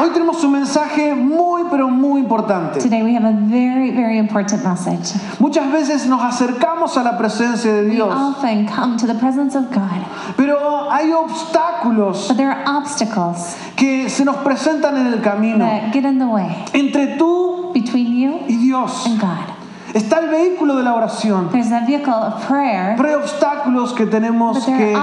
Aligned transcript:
Hoy 0.00 0.08
tenemos 0.14 0.42
un 0.44 0.52
mensaje 0.52 1.14
muy, 1.14 1.64
pero 1.70 1.90
muy 1.90 2.22
importante. 2.22 2.80
Today 2.80 3.02
we 3.02 3.14
have 3.14 3.26
a 3.26 3.32
very, 3.32 3.90
very 3.90 4.16
important 4.16 4.64
message. 4.64 5.12
Muchas 5.38 5.70
veces 5.70 6.06
nos 6.06 6.22
acercamos 6.22 6.96
a 6.96 7.02
la 7.02 7.18
presencia 7.18 7.70
de 7.70 7.82
We 7.82 7.96
Dios, 7.96 8.08
often 8.10 8.66
come 8.66 8.96
to 8.96 9.06
the 9.06 9.14
presence 9.16 9.54
of 9.54 9.70
God, 9.70 10.06
pero 10.38 10.90
hay 10.90 11.12
obstáculos 11.12 12.28
but 12.28 12.38
there 12.38 12.50
are 12.50 12.64
obstacles 12.66 13.56
que 13.76 14.08
se 14.08 14.24
nos 14.24 14.36
presentan 14.36 14.96
en 14.96 15.06
el 15.08 15.20
camino 15.20 15.66
that 15.66 15.92
get 15.92 16.06
in 16.06 16.18
the 16.18 16.26
way 16.26 16.64
entre 16.72 17.18
tú 17.18 17.70
between 17.74 18.16
you 18.16 18.40
y 18.48 18.56
Dios. 18.56 19.04
and 19.04 19.20
God. 19.20 19.54
Está 19.92 20.20
el 20.20 20.30
vehículo 20.30 20.76
de 20.76 20.82
la 20.82 20.94
oración, 20.94 21.50
There's 21.50 21.68
that 21.68 21.86
vehicle 21.86 22.14
of 22.14 22.46
prayer, 22.46 22.94
pero 22.96 23.08
hay 23.10 23.14
obstáculos 23.16 23.92
que 23.92 24.06
tenemos 24.06 24.64
que 24.64 24.96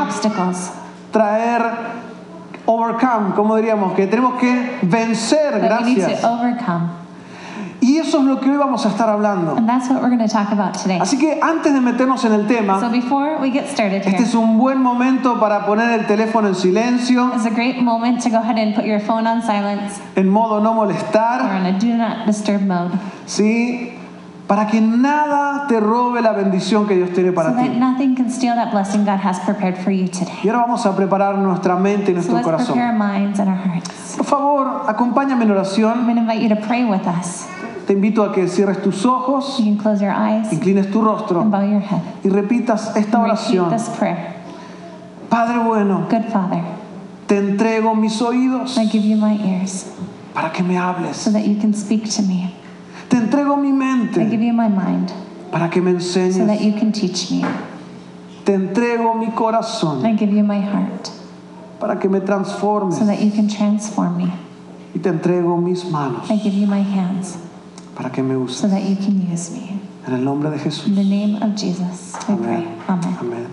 traer, 1.12 2.07
overcome, 2.68 3.34
como 3.34 3.56
diríamos, 3.56 3.94
que 3.94 4.06
tenemos 4.08 4.36
que 4.36 4.80
vencer, 4.84 5.56
need 5.56 5.64
gracias. 5.64 6.24
Y 7.80 7.98
eso 7.98 8.20
es 8.20 8.26
lo 8.26 8.40
que 8.40 8.50
hoy 8.50 8.58
vamos 8.58 8.86
a 8.86 8.90
estar 8.90 9.08
hablando. 9.08 9.56
And 9.56 9.68
that's 9.68 9.88
what 9.90 10.02
we're 10.02 10.10
going 10.10 10.28
to 10.28 10.28
talk 10.28 10.52
about 10.52 10.74
today. 10.74 11.00
Así 11.00 11.18
que 11.18 11.40
antes 11.42 11.74
de 11.74 11.80
meternos 11.80 12.26
en 12.26 12.34
el 12.34 12.42
So 12.42 12.48
tema, 12.48 12.90
before 12.90 13.38
we 13.40 13.52
get 13.52 13.68
started 13.68 14.02
este 14.06 14.24
es 14.24 14.34
un 14.34 14.58
buen 14.58 14.82
momento 14.82 15.40
para 15.40 15.66
poner 15.66 15.92
el 16.00 16.06
teléfono 16.06 16.48
en 16.48 16.56
silencio, 16.56 17.32
en 20.16 20.30
modo 20.30 20.60
no 20.60 20.74
molestar, 20.74 21.42
on 21.42 21.66
a 21.66 21.72
do 21.80 21.96
not 21.96 22.26
disturb 22.26 22.62
mode 22.62 22.92
¿sí? 23.26 23.97
Para 24.48 24.66
que 24.68 24.80
nada 24.80 25.66
te 25.68 25.78
robe 25.82 26.22
la 26.22 26.32
bendición 26.32 26.88
que 26.88 26.96
Dios 26.96 27.10
tiene 27.12 27.30
so 27.32 27.36
para 27.36 27.54
that 27.54 27.64
ti. 27.64 27.70
nothing 27.80 28.16
can 28.16 28.30
steal 28.32 28.56
that 28.56 28.72
blessing 28.72 29.04
God 29.04 29.20
has 29.20 29.40
prepared 29.42 29.78
for 29.78 29.92
you 29.92 30.08
today. 30.08 30.32
Y 30.44 30.48
ahora 30.48 30.62
vamos 30.62 30.86
a 30.86 30.96
preparar 30.96 31.38
nuestra 31.38 31.76
mente 31.76 32.12
y 32.14 32.16
So 32.22 32.32
nuestro 32.32 32.36
prepare 32.36 32.58
corazón. 32.58 32.78
our 32.80 32.94
minds 32.94 33.40
and 33.40 33.50
our 33.50 33.58
hearts. 33.58 34.16
Por 34.16 34.26
favor, 34.26 34.84
acompáñame 34.88 35.44
en 35.44 35.52
oración. 35.52 36.06
going 36.06 36.16
to 36.16 36.22
invite 36.22 36.42
you 36.42 36.48
to 36.50 36.56
pray 36.66 36.86
with 36.86 37.06
us. 37.06 37.46
Te 37.88 37.94
invito 37.94 38.24
a 38.24 38.34
que 38.34 38.48
cierres 38.48 38.82
tus 38.82 39.06
ojos, 39.06 39.60
You 39.60 39.66
can 39.66 39.78
close 39.78 40.02
your 40.02 40.12
eyes 40.14 40.52
inclines 40.54 40.92
tu 40.92 41.00
and 41.00 41.08
rostro 41.08 41.44
bow 41.44 41.62
your 41.62 41.80
head. 41.82 42.02
y 42.24 42.30
repitas 42.30 42.96
esta 42.96 43.20
oración. 43.20 43.70
this 43.70 43.90
prayer. 43.98 44.36
Padre 45.30 45.60
bueno, 45.60 46.08
Good 46.10 46.26
Father, 46.32 46.64
te 47.28 47.38
entrego 47.38 47.96
mis 47.96 48.22
oídos 48.22 48.78
I 48.78 48.86
give 48.88 49.04
you 49.06 49.18
my 49.18 49.36
ears 49.44 49.88
para 50.34 50.52
que 50.54 50.64
me 50.64 50.78
hables. 50.78 51.18
so 51.18 51.32
that 51.32 51.46
you 51.46 51.60
can 51.60 51.74
speak 51.74 52.10
to 52.16 52.22
me. 52.22 52.54
Te 53.10 53.18
entrego 53.18 53.58
mi 53.58 53.70
I 53.70 53.72
give 53.72 53.78
mente 53.78 54.46
you 54.46 54.54
my 54.54 54.68
mind 54.68 55.12
para 55.52 55.70
que 55.70 55.82
me 55.82 56.00
so 56.00 56.20
that 56.20 56.60
enseñes. 56.60 56.62
you 56.62 56.74
can 56.74 56.92
teach 56.92 57.32
me. 57.32 57.44
Te 58.46 58.54
entrego 58.54 59.16
mi 59.18 59.28
corazón 59.32 60.06
I 60.06 60.16
give 60.16 60.32
you 60.34 60.44
my 60.44 60.60
heart 60.60 61.10
para 61.80 62.00
que 62.00 62.10
me 62.10 62.20
transformes. 62.20 62.98
so 62.98 63.06
that 63.06 63.20
you 63.22 63.32
can 63.32 63.48
transform 63.48 64.18
me. 64.18 64.32
Y 64.96 65.00
te 65.00 65.10
entrego 65.10 65.62
mis 65.62 65.86
manos 65.86 66.30
I 66.30 66.36
give 66.38 66.54
you 66.56 66.68
my 66.68 66.82
hands 66.82 67.38
para 67.96 68.10
que 68.10 68.22
me 68.24 68.34
so 68.36 68.42
uses. 68.44 68.72
that 68.72 68.84
you 68.84 68.96
can 68.96 69.32
use 69.32 69.52
me. 69.52 69.80
En 70.08 70.14
el 70.14 70.24
nombre 70.24 70.50
de 70.50 70.58
Jesús. 70.58 70.88
In 70.88 70.96
the 70.96 71.04
name 71.04 71.36
of 71.42 71.56
Jesus, 71.56 72.14
pray. 72.26 72.36
Amén. 72.38 72.78
Amen. 72.88 73.18
Amén. 73.20 73.48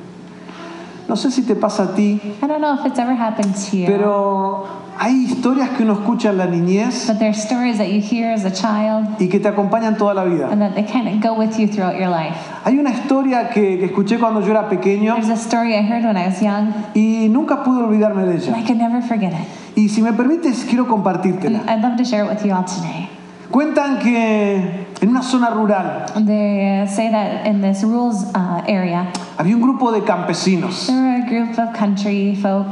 No 1.09 1.17
sé 1.17 1.31
si 1.31 1.43
te 1.43 1.55
pasa 1.55 1.83
a 1.85 1.95
ti, 1.95 2.21
I 2.43 2.47
don't 2.47 2.61
know 2.61 2.75
if 2.79 2.87
it's 2.87 2.99
ever 2.99 3.15
happened 3.15 3.55
to 3.55 3.77
you, 3.77 3.87
pero 3.87 4.67
hay 4.99 5.25
historias 5.25 5.71
que 5.71 5.83
uno 5.83 5.95
escucha 5.95 6.31
en 6.31 6.39
la 6.39 6.47
niñez 6.47 7.07
but 7.09 7.19
there's 7.19 7.39
stories 7.43 7.79
that 7.79 7.89
you 7.89 8.01
hear 8.01 8.33
as 8.33 8.45
a 8.45 8.51
child 8.53 9.07
y 9.21 9.29
que 9.29 9.41
te 9.41 9.49
acompañan 9.49 9.97
toda 9.97 10.15
la 10.15 10.25
vida. 10.25 10.49
and 10.51 10.61
that 10.61 10.75
they 10.75 10.85
kind 10.85 11.09
of 11.09 11.21
go 11.21 11.35
with 11.39 11.59
you 11.59 11.67
throughout 11.67 11.97
your 11.99 12.09
life. 12.09 12.37
Hay 12.65 12.79
una 12.79 12.91
historia 12.91 13.49
que, 13.51 13.79
que 13.79 13.87
escuché 13.87 14.19
cuando 14.19 14.41
yo 14.41 14.51
era 14.53 14.69
pequeño 14.69 15.15
There's 15.17 15.31
a 15.31 15.37
story 15.37 15.75
I 15.75 15.83
heard 15.83 16.05
when 16.05 16.17
I 16.17 16.27
was 16.29 16.41
young, 16.41 16.73
y 16.95 17.29
nunca 17.29 17.63
pude 17.65 17.83
olvidarme 17.83 18.25
de 18.25 18.33
and 18.33 18.41
I 18.43 18.59
ella. 18.61 18.67
could 18.67 18.79
never 18.79 19.03
forget 19.03 19.33
it. 19.33 19.47
Y 19.77 19.89
si 19.89 20.01
me 20.03 20.13
permites, 20.13 20.65
quiero 20.65 20.87
compartírtela. 20.87 21.65
I'd 21.69 21.83
love 21.83 21.97
to 21.97 22.05
share 22.05 22.25
it 22.25 22.29
with 22.31 22.45
you 22.45 22.53
all 22.55 22.65
today. 22.65 23.09
Cuentan 23.51 23.99
que 23.99 24.87
en 25.01 25.09
una 25.09 25.23
zona 25.23 25.51
rural 25.51 26.07
They 26.27 26.83
uh, 26.83 26.87
say 26.87 27.11
that 27.11 27.47
in 27.47 27.61
this 27.61 27.83
rules 27.85 28.25
uh, 28.35 28.63
area, 28.67 29.13
había 29.37 29.55
un 29.57 29.61
grupo 29.63 29.93
de 29.93 30.01
campesinos. 30.03 30.87
there 30.87 30.97
were 30.97 31.25
a 31.25 31.29
group 31.29 31.59
of 31.59 31.73
country 31.77 32.35
folk. 32.37 32.67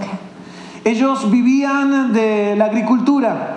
Ellos 0.84 1.30
vivían 1.30 2.12
de 2.12 2.56
la 2.56 2.64
agricultura, 2.64 3.56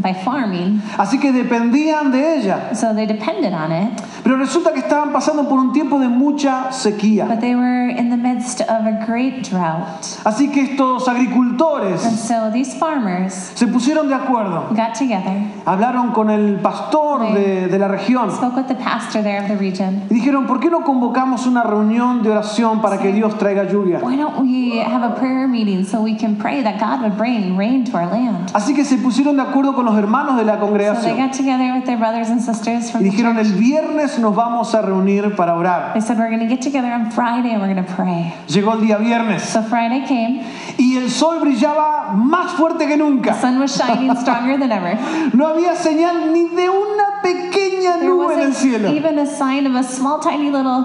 by 0.00 0.14
farming, 0.14 0.80
así 0.98 1.18
que 1.18 1.32
dependían 1.32 2.10
de 2.10 2.36
ella. 2.38 2.74
so 2.74 2.94
they 2.94 3.06
depended 3.06 3.52
on 3.52 3.70
it. 3.72 4.00
Pero 4.22 4.36
resulta 4.36 4.72
que 4.72 4.80
estaban 4.80 5.12
pasando 5.12 5.48
por 5.48 5.58
un 5.58 5.72
tiempo 5.72 5.98
de 5.98 6.08
mucha 6.08 6.70
sequía. 6.72 7.26
But 7.26 7.40
they 7.40 7.54
were 7.54 7.88
in 7.90 8.10
the 8.10 8.16
midst 8.16 8.60
of 8.62 8.86
a 8.86 9.04
great 9.06 9.48
drought. 9.48 10.04
Así 10.24 10.50
que 10.50 10.62
estos 10.62 11.08
And 11.08 11.16
agricultores 11.16 12.00
so 12.02 12.50
these 12.52 12.74
farmers 12.76 13.32
se 13.54 13.66
pusieron 13.66 14.08
de 14.08 14.14
acuerdo. 14.14 14.68
got 14.70 14.94
together, 14.94 15.40
Hablaron 15.64 16.12
con 16.12 16.30
el 16.30 16.56
pastor 16.60 17.32
de, 17.34 17.68
de 17.68 17.78
la 17.78 17.88
región 17.88 18.30
spoke 18.30 18.56
with 18.56 18.66
the 18.68 18.74
pastor 18.74 19.22
there 19.22 19.40
of 19.42 19.48
the 19.48 19.56
region. 19.56 20.02
y 20.10 20.14
dijeron, 20.14 20.46
¿por 20.46 20.60
qué 20.60 20.70
no 20.70 20.82
convocamos 20.84 21.46
una 21.46 21.62
reunión 21.62 22.22
de 22.22 22.30
oración 22.30 22.80
para 22.80 22.98
que 22.98 23.12
Dios 23.12 23.36
traiga 23.38 23.64
lluvia? 23.64 24.00
Why 24.02 24.16
don't 24.16 24.38
we 24.40 24.80
have 24.80 25.02
a 25.04 25.14
prayer 25.16 25.48
meeting 25.48 25.84
so 25.84 26.00
we 26.00 26.14
can 26.16 26.36
pray 26.36 26.62
that 26.62 26.78
God 26.78 27.00
would 27.02 27.16
bring 27.16 27.56
rain 27.56 27.84
to 27.90 27.96
our 27.96 28.06
land? 28.06 28.50
Así 28.52 28.74
que 28.74 28.84
se 28.84 28.96
pusieron 28.98 29.36
de 29.36 29.42
acuerdo 29.42 29.74
con 29.74 29.84
los 29.90 29.98
hermanos 29.98 30.36
de 30.36 30.44
la 30.44 30.58
congregación 30.60 31.16
got 31.16 31.32
together 31.32 31.72
with 31.74 31.84
their 31.84 31.98
brothers 31.98 32.30
and 32.30 32.40
sisters 32.40 32.88
y 32.88 32.90
from 32.92 33.02
the 33.02 33.10
dijeron, 33.10 33.38
el 33.38 33.52
viernes 33.54 34.18
nos 34.18 34.34
vamos 34.34 34.74
a 34.74 34.82
reunir 34.82 35.34
para 35.34 35.54
orar. 35.54 35.92
They 35.94 36.00
said, 36.00 36.18
We're 36.18 36.28
going 36.30 36.40
to 36.40 36.46
get 36.46 36.62
together 36.62 36.92
on 36.92 37.10
Friday 37.10 37.50
and 37.52 37.60
we're 37.60 37.72
going 37.74 37.84
to 37.84 37.92
pray. 37.94 38.32
Llegó 38.48 38.72
el 38.74 38.80
día 38.80 38.98
viernes 38.98 39.42
So 39.42 39.62
Friday 39.62 40.04
came, 40.06 40.42
y 40.78 40.96
el 40.96 41.10
sol 41.10 41.40
brillaba 41.40 42.12
más 42.14 42.52
fuerte 42.52 42.86
que 42.86 42.96
the 42.96 42.96
nunca. 42.96 43.34
sun 43.40 43.58
was 43.58 43.76
shining 43.76 44.14
stronger 44.16 44.56
than 44.58 44.70
ever. 44.72 44.96
No 45.34 45.46
había 45.46 45.74
señal 45.74 46.32
ni 46.32 46.44
de 46.48 46.68
una 46.68 47.20
pequeña 47.22 47.96
nube 48.02 48.34
en 48.34 48.40
el 48.40 48.54
cielo. 48.54 48.90
even 48.90 49.18
a 49.18 49.26
sign 49.26 49.66
of 49.66 49.74
a 49.74 49.82
small, 49.82 50.20
tiny 50.20 50.50
little 50.50 50.84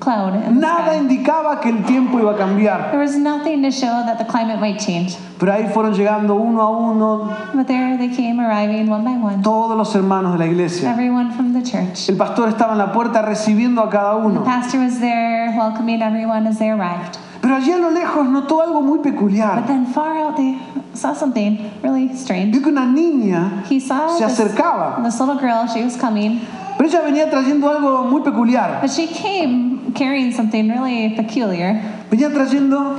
cloud 0.00 0.32
the 0.42 0.50
Nada 0.50 0.96
indicaba 0.96 1.60
que 1.60 1.68
el 1.70 1.84
tiempo 1.84 2.18
iba 2.18 2.32
a 2.32 2.36
cambiar. 2.36 2.90
There 2.90 2.98
was 3.00 3.16
nothing 3.16 3.62
to 3.62 3.70
show 3.70 4.02
that 4.06 4.18
the 4.18 4.24
climate 4.24 4.58
might 4.58 4.78
change. 4.80 5.16
Pero 5.38 5.52
ahí 5.52 5.68
fueron 5.72 5.94
llegando 5.94 6.34
uno 6.34 6.60
a 6.62 6.68
uno 6.70 7.36
But 7.54 7.66
there 7.66 7.96
they 7.96 8.08
came 8.08 8.40
arriving 8.40 8.88
one 8.90 9.04
by 9.04 9.16
one, 9.16 9.42
todos 9.42 9.76
los 9.76 9.94
hermanos 9.94 10.32
de 10.32 10.38
la 10.38 10.46
iglesia. 10.46 10.90
everyone 10.90 11.32
from 11.32 11.52
the 11.52 11.62
church. 11.62 12.08
El 12.08 12.16
pastor 12.16 12.48
estaba 12.48 12.72
en 12.72 12.78
la 12.78 12.92
puerta 12.92 13.22
recibiendo 13.22 13.82
a 13.82 13.88
cada 13.90 14.20
The 14.20 14.26
uno. 14.26 14.44
pastor 14.44 14.80
was 14.80 14.98
there 15.00 15.54
welcoming 15.56 16.02
everyone 16.02 16.46
as 16.46 16.58
they 16.58 16.70
arrived. 16.70 17.18
Pero 17.40 17.54
allí 17.56 17.72
a 17.72 17.78
lo 17.78 17.90
lejos 17.90 18.26
notó 18.28 18.60
algo 18.60 18.82
muy 18.82 18.98
But 18.98 19.12
peculiar. 19.12 19.66
then 19.66 19.86
far 19.86 20.14
out 20.18 20.36
they 20.36 20.58
saw 20.92 21.14
something 21.14 21.70
really 21.82 22.08
strange. 22.14 22.52
Vio 22.52 22.60
que 22.62 22.70
una 22.70 22.84
niña 22.84 23.64
He 23.66 23.80
saw 23.80 24.08
se 24.18 24.24
this, 24.26 24.38
acercaba, 24.38 25.02
this 25.02 25.18
little 25.20 25.36
girl, 25.38 25.66
she 25.66 25.82
was 25.82 25.96
coming, 25.96 26.40
pero 26.80 26.88
ella 26.88 27.02
venía 27.02 27.28
trayendo 27.28 27.68
algo 27.68 28.04
muy 28.04 28.22
peculiar. 28.22 28.80
but 28.80 28.90
she 28.90 29.06
came 29.06 29.92
carrying 29.92 30.32
something 30.32 30.66
really 30.66 31.14
peculiar. 31.14 31.78
Venía 32.10 32.32
trayendo 32.32 32.96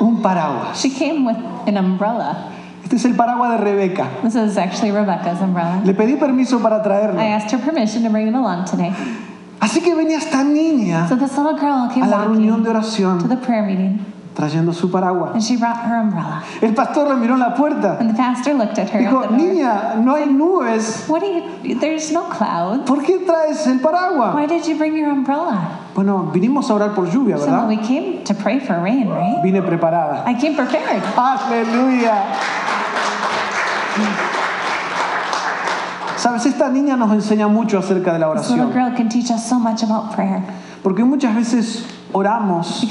un 0.00 0.22
paraguas. 0.22 0.80
She 0.80 0.88
came 0.90 1.26
with 1.26 1.36
an 1.66 1.76
umbrella. 1.76 2.46
Este 2.84 2.94
es 2.94 3.04
el 3.06 3.16
paraguas 3.16 3.58
de 3.58 3.64
Rebeca. 3.64 4.08
This 4.22 4.36
is 4.36 4.56
actually 4.56 4.92
Rebecca's 4.92 5.40
umbrella. 5.40 5.82
Le 5.84 5.94
pedí 5.94 6.16
permiso 6.16 6.62
para 6.62 6.76
I 6.76 6.82
traerlo. 6.84 7.20
asked 7.20 7.50
her 7.50 7.58
permission 7.58 8.04
to 8.04 8.08
bring 8.08 8.28
it 8.28 8.34
along 8.36 8.66
today. 8.66 8.92
Así 9.58 9.80
que 9.80 9.92
venía 9.96 10.18
esta 10.18 10.44
niña 10.44 11.08
So 11.08 11.16
this 11.16 11.36
little 11.36 11.58
girl 11.58 11.88
came 11.92 12.04
a 12.04 12.06
la 12.06 12.24
reunión 12.24 12.62
de 12.62 12.70
to 12.70 12.78
oración 12.78 13.28
the 13.28 13.36
prayer 13.36 13.64
meeting, 13.64 13.98
trayendo 14.40 14.72
su 14.72 14.88
paraguas. 14.90 15.34
and 15.34 15.42
she 15.42 15.56
brought 15.56 15.76
her 15.84 16.00
umbrella. 16.00 16.42
El 16.62 16.72
pastor 16.74 17.08
le 17.08 17.16
miró 17.16 17.34
en 17.34 17.40
la 17.40 17.54
puerta. 17.54 17.98
And 18.00 18.08
the 18.10 18.14
pastor 18.16 18.54
looked 18.54 18.78
at 18.78 18.88
her. 18.90 19.00
Dijo, 19.02 19.26
niña, 19.30 19.96
no 20.02 20.14
hay 20.14 20.26
nubes. 20.26 21.06
What 21.08 21.20
do 21.20 21.26
you? 21.26 21.74
There's 21.78 22.10
no 22.10 22.22
clouds. 22.30 22.84
¿Por 22.88 23.02
qué 23.02 23.18
traes 23.26 23.66
el 23.66 23.80
paraguas? 23.80 24.34
Why 24.34 24.46
did 24.46 24.64
you 24.66 24.76
bring 24.78 24.96
your 24.96 25.10
umbrella? 25.10 25.78
Bueno, 25.94 26.30
vinimos 26.32 26.70
a 26.70 26.74
orar 26.74 26.94
por 26.94 27.06
lluvia, 27.10 27.36
So 27.36 27.44
¿verdad? 27.46 27.68
we 27.68 27.76
came 27.76 28.24
to 28.24 28.32
pray 28.34 28.58
for 28.60 28.80
rain, 28.80 29.08
right? 29.10 29.42
Vine 29.42 29.60
preparada. 29.62 30.24
I 30.26 30.34
came 30.34 30.54
prepared. 30.56 31.02
Aleluya. 31.16 32.24
Sabes, 36.16 36.44
esta 36.46 36.68
niña 36.68 36.96
nos 36.96 37.12
enseña 37.12 37.48
mucho 37.48 37.78
acerca 37.78 38.12
de 38.12 38.18
la 38.18 38.32
This 38.34 38.50
little 38.50 38.66
oración. 38.66 38.72
girl 38.72 38.96
can 38.96 39.08
teach 39.08 39.30
us 39.30 39.42
so 39.46 39.58
much 39.58 39.82
about 39.82 40.14
prayer 40.14 40.42
Porque 40.82 41.02
muchas 41.04 41.34
veces 41.34 41.84
oramos, 42.12 42.82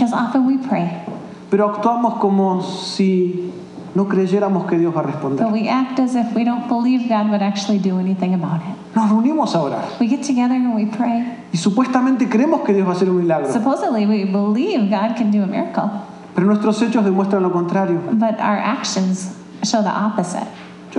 pero 1.50 1.70
actuamos 1.70 2.16
como 2.16 2.62
si 2.62 3.52
no 3.96 4.08
creyéramos 4.08 4.66
que 4.68 4.78
Dios 4.78 4.96
va 4.96 5.00
a 5.02 5.04
responder. 5.04 5.44
but 5.46 5.54
we 5.54 5.68
act 5.70 6.00
as 6.00 6.16
if 6.16 6.36
we 6.36 6.44
don't 6.44 6.68
believe 6.68 7.08
God 7.10 7.30
would 7.30 7.42
actually 7.42 7.80
do 7.80 8.00
anything 8.00 8.34
about 8.34 8.62
it. 8.62 8.76
Nos 8.96 9.10
reunimos 9.10 9.56
a 9.56 9.62
orar 9.62 9.86
We 10.00 10.08
get 10.08 10.22
together 10.26 10.56
and 10.56 10.76
we 10.76 10.86
pray. 10.86 11.24
y 11.52 11.58
supuestamente 11.58 12.28
creemos 12.30 12.62
que 12.62 12.74
Dios 12.74 12.88
va 12.88 12.92
a 12.92 12.96
hacer 12.96 13.10
un 13.10 13.18
milagro, 13.18 13.52
Supposedly, 13.52 14.06
we 14.06 14.26
believe 14.26 14.90
God 14.90 15.16
can 15.18 15.32
do 15.32 15.44
a 15.44 15.48
miracle, 15.48 15.90
pero 16.36 16.46
nuestros 16.48 16.82
hechos 16.82 17.04
demuestran 17.04 17.42
lo 17.44 17.52
contrario. 17.52 18.00
but 18.14 18.40
our 18.40 18.58
actions 18.58 19.32
show 19.64 19.82
the 19.82 19.90
opposite. 19.90 20.48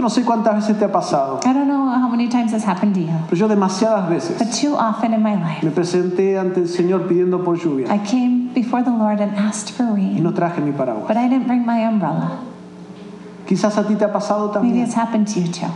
Yo 0.01 0.05
no 0.05 0.09
sé 0.09 0.25
cuántas 0.25 0.55
veces 0.55 0.79
te 0.79 0.87
ha 0.87 0.91
pasado, 0.91 1.41
I 1.45 1.53
don't 1.53 1.67
know 1.69 1.87
how 1.91 2.09
many 2.09 2.27
times 2.27 2.53
this 2.53 2.65
happened 2.67 2.95
to 2.95 3.01
you, 3.03 3.13
pero 3.29 3.37
yo 3.37 3.49
demasiadas 3.49 4.09
but 4.09 4.15
veces 4.15 4.59
too 4.59 4.75
often 4.75 5.13
in 5.13 5.23
my 5.23 5.35
life, 5.35 5.63
me 5.63 5.71
presenté 5.71 6.39
ante 6.39 6.61
el 6.63 6.69
Señor 6.69 7.07
pidiendo 7.07 7.45
por 7.45 7.59
lluvia 7.59 7.87
I 7.95 7.99
came 7.99 8.49
before 8.55 8.83
the 8.83 8.91
Lord 8.91 9.21
and 9.21 9.37
asked 9.37 9.75
for 9.75 9.85
y 9.85 9.97
rain, 10.15 10.23
no 10.23 10.33
traje 10.33 10.63
mi 10.63 10.73
paraguas. 10.73 11.07
but 11.07 11.19
I 11.19 11.29
didn't 11.29 11.47
bring 11.47 11.67
my 11.67 11.85
umbrella. 11.87 12.31
Quizás 13.47 13.77
a 13.77 13.87
ti 13.87 13.95
te 13.95 14.07
ha 14.07 14.11
pasado 14.11 14.47
Maybe 14.63 14.79
también. 14.79 14.85
it's 14.87 14.95
happened 14.97 15.27
to 15.35 15.41
you 15.41 15.53
too. 15.53 15.67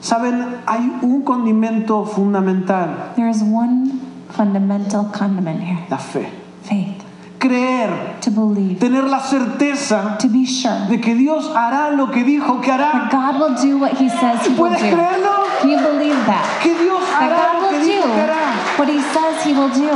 Saben, 0.00 0.58
hay 0.66 1.00
un 1.02 1.22
condimento 1.24 2.04
fundamental, 2.06 3.12
There 3.16 3.28
is 3.28 3.42
one 3.42 3.98
fundamental 4.30 5.06
condiment 5.10 5.60
here 5.60 5.80
la 5.90 5.98
fe. 5.98 6.28
faith. 6.62 7.01
Creer, 7.42 8.20
To 8.20 8.30
believe, 8.30 8.78
tener 8.78 9.02
la 9.02 9.18
certeza 9.18 10.16
to 10.18 10.28
be 10.28 10.46
sure 10.46 10.86
de 10.88 11.00
que 11.00 11.16
Dios 11.16 11.50
hará 11.56 11.90
lo 11.90 12.08
que 12.12 12.22
dijo 12.22 12.60
que 12.60 12.70
hará. 12.70 13.08
God 13.10 13.40
will 13.40 13.54
do 13.56 13.78
what 13.78 13.92
He 14.00 14.08
says 14.08 14.46
He 14.46 14.50
will 14.50 14.58
¿Puedes 14.70 14.80
do. 14.80 14.96
creerlo? 14.96 15.30
Can 15.60 15.70
you 15.70 15.78
believe 15.78 16.14
that? 16.26 16.60
Que 16.62 16.72
Dios 16.78 17.00
That 17.10 17.32
hará 17.32 17.54
God 17.54 17.62
lo 17.62 17.68
que 17.70 17.78
will 17.78 17.86
dijo 17.86 18.06
do 18.06 18.14
que 18.14 18.20
hará. 18.20 18.78
what 18.78 18.88
He 18.88 19.00
says 19.00 19.44
He 19.44 19.52
will 19.54 19.70
do. 19.70 19.90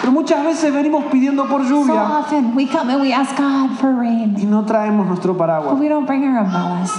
Pero 0.00 0.12
muchas 0.12 0.42
veces 0.44 0.72
venimos 0.72 1.04
pidiendo 1.12 1.46
por 1.46 1.62
So 1.62 1.68
lluvia 1.68 2.02
often 2.20 2.54
we 2.56 2.66
come 2.66 2.90
and 2.90 3.02
we 3.02 3.12
ask 3.12 3.36
God 3.36 3.76
for 3.78 4.02
y 4.02 4.44
no 4.46 4.64
traemos 4.64 5.06
nuestro 5.06 5.34
but 5.34 5.46
paraguas. 5.46 5.78
we 5.78 5.88
don't 5.88 6.06
bring 6.06 6.24
our 6.24 6.38
umbrellas. 6.42 6.90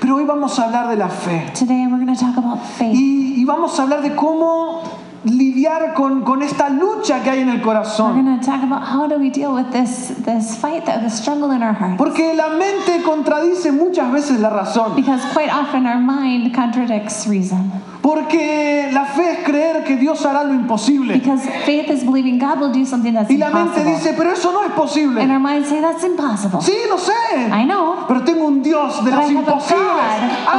Pero 0.00 0.16
hoy 0.16 0.24
vamos 0.24 0.58
a 0.58 0.64
hablar 0.64 0.88
de 0.88 0.96
la 0.96 1.08
fe. 1.08 1.50
Today 1.54 1.86
we're 1.86 2.04
going 2.04 2.14
to 2.14 2.20
talk 2.20 2.36
about 2.36 2.58
faith. 2.76 2.94
Y, 2.94 3.34
y 3.40 3.44
vamos 3.44 3.78
a 3.78 3.82
hablar 3.84 4.02
de 4.02 4.14
cómo 4.14 4.82
lidiar 5.24 5.94
con, 5.94 6.22
con 6.22 6.42
esta 6.42 6.68
lucha 6.68 7.22
que 7.22 7.30
hay 7.30 7.40
en 7.40 7.48
el 7.48 7.56
We're 7.56 7.64
corazón. 7.64 8.14
going 8.14 8.38
to 8.38 8.44
talk 8.44 8.62
about 8.62 8.82
how 8.82 9.06
do 9.08 9.18
we 9.18 9.30
deal 9.30 9.52
with 9.52 9.70
this 9.72 10.12
this 10.24 10.56
fight, 10.56 10.84
that 10.86 11.02
the 11.02 11.10
struggle 11.10 11.50
in 11.50 11.62
our 11.62 11.72
heart. 11.74 11.96
Porque 11.98 12.34
la 12.34 12.50
mente 12.50 13.02
contradice 13.04 13.72
muchas 13.72 14.10
veces 14.12 14.40
la 14.40 14.50
razón. 14.50 14.94
Because 14.94 15.22
quite 15.32 15.50
often 15.50 15.86
our 15.86 15.98
mind 16.00 16.54
contradicts 16.54 17.26
reason. 17.26 17.70
Porque 18.00 18.88
la 18.92 19.04
fe 19.04 19.32
es 19.32 19.38
creer 19.44 19.84
que 19.84 19.96
Dios 19.96 20.24
hará 20.24 20.44
lo 20.44 20.54
imposible. 20.54 21.14
Because 21.14 21.42
faith 21.66 21.90
is 21.90 22.04
believing 22.04 22.38
God 22.38 22.60
will 22.60 22.72
do 22.72 22.86
something 22.86 23.12
that's 23.12 23.28
Y 23.30 23.36
la 23.36 23.50
mente 23.50 23.80
impossible. 23.80 23.94
dice, 23.96 24.14
pero 24.16 24.30
eso 24.32 24.52
no 24.52 24.60
es 24.62 24.66
And 24.70 24.76
posible. 24.76 25.20
our 25.30 25.38
minds 25.40 25.68
say 25.68 25.80
that's 25.80 26.04
impossible. 26.04 26.60
Sí, 26.62 26.72
lo 26.88 26.96
sé. 26.96 27.12
I 27.52 27.64
know. 27.64 28.04
Pero 28.06 28.22
tengo 28.24 28.46
un 28.46 28.62
Dios 28.62 29.04
de 29.04 29.10
But 29.10 29.18
los 29.20 29.30
I 29.30 29.34
have 29.34 29.36
a 29.36 29.50
imposibles. 29.50 30.58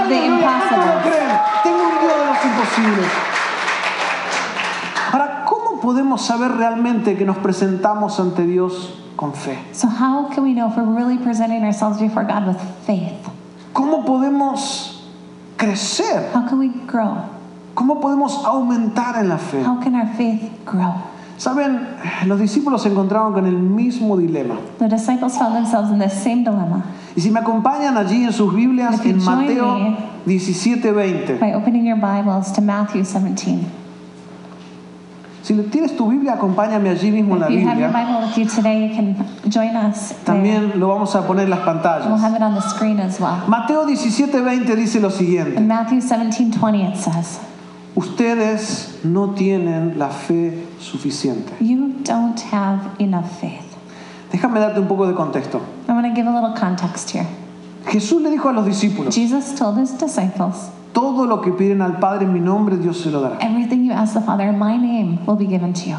Tengo 1.64 1.78
un 1.80 2.00
Dios 2.02 2.14
de 2.20 2.26
los 2.26 2.46
imposibles. 2.46 3.08
¿Cómo 5.80 5.94
podemos 5.94 6.22
saber 6.22 6.52
realmente 6.58 7.16
que 7.18 7.26
nos 7.26 7.38
presentamos 7.38 8.20
ante 8.20 8.46
Dios 8.46 9.00
con 9.16 9.34
fe? 9.34 9.58
So 9.72 9.88
how 9.88 10.28
can 10.34 10.44
we 10.44 10.54
know 10.54 10.68
if 10.70 10.78
we're 10.78 10.84
really 10.86 11.18
presenting 11.18 11.64
ourselves 11.64 12.00
before 12.00 12.26
God 12.26 12.48
with 12.48 12.58
faith? 12.86 13.14
¿Cómo 13.74 14.04
podemos 14.06 15.04
crecer? 15.58 16.30
How 16.34 16.48
can 16.48 16.60
we 16.60 16.70
grow? 16.88 17.18
¿Cómo 17.76 18.02
podemos 18.02 18.44
aumentar 18.46 19.18
en 19.22 19.30
la 19.30 19.38
fe? 19.38 19.64
How 19.64 19.80
can 19.82 19.96
our 19.96 20.08
faith 20.18 20.42
grow? 20.66 20.94
Saben, 21.38 21.88
los 22.26 22.38
discípulos 22.40 22.82
se 22.82 22.90
encontraron 22.90 23.32
con 23.34 23.46
el 23.46 23.56
mismo 23.58 24.18
dilema. 24.18 24.56
The 24.80 24.90
disciples 24.90 25.38
found 25.38 25.56
themselves 25.56 25.90
in 25.90 25.98
the 26.00 26.10
same 26.10 26.44
dilemma 26.44 26.84
Y 27.16 27.22
si 27.22 27.32
me 27.32 27.40
acompañan 27.40 27.96
allí 27.98 28.26
en 28.26 28.34
sus 28.34 28.54
Biblias, 28.54 29.00
en 29.06 29.24
Mateo 29.24 29.78
me- 29.78 29.98
17:20. 30.26 31.40
by 31.40 31.54
opening 31.54 31.86
your 31.86 31.96
Bibles 31.98 32.52
to 32.52 32.62
Matthew 32.62 33.06
17. 33.06 33.66
Si 35.42 35.54
tienes 35.72 35.96
tu 35.96 36.08
Biblia, 36.10 36.34
acompáñame 36.34 36.90
allí 36.90 37.12
mismo 37.12 37.36
en 37.36 37.42
la 37.42 37.48
Biblia. 37.48 37.92
También 40.26 40.80
lo 40.80 40.88
vamos 40.90 41.16
a 41.16 41.26
poner 41.26 41.46
en 41.46 41.50
las 41.50 41.60
We'll 41.60 41.66
pantallas. 41.66 42.22
have 42.22 42.36
it 42.36 42.42
on 42.42 42.56
the 42.56 42.62
screen 42.62 43.00
as 43.00 43.20
well. 43.20 43.44
Mateo 43.48 43.86
17:20 43.86 44.76
dice 44.76 45.00
lo 45.00 45.10
siguiente. 45.10 45.56
In 45.58 45.68
Matthew 45.68 46.00
17:20 46.02 46.90
it 46.90 46.96
says, 46.98 47.40
Ustedes 47.96 49.00
no 49.04 49.32
tienen 49.32 49.98
la 49.98 50.10
fe 50.10 50.66
suficiente. 50.80 51.54
"You 51.60 51.94
don't 52.04 52.40
have 52.52 52.82
enough 53.00 53.26
faith." 53.40 53.66
Déjame 54.32 54.60
darte 54.60 54.80
un 54.80 54.88
poco 54.88 55.08
de 55.08 55.14
contexto. 55.14 55.62
I'm 55.88 56.00
going 56.00 56.10
to 56.10 56.16
give 56.16 56.28
a 56.28 56.32
little 56.32 56.54
context 56.60 57.12
here. 57.16 57.26
Jesús 57.88 58.22
le 58.22 58.30
dijo 58.30 58.50
a 58.50 58.54
los 58.54 58.66
discípulos, 58.66 59.16
Todo 60.94 61.26
lo 61.28 61.42
que 61.42 61.52
piden 61.52 61.82
al 61.82 62.00
Padre 62.00 62.26
en 62.26 62.34
mi 62.34 62.40
nombre, 62.40 62.76
Dios 62.78 62.98
se 63.00 63.12
lo 63.12 63.22
dará. 63.22 63.38
"Everything 63.42 63.84
you 63.86 63.94
ask 63.94 64.14
the 64.14 64.22
Father 64.22 64.48
in 64.48 64.58
my 64.58 64.76
name 64.78 65.20
will 65.28 65.38
be 65.38 65.46
given 65.46 65.72
to 65.74 65.82
you." 65.82 65.96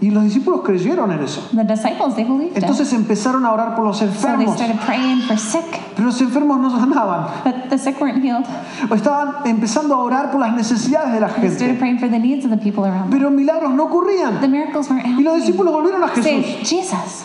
Y 0.00 0.10
los 0.10 0.22
discípulos 0.22 0.60
creyeron 0.64 1.10
en 1.10 1.20
eso. 1.24 1.40
The 1.52 1.64
disciples, 1.64 2.14
they 2.14 2.22
believed. 2.24 2.56
Entonces 2.56 2.92
empezaron 2.92 3.44
a 3.44 3.50
orar 3.52 3.74
por 3.74 3.84
los 3.84 3.96
So 3.98 4.04
they 4.06 4.14
enfermos. 4.14 4.54
started 4.54 4.78
praying 4.86 5.22
for 5.22 5.36
sick, 5.36 5.64
Pero 5.96 6.06
los 6.06 6.20
enfermos 6.20 6.60
no 6.60 6.70
sanaban. 6.70 7.26
but 7.42 7.68
the 7.68 7.76
sick 7.78 8.00
weren't 8.00 8.22
healed. 8.22 8.44
O 8.88 8.94
estaban 8.94 9.44
empezando 9.46 9.94
a 9.96 9.98
orar 9.98 10.30
por 10.30 10.38
las 10.40 10.54
necesidades 10.54 11.12
de 11.14 11.18
la 11.20 11.26
They 11.28 11.48
started 11.50 11.58
gente. 11.58 11.78
praying 11.80 11.98
for 11.98 12.08
the 12.08 12.18
needs 12.20 12.44
of 12.44 12.50
the 12.52 12.58
people 12.58 12.84
around 12.84 13.10
them. 13.10 13.18
Pero 13.18 13.30
milagros 13.30 13.72
no 13.74 13.86
ocurrían. 13.86 14.38
The 14.40 14.46
miracles 14.46 14.88
weren't 14.88 15.04
Y 15.04 15.10
los 15.24 15.32
happening. 15.34 15.40
discípulos 15.40 15.72
volvieron 15.72 16.04
a 16.04 16.08
Jesús. 16.08 16.22
Say, 16.24 16.42
Jesus, 16.62 17.24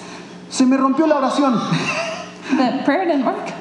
Se 0.49 0.65
me 0.65 0.75
rompió 0.77 1.05
la 1.05 1.17
oración. 1.17 1.53
the 2.57 2.81
prayer 2.85 3.05
didn't 3.05 3.25
work. 3.25 3.53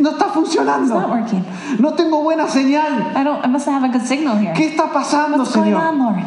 No 0.00 0.10
está 0.10 0.26
It's 0.26 0.26
not 0.26 0.34
funcionando. 0.34 1.08
working. 1.08 1.44
No 1.78 1.92
tengo 1.94 2.22
buena 2.22 2.46
señal. 2.48 3.14
I 3.16 3.22
don't. 3.24 3.44
I 3.44 3.48
must 3.48 3.66
have 3.68 3.84
a 3.84 3.88
good 3.88 4.02
signal 4.06 4.36
here. 4.36 4.52
¿Qué 4.54 4.66
está 4.74 4.92
pasando, 4.92 5.38
What's 5.38 5.54
going 5.54 5.72
Señor? 5.72 5.80
on, 5.80 5.98
Lord? 5.98 6.22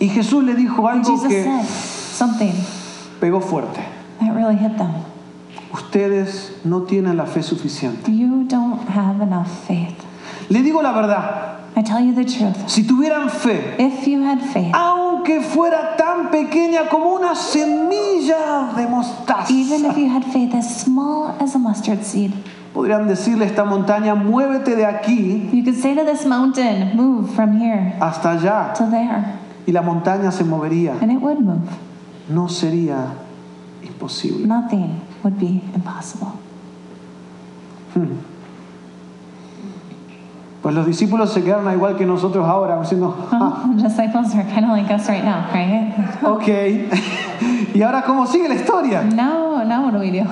Y 0.00 0.08
Jesús 0.08 0.42
le 0.44 0.54
dijo 0.54 0.88
algo 0.88 1.04
Jesus 1.04 1.28
que 1.28 1.44
said 1.44 1.64
something 1.66 2.52
pegó 3.20 3.40
fuerte. 3.42 3.80
that 4.20 4.34
really 4.34 4.56
hit 4.56 4.76
them. 4.78 4.92
Ustedes 5.72 6.52
no 6.64 6.82
tienen 6.82 7.16
la 7.16 7.26
fe 7.26 7.42
suficiente. 7.42 8.10
You 8.10 8.44
don't 8.44 8.80
have 8.88 9.20
enough 9.20 9.48
faith. 9.66 9.94
Le 10.48 10.62
digo 10.62 10.82
la 10.82 10.92
verdad. 10.92 11.58
I 11.76 11.82
tell 11.82 12.00
you 12.00 12.12
the 12.14 12.24
truth. 12.24 12.68
Si 12.68 12.82
tuvieran 12.82 13.30
fe, 13.30 13.76
If 13.78 14.06
you 14.08 14.22
had 14.22 14.40
faith, 14.42 14.74
aunque 14.74 15.40
fuera 15.42 15.96
tan 15.96 16.28
pequeña 16.30 16.88
como 16.88 17.14
una 17.14 17.34
semilla 17.36 18.72
de 18.76 18.86
mostaza, 18.88 19.50
even 19.50 19.84
if 19.84 19.96
you 19.96 20.08
had 20.08 20.24
faith 20.24 20.52
as 20.54 20.82
small 20.82 21.36
as 21.38 21.54
a 21.54 21.58
mustard 21.58 22.04
seed, 22.04 22.32
podrían 22.80 23.06
decirle 23.06 23.44
a 23.44 23.48
esta 23.48 23.64
montaña, 23.64 24.14
muévete 24.14 24.74
de 24.74 24.86
aquí 24.86 25.50
you 25.52 25.62
could 25.62 25.76
say 25.76 25.94
to 25.94 26.04
this 26.04 26.24
mountain, 26.26 26.96
"Move 26.96 27.28
from 27.34 27.60
here 27.60 27.94
hasta 28.00 28.30
allá. 28.32 28.72
to 28.72 28.84
there," 28.90 29.22
Y 29.66 29.72
la 29.72 29.82
montaña 29.82 30.30
se 30.32 30.44
movería. 30.44 30.94
and 31.02 31.12
it 31.12 31.20
would 31.20 31.38
move. 31.40 31.68
No 32.28 32.48
sería 32.48 33.12
imposible. 33.82 34.46
Nothing 34.46 35.00
would 35.22 35.38
be 35.38 35.60
impossible. 35.74 36.28
Pues 40.62 40.74
los 40.74 40.86
discípulos 40.86 41.32
se 41.32 41.42
quedaron 41.42 41.72
igual 41.72 41.96
que 41.96 42.04
nosotros 42.06 42.46
ahora, 42.46 42.80
diciendo, 42.80 43.14
"Ah, 43.32 43.62
Well, 43.66 43.76
disciples 43.82 44.34
are 44.34 44.44
kind 44.44 44.64
of 44.64 44.70
like 44.76 44.90
us 44.94 45.06
right 45.08 45.24
now, 45.24 45.44
right? 45.52 45.92
ok. 46.22 46.48
y 47.74 47.82
ahora, 47.82 48.02
¿cómo 48.02 48.26
sigue 48.26 48.48
la 48.48 48.54
historia? 48.54 49.02
Now, 49.02 49.62
now 49.64 49.84
what 49.84 49.92
do 49.92 49.98
we 50.00 50.10
do? 50.10 50.24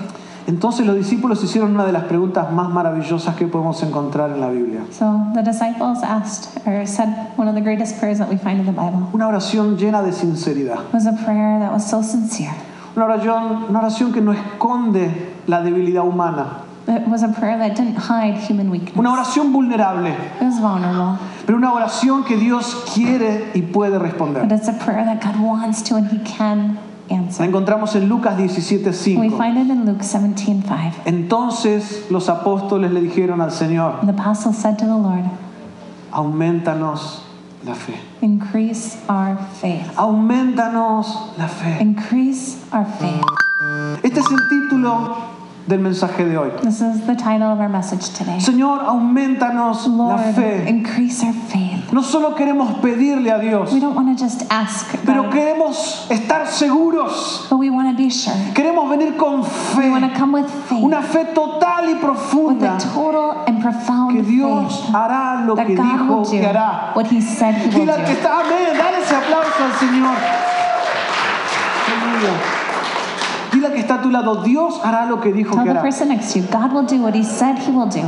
Entonces 0.49 0.87
los 0.87 0.97
discípulos 0.97 1.45
hicieron 1.45 1.75
una 1.75 1.85
de 1.85 1.93
las 1.93 2.05
preguntas 2.05 2.51
más 2.51 2.71
maravillosas 2.71 3.37
que 3.37 3.47
podemos 3.47 3.83
encontrar 3.83 4.31
en 4.31 4.41
la 4.41 4.49
Biblia. 4.49 4.81
So 4.91 5.27
the 5.35 5.43
disciples 5.43 6.03
asked 6.03 6.67
or 6.67 6.87
said 6.87 7.09
one 7.37 7.49
of 7.49 7.55
the 7.55 7.61
greatest 7.61 7.99
prayers 8.01 8.17
that 8.19 8.31
we 8.31 8.39
find 8.39 8.59
in 8.59 8.65
the 8.65 8.73
Bible 8.73 9.09
Una 9.13 9.29
oración 9.29 9.77
llena 9.77 10.01
de 10.03 10.11
sinceridad. 10.11 10.79
was 10.91 11.07
a 11.07 11.13
prayer 11.13 11.59
that 11.61 11.71
was 11.71 11.85
so 11.85 12.03
sincere. 12.03 12.55
Una 12.97 13.05
oración, 13.05 13.67
una 13.69 13.81
oración 13.81 14.11
que 14.11 14.23
no 14.23 14.33
esconde 14.33 15.11
la 15.47 15.61
debilidad 15.61 16.05
humana. 16.05 16.63
It 16.89 17.07
was 17.07 17.23
a 17.23 17.29
prayer 17.29 17.59
that 17.59 17.77
didn't 17.77 17.99
hide 17.99 18.39
human 18.49 18.71
weakness. 18.71 18.97
Una 18.97 19.11
oración 19.13 19.53
vulnerable. 19.53 20.09
It 20.41 20.45
was 20.45 20.59
vulnerable, 20.59 21.19
Pero 21.45 21.59
una 21.59 21.75
oración 21.75 22.25
que 22.25 22.39
Dios 22.39 22.87
quiere 22.95 23.51
y 23.55 23.61
puede 23.61 23.99
but 23.99 24.03
responder. 24.03 24.51
it's 24.51 24.69
a 24.69 24.73
prayer 24.73 25.05
that 25.05 25.21
God 25.23 25.39
wants 25.39 25.83
to 25.83 25.97
and 25.97 26.07
He 26.11 26.19
can 26.25 26.79
La 27.11 27.17
answer. 27.19 27.47
encontramos 27.47 27.95
en 27.97 28.09
Lucas 28.09 28.37
We 28.39 28.45
17:5. 28.49 29.37
find 29.37 29.57
it 29.59 29.71
in 29.71 29.85
Luke 29.87 30.03
17:5. 30.05 30.93
Entonces 31.05 32.07
los 32.11 32.29
apóstoles 32.29 32.91
le 32.93 33.01
dijeron 33.01 33.41
al 33.41 33.51
Señor, 33.53 34.01
The 34.05 34.11
apostles 34.11 34.57
said 34.57 34.77
to 34.79 34.85
the 34.85 34.91
Lord, 34.91 35.25
aumentanos 36.13 37.23
la 37.65 37.75
fe. 37.75 37.95
"Increase 38.21 38.99
our 39.09 39.37
faith. 39.61 39.87
Aumentanos 39.97 41.33
la 41.39 41.49
fe. 41.49 41.79
Increase 41.81 42.59
our 42.73 42.85
faith." 42.99 43.23
Este 44.03 44.21
es 44.21 44.27
el 44.31 44.49
título 44.49 45.17
del 45.69 45.81
mensaje 45.81 46.25
de 46.25 46.37
hoy. 46.39 46.51
This 46.63 46.81
is 46.81 47.05
the 47.07 47.15
title 47.15 47.53
of 47.53 47.61
our 47.61 47.69
message 47.69 48.09
today. 48.15 48.39
Señor, 48.41 48.81
aumentanos 48.87 49.87
la 49.87 50.17
fe. 50.33 50.65
increase 50.67 51.23
our 51.23 51.35
faith. 51.35 51.93
No 51.93 52.03
solo 52.03 52.35
queremos 52.35 52.79
pedirle 52.81 53.31
a 53.31 53.39
Dios, 53.39 53.71
We 53.73 53.81
don't 53.81 53.95
want 53.95 54.17
to 54.17 54.23
just 54.25 54.45
ask, 54.51 54.87
pero 55.05 55.29
queremos 55.31 56.07
estar 56.11 56.47
seguros. 56.47 57.47
but 57.51 57.59
we 57.59 57.69
want 57.71 57.91
to 57.91 57.97
be 58.03 58.09
sure. 58.11 58.35
Queremos 58.55 58.89
venir 58.89 59.17
con 59.17 59.43
We 59.77 59.91
want 59.91 60.05
fe, 60.05 60.11
to 60.13 60.19
come 60.19 60.33
with 60.41 60.49
faith, 60.69 60.83
una 60.83 61.03
fe 61.03 61.27
total 61.35 61.85
y 61.85 61.93
with 61.93 62.01
profunda, 62.01 62.77
a 62.77 62.81
total 62.81 63.45
and 63.47 63.61
profound 63.63 64.17
que 64.17 64.23
Dios 64.23 64.81
faith 64.87 64.95
hará 64.95 65.45
lo 65.47 65.55
that 65.55 65.67
que 65.67 65.75
God 65.77 65.85
dijo 65.85 66.09
will 66.23 66.31
que 66.31 66.47
hará. 66.47 66.95
what 66.97 67.07
He 67.07 67.21
said 67.21 67.55
He 67.57 67.69
will 67.79 67.87
que 68.07 68.13
está, 68.15 68.41
amén, 68.41 68.77
dale 68.77 69.01
ese 69.03 69.15
aplauso 69.15 69.65
al 69.65 69.73
Señor. 69.79 70.17
Aleluya. 71.89 72.58
Dile 73.59 73.73
que 73.73 73.81
está 73.81 73.97
a 73.97 74.03
tu 74.03 74.09
lado, 74.09 74.45
Dios 74.45 74.81
hará 74.85 75.05
lo 75.07 75.21
que 75.21 75.33
dijo 75.33 75.51
Tell 75.57 75.65
que 75.65 75.73
the 75.73 75.79
hará. 75.81 75.83
person 75.83 76.09
next 76.11 76.33
to 76.33 76.39
you, 76.39 76.47
God 76.47 76.73
will 76.73 76.85
do 76.87 77.03
what 77.03 77.13
He 77.17 77.25
said 77.25 77.59
He 77.59 77.73
will 77.73 77.89
do. 77.89 78.03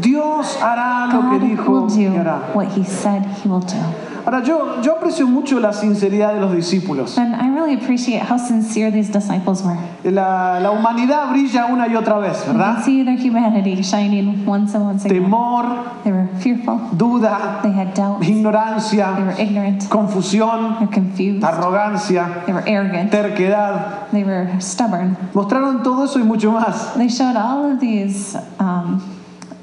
Dios 0.00 0.56
hará 0.60 1.06
lo 1.06 1.20
que 1.30 1.38
will 1.38 1.40
dijo 1.56 1.86
do 1.88 1.94
que 1.94 2.08
hará. 2.18 2.52
what 2.52 2.66
He 2.76 2.82
said 2.82 3.22
He 3.44 3.48
will 3.48 3.60
do. 3.60 3.76
Ahora, 4.24 4.42
yo, 4.42 4.80
yo 4.82 4.92
aprecio 4.96 5.26
mucho 5.26 5.58
la 5.60 5.72
sinceridad 5.72 6.34
de 6.34 6.40
los 6.40 6.52
discípulos. 6.54 7.18
And 7.18 7.34
I 7.34 7.48
really 7.54 7.74
appreciate 7.74 8.22
how 8.22 8.38
sincere 8.38 8.90
these 8.90 9.10
disciples 9.10 9.62
were. 9.62 9.76
La, 10.04 10.58
la 10.60 10.70
humanidad 10.70 11.30
brilla 11.30 11.66
una 11.66 11.86
y 11.88 11.94
otra 11.96 12.18
vez, 12.18 12.44
You 12.46 12.52
¿verdad? 12.52 12.74
can 12.76 12.82
see 12.84 13.04
their 13.04 13.16
humanity 13.18 13.82
shining 13.82 14.44
once 14.46 14.74
and 14.74 14.84
once 14.84 15.04
again. 15.04 15.22
Temor, 15.24 15.64
They 16.04 16.12
were 16.12 16.28
fearful. 16.40 16.78
duda, 16.92 17.60
They 17.62 17.72
had 17.72 17.94
doubt. 17.94 18.20
They 18.20 18.28
ignorancia, 18.30 19.10
were 19.18 19.34
ignorant. 19.40 19.88
confusión, 19.88 20.78
They 20.78 20.86
were 20.86 20.92
confused. 20.92 21.44
arrogancia, 21.44 22.42
They 22.46 22.52
were 22.52 22.64
arrogant. 22.66 23.10
terquedad. 23.10 24.10
They 24.12 24.24
were 24.24 24.48
stubborn. 24.60 25.16
Mostraron 25.34 25.82
todo 25.82 26.04
eso 26.04 26.18
y 26.18 26.24
mucho 26.24 26.52
más. 26.52 26.94
They 26.96 27.08
showed 27.08 27.36
all 27.36 27.72
of 27.72 27.80
these 27.80 28.36
um, 28.58 29.02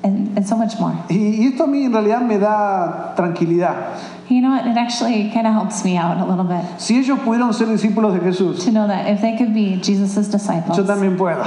and, 0.03 0.37
and 0.37 0.47
so 0.47 0.55
much 0.55 0.79
more. 0.79 0.93
Y, 1.09 1.15
y 1.39 1.47
esto 1.47 1.63
a 1.63 1.67
mí 1.67 1.85
en 1.85 1.93
realidad 1.93 2.21
me 2.21 2.37
da 2.37 3.13
tranquilidad. 3.15 3.97
You 4.29 4.41
know 4.41 4.49
what? 4.51 4.67
It 4.67 4.77
actually 4.77 5.31
kind 5.33 5.47
of 5.47 5.53
helps 5.53 5.83
me 5.83 5.97
out 5.97 6.17
a 6.17 6.25
little 6.25 6.43
bit 6.43 6.63
Si 6.79 6.97
ellos 6.99 7.17
pudieron 7.19 7.51
ser 7.53 7.65
discípulos 7.65 8.13
de 8.13 8.19
Jesús, 8.19 8.63
to 8.63 8.71
know 8.71 8.87
that 8.87 9.07
if 9.07 9.21
they 9.21 9.35
could 9.35 9.53
be 9.53 9.77
Jesus' 9.81 10.27
disciples, 10.27 10.77
yo 10.77 10.83
también 10.83 11.17
puedo. 11.17 11.41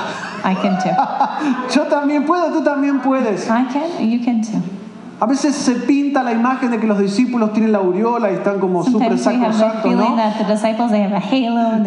I 0.44 0.54
can 0.54 0.82
too. 0.82 0.90
Yo 1.74 1.88
también 1.88 2.26
puedo, 2.26 2.52
tú 2.52 2.64
también 2.64 3.00
puedes. 3.02 3.48
I 3.48 3.64
can, 3.72 4.10
you 4.10 4.24
can 4.24 4.42
too. 4.42 4.60
A 5.22 5.26
veces 5.26 5.54
se 5.54 5.76
pinta 5.76 6.24
la 6.24 6.32
imagen 6.32 6.72
de 6.72 6.80
que 6.80 6.86
los 6.88 6.98
discípulos 6.98 7.52
tienen 7.52 7.70
la 7.70 7.78
aureola 7.78 8.32
y 8.32 8.34
están 8.34 8.58
como 8.58 8.82
súper 8.82 9.16
sacrosantos, 9.16 9.94
¿no? 9.94 10.16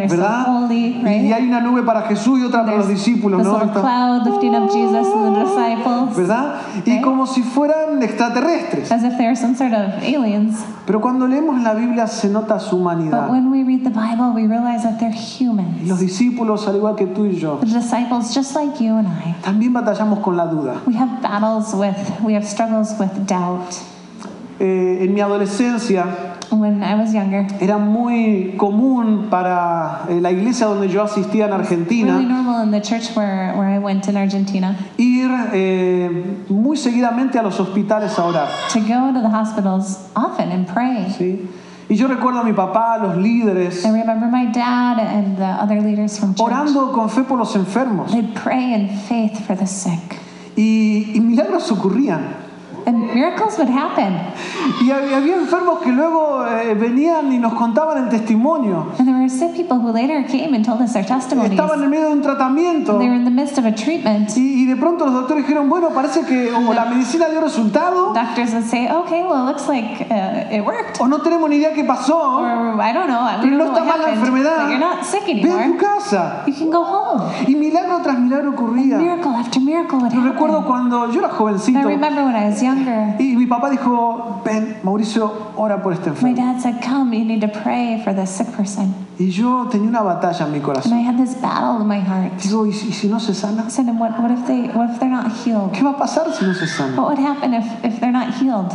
¿Verdad? 0.09 0.45
holy, 0.47 1.01
Y 1.05 1.33
hay 1.33 1.45
una 1.45 1.59
nube 1.59 1.83
para 1.83 2.03
Jesús 2.03 2.39
y 2.39 2.43
otra 2.45 2.63
para 2.63 2.77
los 2.77 2.87
discípulos, 2.87 3.43
¿no? 3.43 3.59
cloud 3.73 4.25
lifting 4.25 4.55
up 4.55 4.69
Jesus 4.71 5.05
and 5.13 5.35
the 5.35 5.41
disciples, 5.43 6.15
¿Verdad? 6.15 6.55
Y 6.85 7.01
como 7.01 7.27
si 7.27 7.43
fueran 7.43 8.01
extraterrestres. 8.01 8.89
as 8.89 9.03
if 9.03 9.17
they're 9.17 9.35
some 9.35 9.53
sort 9.53 9.73
of 9.73 10.01
aliens. 10.01 10.63
Pero 10.85 11.01
cuando 11.01 11.27
leemos 11.27 11.61
la 11.61 11.73
Biblia 11.73 12.07
se 12.07 12.29
nota 12.29 12.59
su 12.59 12.77
But 12.77 12.81
humanidad. 12.81 13.29
when 13.29 13.51
we 13.51 13.63
read 13.63 13.83
the 13.83 13.89
Bible, 13.89 14.31
we 14.33 14.47
realize 14.47 14.83
that 14.83 14.97
they're 14.99 15.11
Y 15.11 15.17
los 15.17 15.41
humans. 15.41 15.99
discípulos, 15.99 16.67
al 16.67 16.75
igual 16.77 16.95
que 16.95 17.07
tú 17.07 17.25
y 17.25 17.35
yo, 17.35 17.57
The 17.59 17.65
disciples, 17.65 18.33
just 18.33 18.55
like 18.55 18.81
you 18.81 18.95
and 18.95 19.07
I, 19.07 19.35
también 19.43 19.73
batallamos 19.73 20.19
con 20.19 20.37
la 20.37 20.45
duda. 20.45 20.75
we 20.85 20.95
have 20.95 21.21
battles 21.21 21.73
with, 21.73 21.95
we 22.23 22.33
have 22.33 22.45
struggles 22.45 22.95
with 22.99 23.09
doubt. 23.25 23.75
Eh, 24.59 25.03
en 25.03 25.13
mi 25.13 25.19
adolescencia 25.19 26.05
When 26.51 26.81
I 26.83 26.95
was 26.95 27.11
younger, 27.11 27.45
era 27.59 27.77
muy 27.77 28.53
común 28.57 29.27
para 29.29 30.03
eh, 30.09 30.21
la 30.21 30.31
iglesia 30.31 30.67
donde 30.67 30.87
yo 30.87 31.03
asistía 31.03 31.45
en 31.45 31.51
really 31.51 31.63
Argentina 31.63 32.19
normal 32.19 32.63
in 32.63 32.71
the 32.71 32.81
church 32.81 33.15
where, 33.15 33.53
where 33.57 33.67
I 33.67 33.79
went 33.79 34.07
in 34.07 34.15
Argentina 34.15 34.77
ir 34.97 35.29
eh, 35.53 36.45
muy 36.49 36.77
seguidamente 36.77 37.37
a 37.39 37.43
los 37.43 37.59
hospitales 37.59 38.17
a 38.17 38.25
orar. 38.25 38.47
to 38.71 38.79
go 38.79 39.11
to 39.11 39.21
the 39.21 39.29
hospitals 39.29 40.07
often 40.15 40.51
and 40.51 40.67
pray. 40.67 41.07
¿sí? 41.17 41.49
Y 41.89 41.95
yo 41.95 42.07
recuerdo 42.07 42.39
a 42.39 42.43
mi 42.43 42.53
papá, 42.53 42.93
a 42.93 42.97
los 42.99 43.17
líderes, 43.17 43.83
I 43.83 43.91
remember 43.91 44.29
my 44.29 44.45
dad 44.51 44.99
and 44.99 45.37
the 45.37 45.61
other 45.61 45.81
leaders 45.81 46.17
from 46.17 46.33
church. 46.33 46.47
orando 46.47 46.91
con 46.93 47.09
fe 47.09 47.23
por 47.23 47.37
los 47.37 47.55
enfermos. 47.55 48.11
They'd 48.11 48.33
pray 48.33 48.73
in 48.73 48.89
faith 48.89 49.45
for 49.45 49.57
the 49.57 49.67
sick. 49.67 50.21
Y, 50.55 51.11
y 51.13 51.19
milagros 51.19 51.69
ocurrían. 51.71 52.44
And 52.85 53.13
miracles 53.13 53.57
would 53.57 53.69
happen. 53.69 54.15
Y 54.83 54.91
había, 54.91 55.17
había 55.17 55.35
enfermos 55.35 55.79
que 55.79 55.91
luego 55.91 56.45
eh, 56.45 56.75
venían 56.75 57.31
y 57.31 57.39
nos 57.39 57.53
contaban 57.53 57.97
el 58.03 58.09
testimonio. 58.09 58.87
And 58.99 59.07
there 59.07 59.17
were 59.17 59.29
sick 59.29 59.53
people 59.55 59.79
who 59.79 59.91
later 59.91 60.23
came 60.27 60.53
and 60.53 60.63
told 60.63 60.81
us 60.81 60.93
their 60.93 61.05
testimonies. 61.05 61.51
Estaban 61.53 61.81
en 61.83 61.89
medio 61.89 62.07
de 62.07 62.13
un 62.13 62.21
tratamiento. 62.21 62.97
They 62.99 63.07
were 63.07 63.15
in 63.15 63.25
the 63.25 63.31
midst 63.31 63.57
of 63.57 63.65
a 63.65 63.73
treatment. 63.73 64.29
Y, 64.37 64.63
y 64.63 64.65
de 64.65 64.75
pronto 64.75 65.05
los 65.05 65.13
doctores 65.13 65.45
dijeron, 65.47 65.67
bueno, 65.69 65.89
parece 65.89 66.25
que 66.25 66.51
o 66.53 66.73
la 66.73 66.85
medicina 66.85 67.27
dio 67.29 67.41
resultado 67.41 68.13
Doctors 68.13 68.53
would 68.53 68.65
say, 68.65 68.87
okay, 68.89 69.23
well, 69.23 69.47
it 69.47 69.51
looks 69.51 69.67
like 69.67 70.05
uh, 70.11 70.53
it 70.53 70.63
worked. 70.63 70.99
o 70.99 71.07
no 71.07 71.19
tenemos 71.21 71.49
ni 71.49 71.55
idea 71.57 71.73
qué 71.73 71.83
pasó. 71.83 72.15
Or 72.37 72.79
I 72.79 72.93
don't 72.93 73.07
know, 73.07 73.25
Pero 73.41 73.49
don't 73.49 73.51
no 73.51 73.65
know 73.65 73.73
está 73.73 73.83
what 73.83 73.87
mal 73.87 73.99
la 73.99 74.05
happened. 74.09 74.27
enfermedad. 74.27 74.57
But 74.63 74.69
you're 74.69 74.79
not 74.79 75.03
sick 75.03 75.25
Ve 75.25 75.51
a 75.51 75.65
tu 75.65 75.77
casa. 75.77 76.43
You 76.45 76.53
can 76.53 76.69
go 76.69 76.83
home. 76.83 77.23
Y 77.47 77.55
milagro 77.55 77.99
tras 78.03 78.19
milagro 78.19 78.51
ocurría. 78.51 78.97
Miracle 78.97 79.31
after 79.35 79.59
miracle 79.59 79.97
would 79.99 80.13
Yo 80.13 80.21
recuerdo 80.21 80.65
cuando 80.65 81.11
yo 81.11 81.19
era 81.19 81.29
I 81.29 81.31
jovencito 81.31 81.87
remember 81.87 82.23
when 82.23 82.35
I 82.35 82.49
was 82.49 82.61
younger, 82.75 83.15
y 83.21 83.35
mi 83.35 83.45
papá 83.45 83.69
dijo, 83.69 84.41
ven, 84.43 84.77
Mauricio, 84.83 85.31
ora 85.55 85.81
por 85.81 85.93
este 85.93 86.09
my 86.09 86.15
enfermo. 86.15 86.35
dad 86.35 86.61
said, 86.61 86.81
come, 86.81 87.13
you 87.13 87.25
need 87.25 87.41
to 87.41 87.47
pray 87.47 88.01
for 88.03 88.13
this 88.13 88.29
sick 88.29 88.47
person. 88.55 88.93
Y 89.17 89.29
yo 89.29 89.67
tenía 89.71 89.87
una 89.89 90.01
batalla 90.01 90.45
en 90.45 90.51
mi 90.51 90.57
And 90.57 90.65
corazón. 90.65 90.93
I 90.93 91.01
had 91.01 91.17
this 91.17 91.35
battle 91.35 91.81
in 91.81 91.87
my 91.87 91.99
heart. 91.99 92.33
Digo, 92.41 92.65
¿y 92.67 92.73
si, 92.73 92.89
y 92.89 92.91
si 92.93 93.07
no 93.07 93.19
se 93.19 93.33
sana? 93.33 93.63
I 93.65 93.69
said, 93.69 93.87
and 93.87 93.99
what, 93.99 94.19
what 94.19 94.31
if 94.31 94.45
they 94.45 94.67
what 94.67 94.89
if 94.89 94.99
they're 94.99 95.09
not 95.09 95.31
healed? 95.31 95.71
¿Qué 95.71 95.83
va 95.83 95.91
a 95.91 95.97
pasar 95.97 96.33
si 96.33 96.45
no 96.45 96.53
se 96.53 96.67
sana? 96.67 96.95
What 96.97 97.09
would 97.09 97.19
happen 97.19 97.53
if, 97.53 97.65
if 97.85 97.99
they're 97.99 98.11
not 98.11 98.33
healed? 98.33 98.73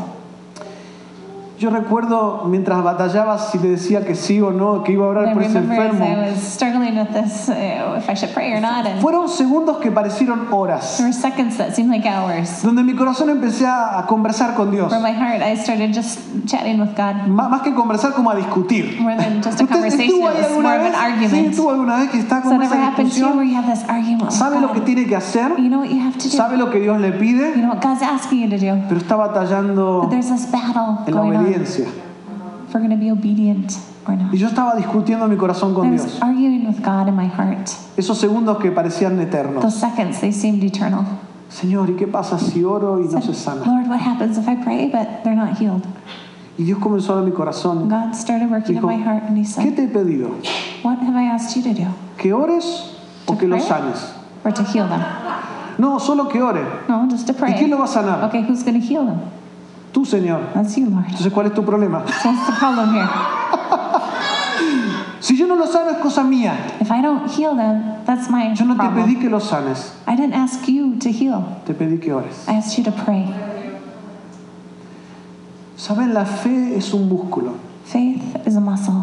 Yo 1.60 1.68
recuerdo 1.68 2.44
mientras 2.46 2.82
batallaba 2.82 3.36
si 3.36 3.58
le 3.58 3.68
decía 3.68 4.02
que 4.06 4.14
sí 4.14 4.40
o 4.40 4.50
no, 4.50 4.82
que 4.82 4.92
iba 4.92 5.04
a 5.04 5.08
I 5.08 5.10
orar 5.10 5.34
por 5.34 5.42
ese 5.42 5.58
enfermo. 5.58 6.06
this, 7.12 7.50
uh, 7.50 8.00
Fueron 9.02 9.28
segundos 9.28 9.76
que 9.76 9.90
parecieron 9.92 10.46
horas, 10.52 10.96
there 10.96 11.04
were 11.06 11.12
seconds 11.12 11.58
that 11.58 11.74
seemed 11.74 11.90
like 11.90 12.08
hours. 12.08 12.62
donde 12.62 12.82
mi 12.82 12.94
corazón 12.94 13.28
empecé 13.28 13.66
a, 13.66 14.06
conversar 14.08 14.54
con 14.54 14.70
Dios. 14.70 14.90
Heart, 14.90 15.42
I 15.42 15.54
started 15.54 15.92
just 15.92 16.20
chatting 16.46 16.80
with 16.80 16.96
God 16.96 17.26
Má- 17.26 17.50
Más 17.50 17.60
que 17.60 17.74
conversar, 17.74 18.14
como 18.14 18.30
a 18.30 18.36
discutir. 18.36 18.98
more 18.98 19.16
than 19.16 19.42
just 19.42 19.60
a 19.60 19.64
¿Usted 19.64 19.68
conversation. 19.68 20.08
estuvo 20.08 20.28
alguna 20.28 20.62
more 20.62 20.76
of 20.78 20.82
vez? 20.84 20.94
an 20.94 21.30
Sí, 21.30 21.46
estuvo 21.50 21.70
alguna 21.72 21.96
vez 21.96 22.08
que 22.10 22.18
está 22.20 22.40
con 22.40 22.58
that 22.58 22.62
esa 22.62 22.90
discusión. 22.96 23.38
Sabe 24.30 24.60
lo 24.62 24.72
que 24.72 24.80
tiene 24.80 25.04
que 25.04 25.14
hacer, 25.14 25.56
You 25.58 25.68
know 25.68 25.84
sabe 26.18 26.56
lo 26.56 26.70
que 26.70 26.80
Dios 26.80 26.98
le 26.98 27.12
pide, 27.12 27.52
know 27.52 27.68
what 27.68 27.82
God's 27.82 28.02
asking 28.02 28.40
you 28.40 28.48
to 28.48 28.56
do. 28.56 28.80
pero 28.88 28.98
está 28.98 29.16
batallando 29.16 30.08
en 30.10 31.14
la 31.14 31.20
on. 31.20 31.49
Obediencia. 31.50 31.86
If 32.66 32.74
we're 32.74 32.80
going 32.80 32.90
to 32.90 32.96
be 32.96 33.10
obedient 33.10 33.72
or 34.06 34.16
not. 34.16 34.32
Y 34.32 34.38
yo 34.38 34.48
estaba 34.48 34.76
discutiendo 34.76 35.24
en 35.24 35.30
mi 35.32 35.36
corazón 35.36 35.72
I 35.72 35.74
con 35.74 35.92
was 35.92 36.04
Dios. 36.04 36.22
arguing 36.22 36.66
with 36.66 36.82
God 36.82 37.08
in 37.08 37.16
my 37.16 37.26
heart. 37.26 37.68
Esos 37.96 38.18
segundos 38.18 38.58
que 38.58 38.70
parecían 38.70 39.18
eternos. 39.20 39.62
Those 39.62 39.78
seconds, 39.80 40.20
they 40.20 40.32
seemed 40.32 40.62
eternal. 40.62 41.04
Señor, 41.48 41.90
¿y 41.90 41.94
qué 41.94 42.06
pasa 42.06 42.38
si 42.38 42.62
oro 42.62 43.00
y 43.00 43.08
no 43.12 43.20
se 43.20 43.34
sana? 43.34 43.64
Lord, 43.66 43.88
what 43.88 44.00
happens 44.00 44.38
if 44.38 44.46
I 44.48 44.54
pray 44.54 44.88
but 44.88 45.24
they're 45.24 45.34
not 45.34 45.58
healed? 45.58 45.84
Y 46.56 46.64
Dios 46.64 46.78
comenzó 46.78 47.18
a 47.18 47.22
mi 47.22 47.32
corazón. 47.32 47.88
God 47.88 48.14
started 48.14 48.50
working 48.50 48.76
in 48.76 48.84
my 48.84 48.96
heart 48.96 49.24
and 49.24 49.36
He 49.36 49.42
¿Qué 49.42 49.48
said, 49.48 49.76
te 49.76 49.82
he 49.82 49.88
pedido? 49.88 50.30
What 50.82 50.98
have 51.00 51.16
I 51.16 51.24
asked 51.24 51.56
you 51.56 51.62
to 51.62 51.74
do? 51.74 51.88
¿Que 52.18 52.32
ores 52.32 52.92
o 53.26 53.32
To 53.32 53.38
que 53.38 53.48
los 53.48 53.64
sanes? 53.64 54.12
Or 54.44 54.52
to 54.52 54.62
heal 54.62 54.86
them? 54.86 55.02
No, 55.78 55.98
solo 55.98 56.28
que 56.28 56.40
ore. 56.40 56.62
No, 56.88 57.08
just 57.10 57.26
to 57.26 57.32
¿Y 57.32 57.54
quién 57.54 57.70
lo 57.70 57.78
va 57.78 57.84
a 57.84 57.88
sanar? 57.88 58.22
Okay, 58.28 58.42
who's 58.42 58.62
going 58.62 58.78
to 58.80 58.86
heal 58.86 59.04
them? 59.04 59.20
Tú, 59.92 60.04
Señor. 60.04 60.52
That's 60.54 60.76
you, 60.76 60.86
Lord. 60.88 61.04
Entonces, 61.08 61.32
¿cuál 61.32 61.46
es 61.46 61.54
tu 61.54 61.64
problema? 61.64 62.04
So 62.22 62.28
what's 62.30 62.46
the 62.46 62.52
problem 62.58 62.94
here? 62.94 63.08
Si 65.20 65.36
yo 65.36 65.46
no 65.46 65.54
lo 65.56 65.66
sano 65.66 65.90
es 65.90 65.98
cosa 65.98 66.22
mía. 66.24 66.54
If 66.80 66.90
I 66.90 67.02
don't 67.02 67.28
heal 67.30 67.54
them, 67.54 68.04
that's 68.06 68.30
my 68.30 68.54
Yo 68.54 68.64
no 68.64 68.74
te 68.76 68.88
pedí 68.88 69.20
que 69.20 69.28
lo 69.28 69.38
sanes, 69.40 69.92
I 70.06 70.16
didn't 70.16 70.34
ask 70.34 70.66
you 70.66 70.96
to 70.98 71.10
heal. 71.10 71.44
te 71.66 71.74
pedí 71.74 72.00
que 72.00 72.12
ores. 72.12 72.46
I 72.48 72.52
asked 72.56 72.78
you 72.78 72.84
to 72.84 72.92
pray. 72.92 73.26
Saben, 75.76 76.12
la 76.14 76.24
fe 76.24 76.76
es 76.76 76.92
un 76.92 77.08
músculo 77.08 77.54
Faith 77.84 78.46
is 78.46 78.56
a 78.56 78.60
muscle 78.60 79.02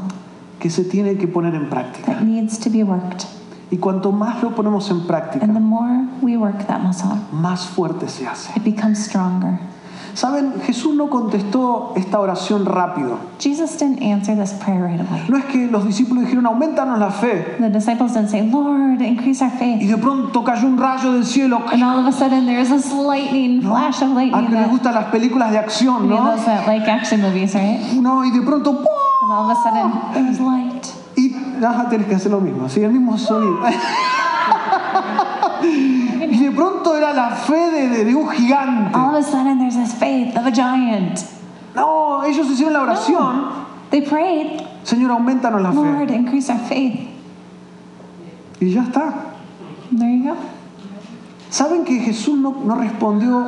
que 0.60 0.70
se 0.70 0.84
tiene 0.84 1.18
que 1.18 1.28
poner 1.28 1.54
en 1.56 1.70
práctica. 1.70 2.06
that 2.08 2.24
needs 2.24 2.58
to 2.58 2.70
be 2.70 2.84
worked. 2.84 3.26
Y 3.70 3.78
cuanto 3.78 4.12
más 4.12 4.42
lo 4.42 4.52
ponemos 4.56 4.90
en 4.90 5.02
práctica, 5.06 5.44
And 5.44 5.54
the 5.56 5.60
more 5.60 6.08
we 6.22 6.36
work 6.38 6.66
that 6.68 6.82
muscle, 6.82 7.12
más 7.32 7.66
fuerte 7.68 8.08
se 8.10 8.26
hace. 8.26 8.52
it 8.56 8.64
becomes 8.64 8.98
stronger. 9.04 9.60
Saben, 10.18 10.54
Jesús 10.66 10.96
no 10.96 11.12
contestó 11.12 11.94
esta 11.96 12.20
oración 12.20 12.66
rápido. 12.66 13.20
Jesus 13.38 13.78
didn't 13.78 14.02
answer 14.02 14.36
this 14.36 14.52
prayer 14.54 14.82
right 14.84 15.00
away. 15.00 15.22
No 15.30 15.38
es 15.38 15.46
que 15.46 15.68
los 15.68 15.86
discípulos 15.86 16.24
dijeron, 16.24 16.48
aumentanos 16.48 16.98
la 16.98 17.12
fe. 17.12 17.56
The 17.60 17.70
disciples 17.70 18.14
didn't 18.16 18.30
say, 18.30 18.42
Lord, 18.50 19.00
increase 19.04 19.44
our 19.44 19.52
Y 19.54 19.60
faith. 19.60 19.88
de 19.92 19.98
pronto 19.98 20.44
cayó 20.44 20.66
un 20.70 20.80
rayo 20.80 21.12
del 21.14 21.24
cielo. 21.24 21.62
And 21.72 21.84
all 21.84 22.00
of 22.00 22.08
a 22.08 22.12
sudden 22.12 22.48
there's 22.48 22.70
this 22.70 22.92
lightning, 22.92 23.62
¿no? 23.62 23.70
flash 23.76 24.02
of 24.02 24.10
A 24.10 24.16
lightning. 24.16 24.48
que 24.48 24.56
les 24.56 24.70
gustan 24.72 24.96
las 24.96 25.06
películas 25.12 25.52
de 25.52 25.60
acción, 25.60 26.10
¿no? 26.10 26.16
those 26.32 26.46
that 26.46 26.66
like 26.66 26.90
action 26.90 27.22
movies, 27.22 27.54
right? 27.54 27.80
No, 27.94 28.26
y 28.26 28.32
de 28.32 28.42
pronto, 28.42 28.72
¡pum! 28.72 28.86
And 29.22 29.32
all 29.32 29.52
of 29.52 29.56
a 29.56 29.62
sudden 29.62 29.92
there's 30.16 30.40
light. 30.40 30.88
Y 31.16 31.36
ajá, 31.64 31.90
tienes 31.90 32.08
que 32.08 32.16
hacer 32.16 32.32
lo 32.32 32.42
mismo, 32.42 32.66
así, 32.66 32.82
el 32.82 32.92
mismo 32.92 33.16
sonido. 33.20 33.60
y 35.64 36.38
de 36.38 36.52
pronto 36.52 36.96
era 36.96 37.07
la 37.18 37.32
fe 37.36 37.72
de, 37.72 37.90
de- 37.90 38.06
de 38.06 38.16
un 38.16 38.30
gigante. 38.30 38.96
All 38.96 39.16
of 39.16 39.22
a 39.22 39.24
sudden 39.24 39.60
there's 39.60 39.76
this 39.76 39.94
faith 39.94 40.38
of 40.38 40.46
a 40.46 40.52
giant. 40.52 41.26
No, 41.76 42.24
ellos 42.24 42.48
hicieron 42.48 42.74
la 42.74 42.82
oración. 42.84 43.66
They 43.90 44.02
prayed, 44.02 44.62
Señor, 44.84 45.12
aumentanos 45.12 45.62
la 45.62 45.72
fe. 45.72 45.78
Lord, 45.78 46.12
increase 46.12 46.50
our 46.50 46.60
faith. 46.60 47.00
Y 48.62 48.70
ya 48.74 48.84
está. 48.84 49.14
There 49.92 50.10
you 50.10 50.24
go. 50.34 50.38
¿Saben 51.50 51.86
que 51.86 52.00
Jesús 52.00 52.38
no, 52.38 52.52
no 52.66 52.76
respondió 52.76 53.48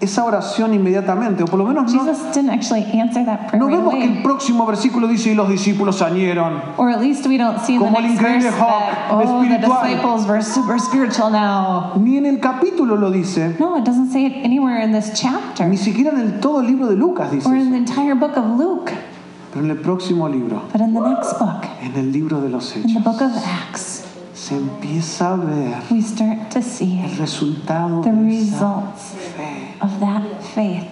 esa 0.00 0.24
oración 0.24 0.74
inmediatamente, 0.74 1.42
o 1.42 1.46
por 1.46 1.58
lo 1.58 1.64
menos 1.66 1.92
no, 1.92 2.04
Jesus 2.04 2.22
didn't 2.32 2.50
actually 2.50 2.84
answer 3.00 3.24
that 3.24 3.48
prayer 3.48 3.58
no 3.58 3.66
vemos 3.66 3.94
que 3.94 4.04
el 4.04 4.22
próximo 4.22 4.64
versículo 4.64 5.08
dice 5.08 5.32
y 5.32 5.34
los 5.34 5.48
discípulos 5.48 5.96
salieron. 5.96 6.60
Or 6.76 6.90
at 6.90 7.00
least 7.00 7.26
we 7.26 7.36
don't 7.36 7.58
see 7.60 7.74
in 7.74 7.80
the 7.80 7.84
Como 7.86 7.98
el 7.98 8.04
increíble 8.12 8.50
that, 8.50 9.08
oh, 9.10 9.18
the 9.18 9.24
espiritual. 9.24 9.82
disciples 9.82 10.26
were 10.28 10.42
super 10.42 10.78
spiritual 10.78 11.30
now. 11.30 11.94
Ni 11.96 12.16
en 12.16 12.26
el 12.26 12.38
capítulo 12.38 12.96
lo 12.96 13.10
dice, 13.10 13.56
No, 13.58 13.76
it 13.76 13.84
doesn't 13.84 14.12
say 14.12 14.24
it 14.26 14.44
anywhere 14.44 14.80
in 14.80 14.92
this 14.92 15.12
chapter. 15.20 15.66
Ni 15.66 15.76
siquiera 15.76 16.10
en 16.12 16.20
el 16.20 16.40
todo 16.40 16.60
el 16.60 16.66
libro 16.66 16.86
de 16.86 16.94
Lucas 16.94 17.32
dice 17.32 17.46
or 17.48 17.56
in 17.56 17.70
the 17.72 17.76
entire 17.76 18.14
book 18.14 18.36
of 18.36 18.56
Luke, 18.58 18.92
Pero 19.52 19.64
en 19.64 19.70
el 19.70 19.78
próximo 19.78 20.28
libro, 20.28 20.62
but 20.70 20.80
in 20.80 20.92
the 20.94 21.00
next 21.00 21.38
book, 21.40 21.64
en 21.82 21.96
el 21.96 22.12
libro 22.12 22.40
de 22.40 22.50
los 22.50 22.76
in 22.76 22.82
the 22.82 22.88
hechos, 23.00 23.02
book 23.04 23.20
of 23.22 23.32
Acts, 23.44 23.97
se 24.48 24.56
empieza 24.56 25.32
a 25.32 25.36
ver 25.36 25.74
we 25.90 26.00
start 26.00 26.48
to 26.50 26.62
see 26.62 27.00
el 27.04 27.16
resultado 27.18 28.00
the 28.00 28.10
de 28.10 28.38
esa 28.38 28.54
results 28.56 29.02
fe. 29.36 29.74
of 29.82 29.90
that 30.00 30.22
faith. 30.54 30.86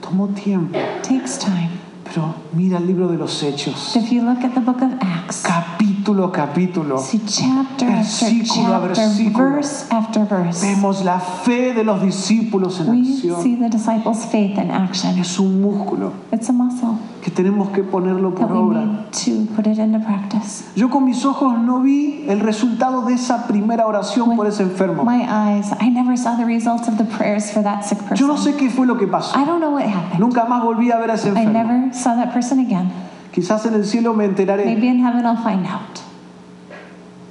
Tomó 0.00 0.28
tiempo, 0.34 0.76
takes 1.02 1.38
time. 1.38 1.70
pero 2.04 2.34
mira 2.52 2.78
el 2.78 2.86
libro 2.86 3.06
de 3.08 3.16
los 3.16 3.42
hechos, 3.42 3.94
If 3.96 4.10
you 4.10 4.22
look 4.22 4.44
at 4.44 4.54
the 4.54 4.60
book 4.60 4.82
of 4.82 4.92
Acts, 5.00 5.42
capítulo 5.42 6.26
a 6.26 6.32
capítulo, 6.32 6.98
see 6.98 7.20
chapter 7.26 7.86
after 7.88 8.26
Versículo 8.28 8.66
a 8.66 8.88
chapter, 8.88 8.88
versículo. 9.08 9.50
verse 9.54 9.86
after 9.90 10.24
verse, 10.26 10.60
vemos 10.66 11.04
la 11.04 11.20
fe 11.20 11.72
de 11.74 11.84
los 11.84 12.02
discípulos 12.02 12.80
en 12.80 12.90
we 12.90 13.04
see 13.04 13.54
the 13.56 13.68
disciples' 13.70 14.24
faith 14.26 14.58
in 14.58 14.70
action. 14.70 15.16
Es 15.18 15.38
un 15.38 15.62
músculo 15.62 16.12
It's 16.32 16.48
a 16.48 16.52
muscle 16.52 16.98
que 17.24 17.30
tenemos 17.30 17.70
que 17.70 17.82
ponerlo 17.82 18.34
por 18.34 18.52
obra. 18.52 18.84
need 18.84 19.10
to 19.12 19.46
put 19.56 19.66
it 19.66 19.78
into 19.78 19.98
practice. 19.98 20.62
Yo 20.76 20.90
con 20.90 21.06
mis 21.06 21.24
ojos 21.24 21.58
no 21.58 21.80
vi 21.80 22.26
el 22.28 22.40
resultado 22.40 23.00
de 23.06 23.14
esa 23.14 23.46
primera 23.46 23.86
oración 23.86 24.36
por 24.36 24.46
ese 24.46 24.62
enfermo. 24.62 25.04
My 25.04 25.22
eyes, 25.24 25.72
I 25.80 25.88
never 25.88 26.18
saw 26.18 26.36
the 26.36 26.44
results 26.44 26.86
of 26.86 26.98
the 26.98 27.04
prayers 27.04 27.50
for 27.50 27.62
that 27.62 27.82
sick 27.82 27.98
Yo 28.14 28.26
no 28.26 28.34
person. 28.34 28.52
sé 28.52 28.58
qué 28.58 28.68
fue 28.68 28.86
lo 28.86 28.98
que 28.98 29.06
pasó. 29.06 29.34
I 29.40 29.46
don't 29.46 29.60
know 29.60 29.72
what 29.72 29.84
happened. 29.86 30.20
Nunca 30.20 30.44
más 30.44 30.62
volví 30.62 30.90
a 30.90 30.98
ver 30.98 31.10
a 31.12 31.14
ese 31.14 31.28
I 31.28 31.30
enfermo. 31.30 31.52
never 31.52 31.94
saw 31.94 32.14
that 32.14 32.34
person 32.34 32.58
again. 32.60 32.92
Quizás 33.32 33.64
en 33.64 33.72
el 33.72 33.84
cielo 33.86 34.12
me 34.12 34.26
enteraré, 34.26 34.66
Maybe 34.66 34.88
in 34.88 35.00
heaven 35.02 35.24
I'll 35.24 35.42
find 35.42 35.66
out. 35.66 36.00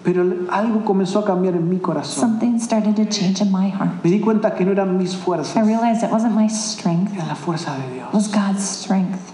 pero 0.04 0.26
algo 0.52 0.84
comenzó 0.84 1.20
a 1.20 1.26
cambiar 1.26 1.54
en 1.56 1.70
mi 1.70 1.78
corazón. 1.78 2.20
Something 2.32 2.60
started 2.60 2.96
to 2.96 3.06
change 3.06 3.42
in 3.42 3.52
my 3.52 3.70
heart. 3.70 4.04
Me 4.04 4.10
di 4.10 4.20
cuenta 4.20 4.54
que 4.56 4.66
no 4.66 4.72
eran 4.72 4.98
mis 4.98 5.14
I 5.14 5.18
fuerzas, 5.18 5.66
realized 5.66 6.04
it 6.04 6.12
wasn't 6.12 6.36
my 6.36 6.50
strength, 6.50 7.14
era 7.14 7.26
la 7.28 7.36
fuerza 7.36 7.74
de 7.78 7.86
it 7.88 7.94
Dios. 7.94 8.12
was 8.12 8.28
God's 8.28 8.64
strength. 8.64 9.32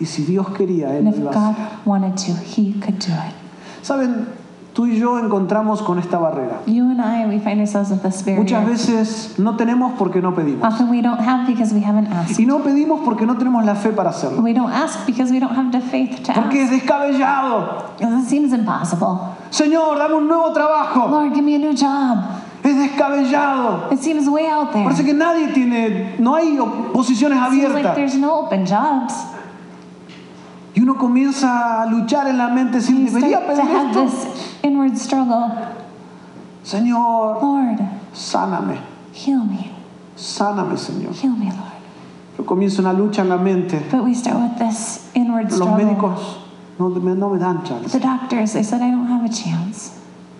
Y 0.00 0.06
si 0.06 0.24
Dios 0.24 0.48
quería, 0.50 0.96
Él 0.96 1.04
lo 1.04 1.10
iba 1.16 1.30
a 1.30 1.34
God 1.34 1.50
hacer. 1.52 1.66
wanted 1.84 2.14
to, 2.16 2.32
He 2.44 2.72
could 2.80 2.98
do 2.98 3.12
it. 3.12 3.34
Saben, 3.82 4.26
tú 4.72 4.86
y 4.86 4.98
yo 4.98 5.18
encontramos 5.20 5.82
con 5.82 5.98
esta 6.00 6.18
barrera. 6.18 6.62
You 6.66 6.90
and 6.90 7.00
I, 7.00 7.26
we 7.26 7.38
find 7.38 7.60
ourselves 7.60 7.90
with 7.90 8.02
this 8.02 8.26
Muchas 8.26 8.66
veces 8.66 9.38
no 9.38 9.56
tenemos 9.56 9.92
porque 9.96 10.20
no 10.20 10.34
pedimos. 10.34 10.64
Often 10.66 10.90
we 10.90 11.00
don't 11.00 11.20
have 11.20 11.46
because 11.46 11.72
we 11.72 11.80
haven't 11.80 12.08
asked. 12.12 12.40
Y 12.40 12.44
no 12.46 12.58
pedimos 12.62 13.00
porque 13.04 13.24
no 13.24 13.36
tenemos 13.36 13.64
la 13.64 13.74
fe 13.76 13.90
para 13.92 14.10
hacerlo. 14.10 14.42
We 14.42 14.52
don't 14.52 14.72
ask 14.72 15.06
because 15.06 15.30
we 15.30 15.38
don't 15.38 15.54
have 15.56 15.70
the 15.70 15.80
faith 15.80 16.22
to 16.24 16.32
Porque 16.32 16.62
ask. 16.64 16.72
es 16.72 16.82
descabellado. 16.82 17.84
It 18.00 18.28
seems 18.28 18.52
impossible. 18.52 19.18
Señor, 19.50 19.96
dame 19.98 20.14
un 20.16 20.26
nuevo 20.26 20.52
trabajo. 20.52 21.08
Lord, 21.08 21.32
give 21.34 21.44
me 21.44 21.54
a 21.54 21.58
new 21.58 21.72
job. 21.74 22.18
Es 22.64 22.76
descabellado. 22.76 23.92
It 23.92 24.00
seems 24.00 24.26
way 24.28 24.46
out 24.46 24.72
there. 24.72 24.82
Parece 24.84 25.04
que 25.04 25.12
nadie 25.14 25.48
tiene, 25.52 26.16
no 26.18 26.34
hay 26.34 26.56
posiciones 26.92 27.38
It 27.38 27.50
seems 27.50 27.74
like 27.74 27.86
abiertas. 27.86 27.94
there's 27.94 28.16
no 28.16 28.40
open 28.46 28.64
jobs. 28.66 29.14
Y 30.74 30.80
uno 30.80 30.96
comienza 30.96 31.82
a 31.82 31.86
luchar 31.86 32.26
en 32.26 32.38
la 32.38 32.48
mente, 32.48 32.80
You 32.80 33.06
debería 33.06 33.38
have 33.38 34.04
esto. 34.04 34.28
inward 34.62 34.96
struggle. 34.96 35.52
Señor, 36.64 37.40
Lord, 37.42 37.78
sáname, 38.12 38.78
heal 39.14 39.44
me. 39.44 39.70
sáname, 40.16 40.76
Señor. 40.76 41.12
Heal 41.14 41.36
me, 41.36 41.46
Lord. 41.46 41.72
Yo 42.38 42.44
comienzo 42.44 42.80
una 42.82 42.92
lucha 42.92 43.22
en 43.22 43.28
la 43.28 43.36
mente. 43.36 43.86
But 43.92 44.02
we 44.04 44.14
start 44.14 44.36
with 44.38 44.58
this 44.58 45.10
inward 45.14 45.44
Los 45.50 45.54
struggle. 45.54 45.76
médicos 45.84 46.38
no 46.78 46.88
no 46.88 47.28
me 47.30 47.38
dan 47.38 47.62
chance. 47.62 47.92
The 47.92 48.00
doctors, 48.00 48.52
they 48.54 48.62
said 48.64 48.82
I 48.82 48.90
don't 48.90 49.06
have 49.06 49.24
a 49.24 49.28
chance. 49.32 49.92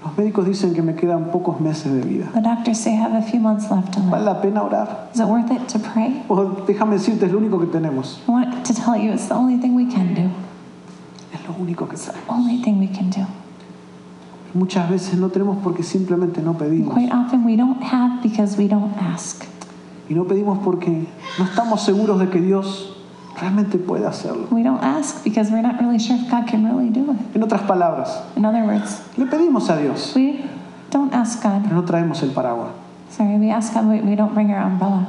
Los 0.04 0.18
médicos 0.18 0.46
dicen 0.46 0.74
que 0.74 0.82
me 0.82 0.94
quedan 0.94 1.30
pocos 1.32 1.60
meses 1.60 1.90
de 1.90 2.02
vida. 2.02 2.30
The 2.34 2.42
doctors 2.42 2.78
say 2.78 2.92
I 2.92 3.00
have 3.00 3.14
a 3.14 3.22
few 3.22 3.40
months 3.40 3.70
left 3.70 3.94
to 3.94 4.00
¿Vale 4.00 4.24
la 4.24 4.40
pena 4.42 4.62
orar? 4.62 5.08
Is 5.14 5.20
it 5.20 5.26
worth 5.26 5.50
it 5.50 5.66
to 5.68 5.78
pray? 5.78 6.22
O 6.28 6.44
déjame 6.66 6.96
decirte, 6.96 7.24
es 7.24 7.32
lo 7.32 7.38
único 7.38 7.58
que 7.58 7.66
tenemos. 7.66 8.20
I 8.28 8.30
want 8.30 8.66
to 8.66 8.74
tell 8.74 8.96
you 8.96 9.12
it's 9.12 9.28
the 9.28 9.34
only 9.34 9.56
thing 9.56 9.74
we 9.74 9.86
can 9.86 10.14
do. 10.14 10.30
Es 11.32 11.40
lo 11.48 11.54
único 11.54 11.88
que 11.88 11.96
tenemos. 11.96 12.28
Only 12.28 12.60
thing 12.62 12.78
we 12.78 12.88
can 12.88 13.08
do. 13.08 13.26
Muchas 14.52 14.90
veces 14.90 15.18
no 15.18 15.30
tenemos 15.30 15.56
porque 15.64 15.82
simplemente 15.82 16.42
no 16.42 16.52
pedimos. 16.52 16.92
Quite 16.92 17.10
often 17.10 17.44
we 17.44 17.56
don't 17.56 17.82
have 17.82 18.22
because 18.22 18.58
we 18.58 18.68
don't 18.68 18.94
ask. 18.98 19.44
Y 20.10 20.14
no 20.14 20.24
pedimos 20.24 20.58
porque 20.58 21.06
no 21.38 21.44
estamos 21.46 21.80
seguros 21.80 22.18
de 22.18 22.28
que 22.28 22.42
Dios 22.42 22.93
realmente 23.44 23.78
puede 23.78 24.06
hacerlo. 24.06 24.48
We 24.50 24.62
don't 24.62 24.82
ask 24.82 25.22
because 25.22 25.50
we're 25.50 25.62
not 25.62 25.78
really 25.80 25.98
sure 25.98 26.16
if 26.16 26.30
God 26.30 26.46
can 26.46 26.64
really 26.64 26.90
do 26.90 27.10
it. 27.12 27.18
En 27.36 27.42
otras 27.42 27.62
palabras, 27.62 28.22
In 28.36 28.44
other 28.44 28.64
words, 28.64 29.02
le 29.16 29.26
pedimos 29.26 29.68
a 29.70 29.76
Dios, 29.76 30.14
we 30.16 30.44
don't 30.90 31.12
ask 31.12 31.42
God. 31.42 31.62
pero 31.62 31.74
no 31.76 31.84
traemos 31.84 32.22
el 32.22 32.30
paraguas. 32.30 32.70
Sorry, 33.10 33.36
we 33.38 33.50
ask 33.50 33.74
God, 33.74 33.86
but 33.88 34.04
we 34.04 34.16
don't 34.16 34.34
bring 34.34 34.50
our 34.50 34.62
umbrella. 34.66 35.06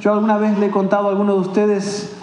Yo 0.00 0.12
alguna 0.12 0.38
vez 0.38 0.58
le 0.58 0.66
he 0.66 0.70
contado 0.70 1.08
a 1.08 1.10
alguno 1.10 1.34
de 1.34 1.48
ustedes 1.48 2.15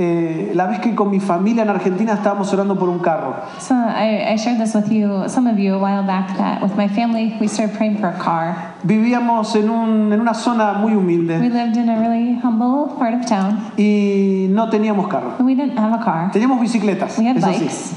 eh, 0.00 0.52
la 0.54 0.66
vez 0.68 0.78
que 0.78 0.94
con 0.94 1.10
mi 1.10 1.18
familia 1.18 1.64
en 1.64 1.70
Argentina 1.70 2.12
estábamos 2.12 2.52
orando 2.52 2.78
por 2.78 2.88
un 2.88 3.00
carro. 3.00 3.34
So 3.58 3.74
I, 3.74 4.32
I 4.32 4.36
shared 4.36 4.58
this 4.60 4.72
with 4.74 4.88
you, 4.92 5.28
some 5.28 5.50
of 5.50 5.58
you, 5.58 5.74
a 5.74 5.78
while 5.78 6.04
back. 6.06 6.36
That 6.38 6.62
with 6.62 6.76
my 6.76 6.86
family, 6.88 7.34
we 7.40 7.48
started 7.48 7.76
praying 7.76 7.98
for 7.98 8.06
a 8.08 8.16
car. 8.16 8.74
Vivíamos 8.84 9.56
en, 9.56 9.68
un- 9.68 10.12
en 10.12 10.20
una 10.20 10.34
zona 10.34 10.74
muy 10.74 10.92
We 10.92 10.98
humilde 10.98 11.40
lived 11.40 11.76
in 11.76 11.88
a 11.88 11.98
really 11.98 12.34
humble 12.40 12.94
part 12.96 13.12
of 13.14 13.26
town, 13.26 13.58
y 13.76 14.46
no 14.50 14.70
teníamos 14.70 15.08
carro. 15.08 15.34
and 15.38 15.46
we 15.46 15.56
didn't 15.56 15.76
have 15.76 15.92
a 15.92 15.98
car. 16.04 16.30
Teníamos 16.32 16.60
bicicletas, 16.60 17.18
We 17.18 17.26
had 17.26 17.36
eso 17.38 17.48
sí. 17.52 17.58
bikes. 17.58 17.92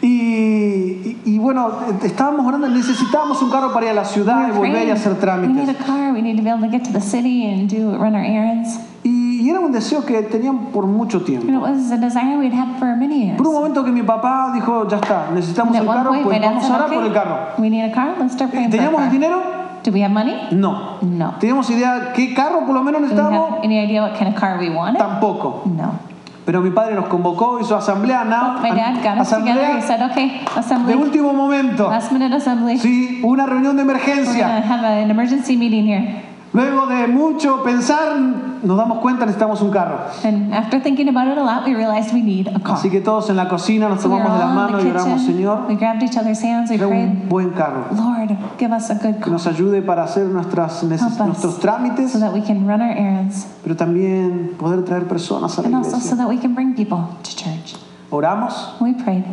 Y, 0.00 0.08
y- 0.08 1.16
y 1.24 1.38
bueno, 1.38 1.70
estábamos 2.02 2.46
orando, 2.46 2.68
necesitábamos 2.68 3.42
un 3.42 3.50
carro 3.50 3.72
para 3.72 3.86
ir 3.86 3.92
a 3.92 3.94
la 3.94 4.04
ciudad 4.04 4.44
We 4.44 4.48
y 4.48 4.50
volver 4.56 4.70
praying, 4.72 4.90
hacer 4.92 5.12
we 5.12 5.18
need 5.18 5.20
trámites. 5.20 5.68
a 5.80 5.84
car. 5.84 6.12
We 6.12 6.22
need 6.22 6.36
to 6.36 6.42
be 6.42 6.50
able 6.50 6.62
to 6.66 6.70
get 6.70 6.84
to 6.84 6.92
the 6.92 7.00
city 7.00 7.46
and 7.46 7.68
do 7.68 7.96
run 7.96 8.14
our 8.14 8.24
errands. 8.24 8.78
Y, 9.04 9.17
y 9.48 9.50
era 9.50 9.60
un 9.60 9.72
deseo 9.72 10.04
que 10.04 10.20
tenían 10.24 10.66
por 10.66 10.86
mucho 10.86 11.22
tiempo. 11.22 11.46
And 11.48 11.56
it 11.56 11.62
was 11.62 11.90
a 11.90 11.96
desire 11.96 12.36
we'd 12.36 12.52
had 12.52 12.78
for 12.78 12.94
many 12.96 13.24
years. 13.24 13.38
Por 13.38 13.46
un 13.48 13.54
momento 13.54 13.82
que 13.82 13.90
mi 13.90 14.02
papá 14.02 14.50
dijo, 14.52 14.86
ya 14.86 14.98
está, 14.98 15.30
necesitamos 15.34 15.74
And 15.74 15.88
el 15.88 15.94
carro, 15.94 16.10
point, 16.10 16.24
pues 16.24 16.40
vamos 16.42 16.70
a 16.70 16.74
orar 16.76 16.88
por 16.92 17.02
el 17.02 17.12
carro. 17.14 17.34
"Okay, 17.54 17.62
we 17.64 17.70
need 17.70 17.90
a 17.90 17.94
car. 17.94 18.14
Let's 18.20 18.34
start 18.34 18.50
praying 18.50 18.68
a 18.68 18.70
¿Teníamos 18.70 19.00
el 19.00 19.06
car." 19.06 19.10
dinero? 19.12 19.42
Do 19.84 19.90
we 19.90 20.02
have 20.04 20.12
money? 20.12 20.34
No. 20.50 20.98
No. 21.00 21.34
¿Teníamos 21.40 21.70
idea 21.70 22.12
qué 22.14 22.34
carro 22.34 22.66
por 22.66 22.74
lo 22.74 22.82
menos 22.82 23.00
necesitábamos? 23.00 23.60
any 23.64 23.78
idea 23.82 24.02
what 24.02 24.18
kind 24.18 24.28
of 24.28 24.38
car 24.38 24.58
we 24.58 24.68
wanted? 24.68 24.98
Tampoco. 24.98 25.62
No. 25.64 25.92
Pero 26.44 26.60
mi 26.60 26.70
padre 26.70 26.94
nos 26.94 27.06
convocó, 27.06 27.58
hizo 27.60 27.74
asamblea, 27.74 28.24
My 28.24 28.70
dad 28.70 28.96
got 29.02 29.20
us 29.22 29.30
together. 29.30 29.76
He 29.76 29.78
asamblea 29.78 29.80
said, 29.82 30.10
"Okay, 30.10 30.28
de 30.28 30.60
assembly, 30.60 30.94
último 30.94 31.32
momento. 31.32 31.88
last 31.88 32.12
minute 32.12 32.34
assembly. 32.34 32.78
Sí, 32.78 33.20
una 33.24 33.46
reunión 33.46 33.76
de 33.76 33.82
We're 33.84 33.92
emergencia. 33.92 34.58
have 34.58 34.84
an 34.84 35.10
emergency 35.10 35.56
meeting 35.56 35.86
here." 35.86 36.27
Luego 36.52 36.86
de 36.86 37.06
mucho 37.08 37.62
pensar, 37.62 38.18
nos 38.18 38.76
damos 38.76 38.98
cuenta 38.98 39.26
necesitamos 39.26 39.60
un 39.60 39.70
carro. 39.70 39.98
And 40.24 40.54
after 40.54 40.82
thinking 40.82 41.08
about 41.08 41.30
it 41.30 41.36
a 41.36 41.42
lot, 41.42 41.66
we 41.66 41.74
realized 41.74 42.14
we 42.14 42.22
need 42.22 42.48
a 42.48 42.58
car. 42.58 42.76
Así 42.76 42.90
que 42.90 43.00
todos 43.00 43.28
en 43.28 43.36
la 43.36 43.48
cocina 43.48 43.88
nos 43.88 44.00
So 44.00 44.08
tomamos 44.08 44.38
de 44.38 44.44
manos 44.46 44.82
the 44.82 44.88
y 44.88 44.90
oramos. 44.90 45.22
Señor, 45.22 45.66
We 45.68 45.74
grabbed 45.76 46.02
each 46.02 46.16
other's 46.16 46.42
hands. 46.42 46.70
We 46.70 46.78
prayed, 46.78 46.90
un 46.90 47.28
buen 47.28 47.50
carro 47.50 47.84
Lord, 47.94 48.30
give 48.58 48.72
us 48.74 48.90
a 48.90 48.94
good 48.94 49.16
que 49.16 49.20
car 49.20 49.32
nos 49.32 49.46
ayude 49.46 49.82
para 49.82 50.04
hacer 50.04 50.24
nuestras 50.26 50.82
nuestros 50.84 51.58
trámites, 51.60 52.12
so 52.12 52.18
that 52.18 52.32
we 52.32 52.40
can 52.40 52.66
run 52.66 52.80
our 52.80 52.96
errands 52.96 53.46
pero 53.62 53.76
también 53.76 54.54
poder 54.58 54.84
traer 54.84 55.06
personas 55.06 55.58
a 55.58 55.62
la 55.62 55.66
and 55.66 55.76
also 55.76 55.90
so 55.90 55.96
iglesia. 55.96 56.16
that 56.16 56.28
we 56.28 56.38
can 56.38 56.54
bring 56.54 56.74
people 56.74 56.98
to 57.22 57.30
church. 57.36 57.74
Oramos 58.10 58.74
We 58.80 58.94
prayed 58.94 59.24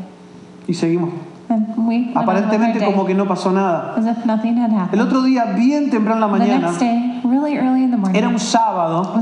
y 0.67 0.73
seguimos. 0.73 1.11
Aparentemente 2.15 2.83
como 2.85 3.05
que 3.05 3.13
no 3.13 3.25
pasó 3.27 3.51
nada. 3.51 3.95
El 4.91 5.01
otro 5.01 5.21
día, 5.23 5.45
bien 5.55 5.89
temprano 5.89 6.25
en 6.25 6.31
la 6.31 6.37
mañana, 6.45 6.71
era 8.13 8.27
un 8.29 8.39
sábado, 8.39 9.13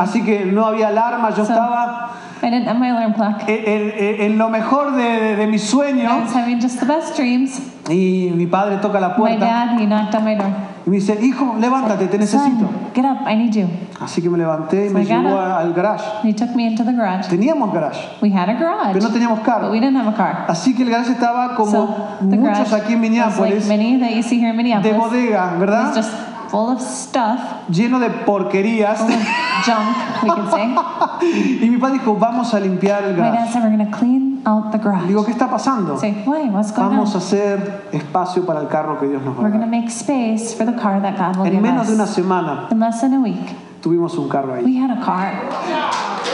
así 0.00 0.22
que 0.22 0.44
no 0.44 0.64
había 0.66 0.88
alarma, 0.88 1.30
yo 1.30 1.42
estaba 1.42 2.10
I 2.40 2.50
didn't 2.50 2.68
have 2.68 2.78
my 2.78 2.88
alarm 2.90 3.14
clock. 3.14 3.48
en, 3.48 3.92
en- 3.96 4.20
en 4.32 4.38
lo 4.38 4.48
mejor 4.48 4.92
de, 4.94 5.02
de- 5.02 5.36
de 5.36 5.46
mis 5.48 5.64
I 5.64 5.66
sueños 5.66 6.12
was 6.22 6.34
having 6.36 6.60
just 6.60 6.78
the 6.78 6.86
best 6.86 7.16
dreams. 7.16 7.60
y 7.90 8.30
mi 8.34 8.46
padre 8.46 8.76
toca 8.76 9.00
la 9.00 9.08
My 9.08 9.14
puerta 9.16 9.44
dad, 9.44 9.80
he 9.80 9.86
knocked 9.86 10.14
on 10.14 10.24
my 10.24 10.36
door. 10.36 10.50
Y 10.86 10.90
me 10.90 10.96
dice, 10.96 11.18
hijo, 11.22 11.56
levántate, 11.58 12.06
te 12.06 12.18
necesito. 12.18 12.60
Son, 12.66 12.90
get 12.94 13.04
up, 13.04 13.18
I 13.28 13.36
need 13.36 13.52
you. 13.52 13.68
Así 14.00 14.22
que 14.22 14.30
me 14.30 14.38
levanté 14.38 14.86
y 14.86 14.88
So 14.88 14.94
me 14.94 15.04
llevó 15.04 15.38
al 15.40 15.72
garage. 15.74 16.04
He 16.22 16.32
took 16.32 16.54
me 16.54 16.66
into 16.66 16.84
the 16.84 16.92
garage. 16.92 17.28
Teníamos 17.28 17.72
garage, 17.72 17.98
We 18.22 18.30
had 18.32 18.48
a 18.48 18.54
garage, 18.54 18.92
pero 18.92 19.06
no 19.06 19.12
teníamos 19.12 19.38
but 19.40 19.46
carro. 19.46 19.70
we 19.70 19.80
didn't 19.80 19.96
have 19.96 20.08
a 20.08 20.16
car. 20.16 20.44
Así 20.48 20.74
que 20.74 20.82
el 20.84 20.90
garage 20.90 21.12
estaba 21.12 21.54
como 21.56 21.70
So 21.70 21.86
muchos 22.22 22.72
aquí 22.72 22.92
en 22.94 23.00
like 23.00 23.10
Minneapolis, 23.10 23.66
many 23.66 23.98
that 23.98 24.10
you 24.14 24.22
see 24.22 24.38
here 24.38 24.50
in 24.50 24.56
de 24.56 24.62
Minneapolis. 24.62 24.96
bodega, 24.96 25.46
It 25.46 25.50
was 25.52 25.58
¿verdad? 25.60 26.04
Full 26.48 26.70
of 26.70 26.80
stuff, 26.80 27.38
Lleno 27.70 27.98
de 27.98 28.10
porquerías. 28.24 28.98
full 28.98 29.12
of 29.12 29.20
junk, 29.64 30.22
we 30.22 30.30
could 30.30 30.50
say. 30.50 30.74
Y 31.62 31.68
mi 31.70 31.76
padre 31.78 31.98
dijo, 31.98 32.14
vamos 32.16 32.54
a 32.54 32.60
limpiar 32.60 33.04
el 33.04 33.14
My 33.14 33.22
dad 33.22 33.32
garage. 33.34 33.52
said 33.52 33.62
we're 33.64 33.70
gonna 33.76 33.90
clean 33.90 34.42
out 34.46 34.70
the 34.72 34.78
garage. 34.78 35.06
Digo, 35.08 35.24
¿qué 35.24 35.32
está 35.32 35.48
pasando? 35.50 35.96
Say, 35.98 36.22
why? 36.24 36.48
What's 36.48 36.72
going 36.72 36.88
Vamos 36.90 37.14
a 37.14 37.18
hacer 37.18 37.88
espacio 37.92 38.46
para 38.46 38.60
el 38.60 38.68
carro 38.68 38.98
que 38.98 39.08
Dios 39.08 39.22
nos 39.22 39.34
va 39.36 39.40
a 39.40 39.42
We're 39.50 39.58
dar. 39.58 39.66
make 39.68 39.88
space 39.90 40.54
for 40.54 40.64
the 40.64 40.72
car 40.80 41.00
that 41.02 41.16
God 41.18 41.36
will 41.36 41.46
En 41.46 41.52
give 41.52 41.62
menos 41.62 41.88
de 41.88 41.94
una 41.94 42.06
semana 42.06 42.68
In 42.70 42.78
less 42.80 43.00
than 43.00 43.14
a 43.14 43.20
week, 43.20 43.54
tuvimos 43.80 44.16
un 44.18 44.28
carro 44.28 44.54
ahí. 44.54 44.64
We 44.64 44.76
had 44.78 44.90
a 44.90 45.00
car. 45.04 45.32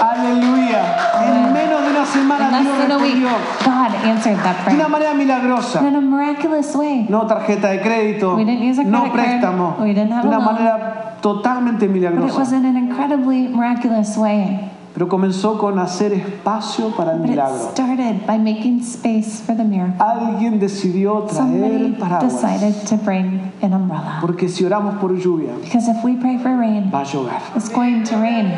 Aleluya. 0.01 0.83
En 1.23 1.53
menos 1.53 1.83
de 1.83 1.91
una 1.91 2.01
In 2.01 2.07
semana 2.07 2.61
Dios 2.61 2.77
respondió 2.79 3.29
God 3.65 3.95
answered 4.05 4.39
that 4.43 4.57
de 4.67 4.75
una 4.75 4.87
prayer. 4.87 4.89
manera 4.89 5.15
milagrosa. 5.15 5.81
In 5.87 5.97
a 5.97 6.01
miraculous 6.01 6.75
way. 6.77 7.07
No 7.09 7.27
tarjeta 7.27 7.69
de 7.71 7.81
crédito, 7.81 8.35
We 8.37 8.45
didn't 8.45 8.63
use 8.63 8.79
a 8.81 8.85
no 8.85 9.11
préstamo, 9.13 9.77
We 9.81 9.95
didn't 9.95 10.13
have 10.13 10.23
de 10.23 10.29
una 10.29 10.41
manera 10.41 11.17
totalmente 11.21 11.87
But 11.87 11.97
it 11.97 12.03
milagrosa. 12.03 12.39
was 12.39 12.53
in 12.53 12.65
an 12.65 12.77
incredibly 12.77 13.49
miraculous 13.49 14.17
way. 14.17 14.71
Pero 14.95 15.09
comenzó 15.09 15.59
con 15.59 15.79
hacer 15.81 16.13
espacio 16.13 16.91
para 16.97 17.13
el 17.15 17.19
But 17.19 17.27
it 17.27 17.31
milagro. 17.33 17.71
started 17.73 18.25
by 18.29 18.39
making 18.39 18.79
space 18.81 19.43
for 19.45 19.57
the 19.57 19.65
miracle. 19.65 19.97
Alguien 19.99 20.61
decidió 20.61 21.25
traer 21.25 21.65
el 21.65 21.81
Somebody 21.81 21.93
paraguas. 21.99 22.33
decided 22.33 22.75
to 22.87 22.97
bring 23.05 23.53
an 23.61 23.75
umbrella. 23.75 24.19
Porque 24.21 24.49
si 24.49 24.65
oramos 24.65 24.95
por 25.01 25.13
lluvia, 25.19 25.51
Because 25.65 25.89
if 25.91 26.05
we 26.05 26.15
pray 26.17 26.39
for 26.39 26.57
rain, 26.57 26.91
va 26.95 27.01
a 27.01 27.05
llover. 27.05 27.33
it's 27.57 27.69
going 27.69 28.05
to 28.05 28.17
rain. 28.19 28.53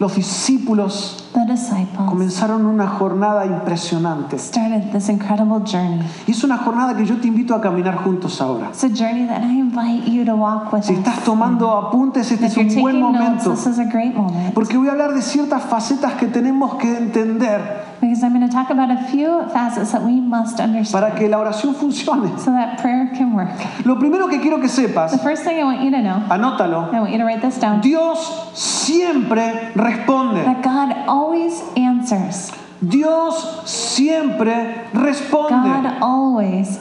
Los 0.00 0.16
discípulos 0.16 1.28
The 1.34 1.44
disciples 1.44 2.08
comenzaron 2.08 2.64
una 2.64 2.88
jornada 2.88 3.44
impresionante. 3.44 4.38
started 4.38 4.90
this 4.92 5.10
incredible 5.10 5.60
journey. 5.64 6.00
Y 6.26 6.30
es 6.32 6.42
una 6.42 6.56
jornada 6.56 6.96
que 6.96 7.04
yo 7.04 7.18
te 7.20 7.28
invito 7.28 7.54
a 7.54 7.60
caminar 7.60 7.96
juntos 8.02 8.40
ahora. 8.40 8.70
It's 8.70 8.82
a 8.82 8.88
journey 8.88 9.26
that 9.26 9.42
I 9.42 9.58
invite 9.60 10.10
you 10.10 10.24
to 10.24 10.34
walk 10.34 10.72
with 10.72 10.84
Si 10.84 10.94
estás 10.94 11.22
tomando 11.22 11.70
apuntes, 11.70 12.32
este 12.32 12.46
es 12.46 12.56
un 12.56 12.80
buen 12.80 12.98
momento. 12.98 13.50
this 13.50 13.66
is 13.66 13.78
a 13.78 13.84
great 13.84 14.14
moment. 14.14 14.54
Porque 14.54 14.78
voy 14.78 14.88
a 14.88 14.92
hablar 14.92 15.12
de 15.12 15.20
ciertas 15.20 15.62
facetas 15.64 16.14
que 16.14 16.26
tenemos 16.26 16.76
que 16.76 16.96
entender 16.96 17.89
Because 18.00 18.22
I'm 18.24 18.32
going 18.32 18.48
to 18.48 18.52
talk 18.52 18.70
about 18.70 18.90
a 18.90 19.04
few 19.10 19.42
facets 19.52 19.92
that 19.92 20.02
we 20.02 20.20
must 20.20 20.56
para 20.56 20.66
understand 20.68 21.14
que 21.18 21.28
la 21.28 21.38
oración 21.38 21.74
funcione. 21.74 22.38
so 22.38 22.50
that 22.50 22.78
prayer 22.80 23.10
can 23.14 23.34
work. 23.34 23.50
Lo 23.84 23.96
primero 23.98 24.26
que 24.28 24.40
quiero 24.40 24.56
que 24.58 24.68
The 24.68 24.88
sepas, 24.88 25.22
first 25.22 25.44
thing 25.44 25.58
I 25.60 25.64
want 25.64 25.82
you 25.82 25.90
to 25.90 26.00
know, 26.02 26.24
anótalo, 26.30 26.92
I 26.92 27.00
want 27.00 27.12
you 27.12 27.18
to 27.18 27.24
write 27.24 27.42
this 27.42 27.58
down, 27.58 27.80
Dios 27.82 28.18
siempre 28.54 29.70
responde. 29.74 30.44
that 30.44 30.62
God 30.62 30.94
always 31.06 31.62
answers. 31.76 32.50
Dios 32.82 33.62
siempre 33.66 34.86
God 34.94 35.02
responde. 35.02 35.98
always 36.00 36.78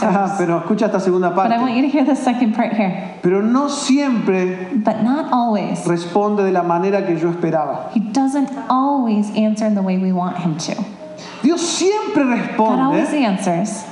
Ajá, 0.00 0.24
answers. 0.24 0.38
pero 0.38 0.58
escucha 0.60 0.86
esta 0.86 1.00
segunda 1.00 1.30
But 1.30 1.46
I 1.50 1.58
want 1.58 1.62
parte. 1.72 1.76
you 1.76 1.82
to 1.82 1.88
hear 1.88 2.04
the 2.04 2.14
second 2.14 2.54
part 2.54 2.72
here. 2.72 3.18
Pero 3.22 3.42
no 3.42 3.68
siempre 3.68 4.68
But 4.84 5.02
not 5.02 5.32
always. 5.32 5.84
responde 5.86 6.44
de 6.44 6.52
la 6.52 6.62
manera 6.62 7.04
que 7.04 7.18
yo 7.18 7.30
esperaba. 7.30 7.90
He 7.92 8.00
doesn't 8.00 8.48
always 8.68 9.28
answer 9.36 9.66
in 9.66 9.74
the 9.74 9.82
way 9.82 9.98
we 9.98 10.12
want 10.12 10.36
him 10.38 10.56
to. 10.58 10.74
Dios 11.42 11.60
siempre 11.60 12.22
God 12.56 12.78
always 12.78 13.08
responde, 13.10 13.24
answers, 13.26 13.84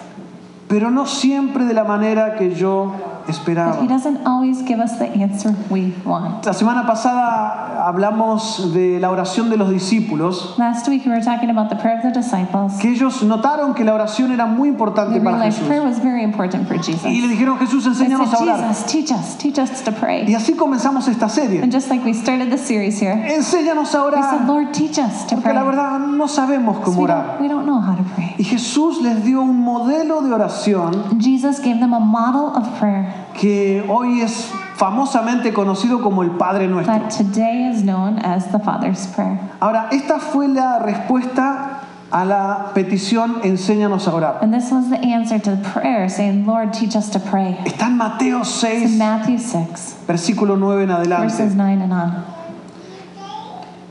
pero 0.68 0.90
no 0.90 1.07
siempre 1.07 1.64
de 1.64 1.75
la 1.75 1.85
manera 1.85 2.37
que 2.38 2.55
yo 2.55 2.92
but 3.29 3.37
esperaba. 3.37 3.81
he 3.81 3.87
doesn't 3.87 4.19
always 4.27 4.62
give 4.62 4.81
us 4.81 4.99
the 4.99 5.07
answer 5.07 5.55
we 5.71 5.93
want. 6.05 6.45
La 6.47 6.53
semana 6.53 6.87
pasada 6.87 7.87
hablamos 7.87 8.73
de 8.73 8.99
la 9.01 9.11
oración 9.11 9.51
de 9.51 9.57
los 9.57 9.71
discípulos, 9.71 10.57
Last 10.59 10.88
week 10.88 11.05
we 11.05 11.11
were 11.12 11.21
talking 11.23 11.51
about 11.51 11.69
the 11.69 11.77
prayer 11.77 11.97
of 11.99 12.03
the 12.03 12.11
disciples. 12.21 12.79
que 12.81 12.91
ellos 12.91 13.23
notaron 13.23 13.75
que 13.75 13.85
la 13.85 13.95
oración 13.95 14.33
era 14.33 14.47
muy 14.47 14.69
importante 14.69 15.14
They 15.14 15.21
para 15.25 15.45
Jesús. 15.45 15.67
prayer 15.67 15.83
was 15.83 15.99
very 15.99 16.23
important 16.23 16.67
for 16.67 16.77
Jesus. 16.79 17.05
Y 17.07 17.21
le 17.21 17.29
dijeron, 17.29 17.59
Jesús, 17.59 17.85
They 17.85 17.95
said, 17.95 18.07
enséñanos 18.11 18.33
a 18.35 18.38
orar. 18.38 18.69
Jesus, 18.69 18.87
teach 18.87 19.11
us, 19.12 19.37
teach 19.37 19.59
us 19.59 19.83
to 19.85 19.91
Y 19.91 19.95
pray. 19.95 20.35
así 20.35 20.55
comenzamos 20.55 21.07
esta 21.09 21.29
serie. 21.29 21.61
And 21.62 21.71
just 21.73 21.91
like 21.91 22.05
we 22.05 22.12
started 22.14 22.51
the 22.51 22.59
series 22.59 22.99
here, 23.01 23.12
Enséñanos 23.29 23.95
a 23.95 24.05
we 24.05 24.11
said, 24.12 24.41
orar, 24.41 24.47
Lord, 24.49 24.73
teach 24.73 24.99
us 24.99 25.25
to 25.27 25.37
porque 25.37 25.43
pray. 25.45 25.55
la 25.55 25.64
verdad 25.64 25.99
no 26.01 26.27
sabemos 26.29 26.79
cómo 26.85 26.99
We 26.99 27.05
orar. 27.05 27.27
don't, 27.27 27.41
we 27.43 27.49
don't 27.49 27.67
know 27.67 27.81
how 27.81 27.95
to 27.97 28.03
pray. 28.14 28.35
Y 28.38 28.45
Jesús 28.45 29.01
les 29.03 29.25
dio 29.25 29.43
un 29.43 29.61
modelo 29.61 30.23
de 30.23 30.33
oración 30.33 31.19
Jesus 31.21 31.59
gave 31.61 31.79
them 31.81 31.93
a 31.93 32.01
model 32.01 32.53
of 32.57 32.67
prayer 32.79 33.07
que 33.39 33.85
hoy 33.89 34.21
es 34.21 34.51
famosamente 34.77 35.53
conocido 35.53 36.01
como 36.01 36.23
el 36.23 36.31
Padre 36.31 36.69
Nuestro. 36.69 36.93
that 36.95 37.11
today 37.11 37.69
is 37.69 37.83
known 37.83 38.19
as 38.19 38.51
the 38.53 38.59
Father's 38.59 39.07
Prayer. 39.09 39.39
Ahora, 39.61 39.89
esta 39.91 40.19
fue 40.21 40.49
la 40.49 40.79
respuesta 40.79 41.81
a 42.11 42.25
la 42.25 42.71
petición 42.75 43.41
Enséñanos 43.43 44.09
a 44.09 44.15
orar. 44.15 44.39
And 44.41 44.55
this 44.55 44.71
was 44.71 44.89
the 44.89 44.99
answer 44.99 45.39
to 45.39 45.57
the 45.57 45.69
prayer 45.71 46.09
saying, 46.09 46.47
Lord, 46.47 46.73
teach 46.73 46.97
us 46.97 47.11
to 47.11 47.19
pray. 47.19 47.57
Está 47.65 47.87
en 47.87 47.97
Mateo 47.99 48.41
It's 48.41 48.63
in 48.63 48.89
6, 48.89 48.99
Matthew 48.99 49.39
6, 49.39 49.97
versículo 50.07 50.57
9 50.57 50.83
en 50.83 50.89
verses 50.89 51.41
adelante. 51.41 51.55
9 51.57 51.83
and 51.83 51.93
on. 51.93 52.25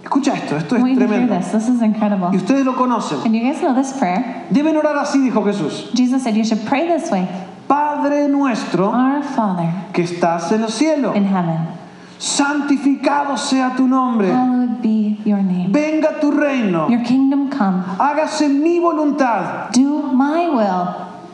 Escucha 0.03 0.33
esto, 0.35 0.55
esto 0.55 0.77
es 0.77 0.97
tremendo. 0.97 1.37
this. 1.37 1.51
This 1.51 1.67
is 1.67 1.81
incredible. 1.81 2.29
Y 2.31 2.37
ustedes 2.37 2.65
lo 2.65 2.75
conocen. 2.75 3.25
And 3.25 3.35
you 3.35 3.41
guys 3.43 3.59
know 3.59 3.75
this 3.75 3.91
prayer. 3.91 4.45
Deben 4.49 4.77
orar 4.77 4.95
así, 4.97 5.19
dijo 5.19 5.43
Jesús. 5.43 5.93
Jesus 5.93 6.23
said, 6.23 6.35
You 6.35 6.45
should 6.45 6.65
pray 6.65 6.87
this 6.87 7.11
way 7.11 7.27
Padre 7.67 8.27
nuestro 8.29 8.89
Our 8.89 9.23
Father 9.23 9.69
que 9.93 10.03
estás 10.03 10.51
en 10.51 10.63
el 10.63 10.69
cielo, 10.69 11.13
in 11.15 11.25
heaven, 11.25 11.67
santificado 12.17 13.37
sea 13.37 13.73
tu 13.75 13.87
nombre. 13.87 14.31
hallowed 14.31 14.81
be 14.81 15.17
your 15.25 15.39
name. 15.43 15.67
Venga 15.71 16.19
tu 16.19 16.31
reino. 16.31 16.87
Your 16.89 17.03
kingdom 17.03 17.49
come. 17.49 17.83
Hágase 17.99 18.47
mi 18.49 18.79
voluntad. 18.79 19.69
Do 19.73 20.01
my 20.13 20.49
will. 20.49 20.87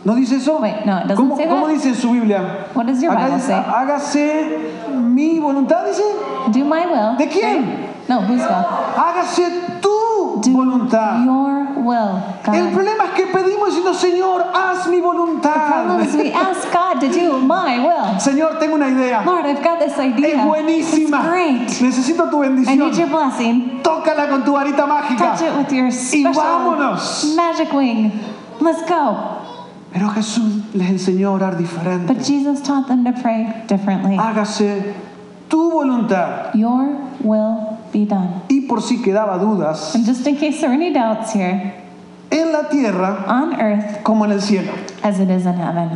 ¿No 0.06 0.16
dice 0.16 0.36
eso? 0.38 0.60
Wait, 0.60 0.86
no, 0.86 0.98
it 1.00 1.16
¿Cómo, 1.16 1.38
say 1.38 1.48
cómo 1.48 1.68
dice 1.70 1.90
en 1.90 1.96
su 1.96 2.12
Biblia? 2.12 2.68
What 2.74 2.88
does 2.88 3.02
your 3.02 3.16
Bible 3.16 3.40
say? 3.40 3.54
hágase 3.56 4.92
mi 4.94 5.40
voluntad, 5.40 5.86
dice. 5.86 6.04
Do 6.52 6.66
my 6.66 6.86
will. 6.86 7.16
¿De 7.18 7.30
quién? 7.30 7.64
right? 7.64 8.10
No, 8.10 8.20
whose 8.22 8.42
will? 8.42 8.66
Hágase 8.98 9.80
tu 9.82 10.42
Do 10.42 10.52
voluntad. 10.52 11.24
your 11.24 11.63
will, 11.84 12.24
El 12.48 12.66
God. 12.66 12.74
problema 12.74 13.04
es 13.06 13.12
que 13.12 13.28
pedimos 13.28 13.70
diciendo, 13.70 13.94
Señor, 13.94 14.46
haz 14.54 14.88
mi 14.88 14.98
The 14.98 15.02
problem 15.04 16.02
is 16.02 16.16
voluntad. 16.16 16.24
we 16.24 16.32
ask 16.34 16.72
God 16.72 17.00
to 17.02 17.08
do 17.10 17.38
my 17.40 17.80
will. 17.80 18.20
Señor, 18.20 18.58
tengo 18.60 18.76
una 18.76 18.90
idea. 18.90 19.24
Lord, 19.26 19.46
I've 19.46 19.64
got 19.64 19.80
this 19.80 19.98
idea. 20.00 20.36
Es 20.36 20.46
buenísima. 20.46 21.20
It's 21.20 21.28
great. 21.30 21.68
Necesito 21.82 22.30
tu 22.30 22.44
I 22.44 22.50
need 22.50 22.66
your 22.68 22.76
bendición. 22.78 23.10
blessing. 23.10 23.82
Tócala 23.84 24.30
con 24.30 24.44
tu 24.44 24.54
varita 24.54 24.86
mágica. 24.88 25.36
Touch 25.36 25.42
it 25.42 25.56
with 25.58 25.72
your 25.72 25.92
special 25.92 26.34
vámonos. 26.34 27.36
magic 27.36 27.72
wing. 27.74 28.12
Let's 28.60 28.84
go. 28.88 29.18
Pero 29.92 30.10
Jesús 30.10 30.64
les 30.74 30.90
enseñó 30.90 31.30
a 31.30 31.32
orar 31.34 31.58
diferente. 31.58 32.08
But 32.12 32.24
Jesus 32.24 32.62
taught 32.64 32.88
them 32.88 33.04
to 33.06 33.12
pray 33.22 33.64
differently. 33.68 34.18
Hágase 34.18 34.94
tu 35.50 35.70
voluntad. 35.70 36.56
Your 36.56 36.98
will 37.22 37.73
be 37.94 38.06
done. 38.06 38.42
Y 38.50 38.62
por 38.68 38.82
si 38.82 39.02
quedaba 39.02 39.38
dudas, 39.38 39.96
And 39.96 40.06
just 40.06 40.26
in 40.28 40.36
case 40.36 40.60
there 40.60 40.70
are 40.72 40.74
any 40.74 40.92
doubts 40.92 41.32
here, 41.34 41.74
en 42.32 42.52
la 42.52 42.68
tierra 42.70 43.24
on 43.28 43.54
earth 43.62 44.04
como 44.04 44.26
en 44.26 44.32
el 44.32 44.42
cielo. 44.42 44.72
as 45.04 45.20
it 45.20 45.30
is 45.30 45.46
in 45.46 45.54
heaven, 45.54 45.90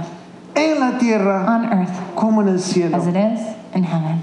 En 0.55 0.79
la 0.79 0.97
tierra 0.99 1.45
on 1.47 1.65
earth 1.73 1.91
como 2.15 2.41
en 2.41 2.49
el 2.49 2.59
cielo. 2.59 2.95
as 2.95 3.07
it 3.07 3.15
is 3.15 3.39
in 3.75 3.83
heaven. 3.83 4.21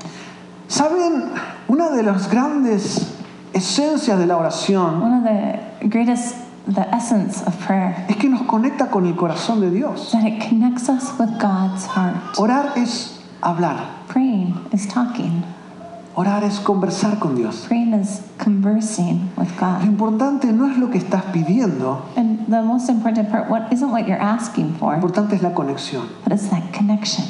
¿Saben? 0.69 1.31
Una 1.69 1.91
de 1.91 2.03
las 2.03 2.31
grandes 2.31 3.13
esencias 3.53 4.19
de 4.19 4.27
la 4.27 4.37
oración 4.37 5.01
One 5.03 5.15
of 5.19 5.25
the 5.25 5.87
greatest, 5.89 6.37
the 6.67 6.87
essence 6.95 7.43
of 7.47 7.55
prayer, 7.67 8.07
es 8.09 8.17
que 8.17 8.29
nos 8.29 8.43
conecta 8.43 8.91
con 8.91 9.07
el 9.07 9.15
corazón 9.15 9.61
de 9.61 9.67
is 9.69 9.73
Dios. 9.75 10.13
that 10.13 10.25
it 10.25 10.41
connects 10.49 10.89
us 10.89 11.13
with 11.19 11.39
God's 11.39 11.87
heart. 11.87 12.17
Orar 12.39 12.73
es 12.77 13.21
hablar. 13.43 13.87
Praying 14.09 14.55
is 14.73 14.87
talking. 14.87 15.43
Orar 16.17 16.45
es 16.45 16.61
conversar 16.61 17.19
con 17.19 17.35
Dios. 17.35 17.65
Praying 17.69 17.93
is 17.95 18.23
conversing 18.39 19.31
with 19.37 19.49
Lo 19.61 19.67
God. 19.67 19.83
importante 19.85 20.53
no 20.53 20.71
es 20.71 20.79
lo 20.79 20.89
que 20.91 20.99
estás 20.99 21.25
pidiendo, 21.33 22.03
And 22.17 22.47
the 22.49 22.63
most 22.63 22.89
important 22.89 23.31
part, 23.31 23.51
what 23.51 23.73
isn't 23.73 23.91
what 23.91 24.07
you're 24.07 24.21
asking 24.23 24.73
lo 24.75 24.79
for, 24.79 24.95
importante 24.95 25.35
es 25.35 25.43
la 25.43 25.53
conexión. 25.55 26.05
but 26.23 26.33
it's 26.33 26.49
that 26.51 26.73
connection. 26.73 27.25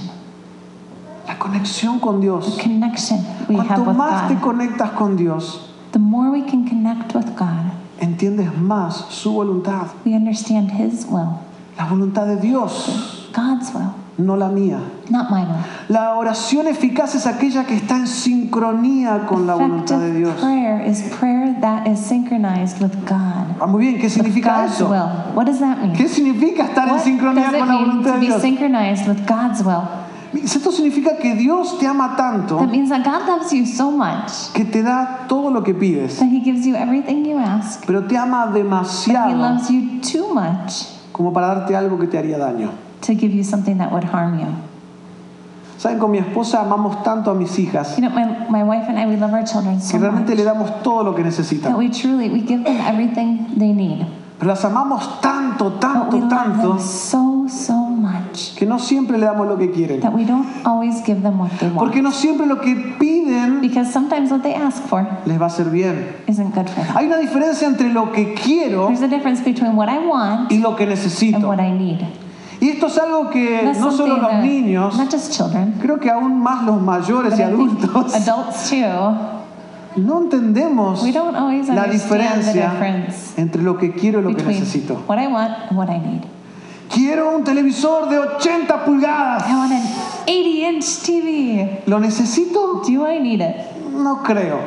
La 1.26 1.38
conexión 1.38 1.98
con 1.98 2.20
Dios. 2.20 2.56
The 2.58 2.62
connection 2.62 3.24
we 3.48 3.56
have 3.56 3.68
Cuanto 3.68 3.84
with 3.88 3.96
más 3.96 4.28
te 4.28 4.34
God. 4.34 4.42
conectas 4.42 4.90
con 4.90 5.16
Dios, 5.16 5.70
The 5.92 5.98
more 5.98 6.30
we 6.30 6.42
can 6.42 6.68
connect 6.68 7.14
with 7.14 7.34
God, 7.36 7.72
entiendes 8.00 8.52
más 8.58 9.06
su 9.08 9.32
voluntad. 9.32 9.86
we 10.04 10.14
understand 10.14 10.72
His 10.72 11.06
will, 11.06 11.38
La 11.78 11.86
voluntad 11.88 12.26
de 12.26 12.36
Dios, 12.36 13.30
God's 13.32 13.72
will, 13.72 13.94
no 14.18 14.36
la 14.36 14.48
mía. 14.48 14.78
not 15.10 15.30
my 15.30 15.42
will. 15.42 15.64
La 15.88 16.14
oración 16.14 16.66
eficaz 16.66 17.14
es 17.14 17.26
aquella 17.26 17.64
que 17.64 17.74
está 17.74 17.96
en 17.96 18.06
sincronía 18.06 19.26
con 19.26 19.46
la 19.46 19.54
voluntad 19.54 19.98
de 19.98 20.12
Dios. 20.12 20.34
prayer 20.40 20.80
is 20.86 21.02
prayer 21.18 21.54
that 21.60 21.86
is 21.86 21.98
synchronized 21.98 22.80
with 22.80 22.94
God. 23.06 23.56
Ah, 23.60 23.66
muy 23.66 23.86
bien, 23.86 24.00
¿qué 24.00 24.08
significa 24.08 24.64
eso? 24.64 24.88
will. 24.88 25.34
What 25.34 25.46
does 25.46 25.58
that 25.60 25.78
mean? 25.78 25.92
¿Qué 25.94 26.08
significa 26.08 26.64
estar 26.64 26.88
en 26.88 26.94
What 26.94 27.02
sincronía 27.02 27.44
does 27.50 27.54
it 27.54 27.58
con 27.60 27.68
la 27.68 27.76
voluntad 27.76 28.14
de 28.14 28.20
Dios? 28.20 28.42
synchronized 28.42 29.08
with 29.08 29.26
God's 29.26 29.62
will? 29.64 30.04
Esto 30.42 30.72
significa 30.72 31.16
que 31.16 31.36
Dios 31.36 31.78
te 31.78 31.86
ama 31.86 32.16
tanto 32.16 32.56
That 32.56 32.68
means 32.68 32.88
that 32.90 33.04
God 33.04 33.26
loves 33.26 33.52
you 33.52 33.64
so 33.66 33.92
much 33.92 34.52
que 34.52 34.64
te 34.64 34.82
da 34.82 35.26
todo 35.28 35.50
lo 35.50 35.62
que 35.62 35.74
pides, 35.74 36.18
that 36.18 36.28
He 36.28 36.40
gives 36.40 36.66
you 36.66 36.74
everything 36.74 37.24
you 37.24 37.38
ask, 37.38 37.84
pero 37.86 38.02
te 38.06 38.16
ama 38.16 38.46
but 38.46 38.56
He 38.56 38.62
demasiado 38.62 39.36
loves 39.36 39.70
you 39.70 40.00
too 40.00 40.34
much 40.34 40.86
como 41.12 41.32
para 41.32 41.54
darte 41.54 41.76
algo 41.76 41.98
que 41.98 42.08
te 42.08 42.18
haría 42.18 42.38
daño. 42.38 42.70
To 43.06 43.14
give 43.14 43.34
you 43.34 43.42
something 43.44 43.78
that 43.78 43.90
would 43.92 44.04
harm 44.04 44.38
you. 44.38 44.46
¿Saben? 45.78 45.98
Con 45.98 46.10
mi 46.12 46.18
esposa 46.18 46.60
amamos 46.60 47.02
tanto 47.02 47.30
a 47.30 47.34
mis 47.34 47.58
hijas 47.58 47.96
You 47.98 48.08
know, 48.08 48.10
my, 48.14 48.48
my 48.48 48.62
wife 48.62 48.88
and 48.88 48.98
I, 48.98 49.06
we 49.06 49.16
love 49.16 49.32
our 49.34 49.44
children 49.44 49.80
so 49.80 49.92
que 49.92 49.98
realmente 49.98 50.30
much 50.30 50.38
le 50.38 50.44
damos 50.44 50.82
todo 50.82 51.02
lo 51.02 51.14
que 51.14 51.22
that 51.22 51.30
necesitan. 51.30 51.76
we 51.76 51.90
truly, 51.90 52.28
we 52.30 52.40
give 52.40 52.64
them 52.64 52.76
everything 52.86 53.46
they 53.58 53.72
need. 53.72 54.06
Pero 54.38 54.48
las 54.52 54.64
amamos 54.64 55.20
tanto, 55.20 55.70
But 55.70 55.74
we 55.74 55.80
tanto, 55.80 56.16
love 56.18 56.28
tanto 56.30 56.68
them 56.74 56.78
so, 56.80 57.46
so 57.48 57.74
much 57.90 58.54
que 58.56 58.66
no 58.66 58.78
siempre 58.78 59.18
le 59.18 59.26
damos 59.26 59.46
lo 59.48 59.56
que 59.58 59.70
quieren. 59.72 60.00
that 60.00 60.12
we 60.14 60.24
don't 60.24 60.46
always 60.64 61.02
give 61.04 61.22
them 61.22 61.38
what 61.38 61.50
they 61.58 61.68
want. 61.68 61.78
Porque 61.80 62.00
no 62.02 62.12
siempre 62.12 62.46
lo 62.46 62.60
que 62.60 62.74
piden 62.98 63.60
Because 63.60 63.92
sometimes 63.92 64.30
what 64.30 64.42
they 64.42 64.54
ask 64.54 64.80
for 64.84 65.06
les 65.26 65.38
va 65.38 65.46
a 65.46 65.48
hacer 65.48 65.70
bien. 65.70 66.14
isn't 66.28 66.54
good 66.54 66.68
for 66.68 66.82
them. 66.84 66.96
Hay 66.96 67.06
una 67.06 67.18
diferencia 67.18 67.66
entre 67.66 67.88
lo 67.92 68.10
que 68.12 68.34
quiero 68.34 68.86
There's 68.86 69.02
a 69.02 69.08
difference 69.08 69.42
between 69.42 69.74
what 69.76 69.88
I 69.88 69.98
want 70.06 70.50
y 70.52 70.58
lo 70.60 70.76
que 70.76 70.84
and 70.84 70.92
necesito. 70.92 71.46
what 71.46 71.58
I 71.60 71.70
need. 71.72 72.00
Y 72.64 72.70
esto 72.70 72.86
es 72.86 72.96
algo 72.96 73.28
que 73.28 73.60
That's 73.62 73.78
no 73.78 73.92
solo 73.92 74.16
los 74.16 74.36
niños, 74.36 74.96
children, 75.28 75.74
creo 75.82 76.00
que 76.00 76.10
aún 76.10 76.40
más 76.40 76.64
los 76.64 76.80
mayores 76.80 77.38
y 77.38 77.42
adultos, 77.42 78.10
too. 78.24 79.16
no 79.96 80.22
entendemos 80.22 81.06
la 81.68 81.84
diferencia 81.84 82.72
entre 83.36 83.60
lo 83.60 83.76
que 83.76 83.92
quiero 83.92 84.20
y 84.20 84.22
lo 84.22 84.34
que 84.34 84.44
necesito. 84.44 85.04
what 85.06 85.18
I 85.18 85.26
want 85.26 85.52
and 85.68 85.78
what 85.78 85.90
I 85.90 85.98
need. 85.98 86.22
Quiero 86.88 87.36
un 87.36 87.44
televisor 87.44 88.08
de 88.08 88.18
80 88.18 88.84
pulgadas. 88.86 89.46
I 89.46 89.54
want 89.56 89.72
an 89.72 89.82
80 90.26 90.68
inch 90.70 91.02
TV. 91.04 91.82
¿Lo 91.84 92.00
necesito? 92.00 92.80
Do 92.82 93.06
I 93.06 93.20
need 93.20 93.42
it? 93.42 93.56
No 93.92 94.22
creo. 94.22 94.60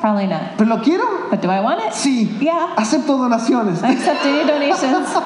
Probably 0.00 0.26
not. 0.26 0.56
¿Pero 0.56 0.68
lo 0.76 0.82
quiero? 0.82 1.04
But 1.30 1.40
do 1.40 1.50
I 1.50 1.60
want 1.60 1.80
it? 1.80 1.92
Sí. 1.92 2.38
Yeah. 2.40 2.74
Acepto 2.76 3.16
donaciones. 3.18 3.82
I 3.82 3.92
accept 3.92 4.24
any 4.24 4.44
donations. 4.44 5.08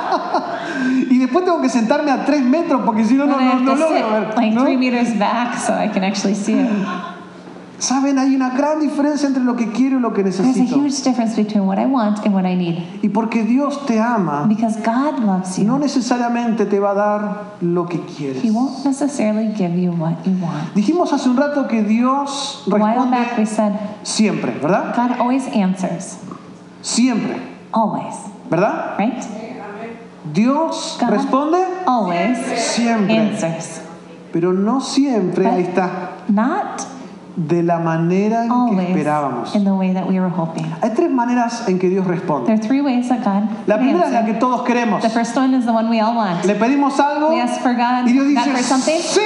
Y 1.11 1.18
después 1.18 1.44
tengo 1.44 1.61
que 1.61 1.68
sentarme 1.68 2.11
a 2.11 2.24
3 2.24 2.42
metros 2.42 2.82
porque 2.85 3.04
si 3.04 3.14
no, 3.14 3.26
no, 3.26 3.38
no, 3.38 3.61
no 3.61 3.74
logro 3.76 4.11
ver. 4.11 4.35
like 4.37 4.54
¿no? 4.54 4.62
three 4.62 4.76
meters 4.76 5.16
back 5.18 5.56
so 5.58 5.74
I 5.74 5.88
can 5.88 6.02
actually 6.02 6.35
see 6.35 6.54
it. 6.54 6.70
Saben, 7.83 8.16
hay 8.16 8.37
una 8.37 8.51
gran 8.51 8.79
diferencia 8.79 9.27
entre 9.27 9.42
lo 9.42 9.57
que 9.57 9.73
quiero 9.73 9.99
y 9.99 10.01
lo 10.01 10.12
que 10.12 10.23
There's 10.23 10.38
a 10.38 10.42
necesito. 10.45 10.77
huge 10.77 11.03
difference 11.03 11.35
between 11.35 11.66
what 11.66 11.79
I 11.81 11.87
want 11.87 12.25
and 12.25 12.33
what 12.33 12.45
I 12.47 12.55
need. 12.55 12.79
Y 13.03 13.09
porque 13.09 13.42
Dios 13.42 13.85
te 13.87 13.99
ama, 13.99 14.45
Because 14.49 14.79
God 14.85 15.18
loves 15.18 15.59
no 15.59 15.75
you, 15.79 15.79
necesariamente 15.81 16.64
te 16.66 16.79
va 16.79 16.92
a 16.92 16.95
dar 16.95 17.45
lo 17.61 17.87
que 17.87 17.97
He 17.97 18.16
quieres. 18.16 18.55
won't 18.55 18.85
necessarily 18.85 19.53
give 19.57 19.77
you 19.77 19.90
what 19.90 20.14
you 20.25 20.31
want. 20.40 20.73
Dijimos 20.77 21.12
hace 21.12 21.29
un 21.29 21.37
rato 21.37 21.66
que 21.66 21.83
Dios 21.83 22.62
A 22.71 22.71
while 22.77 23.11
back 23.11 23.37
we 23.37 23.45
responde 23.45 23.47
said 23.47 23.73
siempre, 24.05 24.53
¿verdad? 24.62 24.95
God 24.95 25.21
always 25.21 25.49
answers. 25.49 26.18
Siempre, 26.83 27.37
Always. 27.73 28.14
¿verdad? 28.49 28.95
Right? 28.97 29.25
Dios 30.33 30.99
God 31.01 31.11
responde 31.11 31.59
always 31.87 32.38
siempre, 32.57 33.18
answers. 33.18 33.81
pero 34.33 34.53
no 34.53 34.81
siempre, 34.81 35.49
ahí 35.49 35.62
está, 35.62 35.90
Not 36.29 36.87
de 37.37 37.62
la 37.62 37.79
manera 37.79 38.45
en 38.45 38.77
que 38.77 38.83
esperábamos. 38.88 39.55
in 39.55 39.64
the 39.64 39.73
way 39.75 39.92
that 39.92 40.07
we 40.07 40.21
were 40.21 40.29
hoping. 40.31 40.66
Hay 40.83 40.90
tres 40.95 41.11
maneras 41.11 41.66
en 41.68 41.79
que 41.79 41.88
Dios 41.88 42.07
responde. 42.07 42.47
There 42.47 42.55
are 42.59 42.62
three 42.62 42.81
ways 42.83 43.09
that 43.09 43.25
God 43.25 43.49
La 43.66 43.77
primera 43.79 44.07
es 44.07 44.12
la 44.12 44.21
que 44.25 44.33
answers. 44.35 44.38
todos 44.40 44.62
queremos. 44.66 45.01
The 45.03 45.09
first 45.11 45.37
one 45.37 45.55
is 45.55 45.64
the 45.64 45.73
one 45.73 45.88
we 45.88 46.01
all 46.01 46.14
want. 46.14 46.45
Le 46.45 46.55
pedimos 46.55 46.99
algo 47.01 47.31
We 47.31 47.40
ask 47.40 47.61
for 47.62 47.73
God, 47.75 48.07
y 48.07 48.12
Dios 48.12 48.27
God 48.35 48.45
dice, 48.45 48.53
for 48.53 48.62
something. 48.62 49.01
sí, 49.01 49.21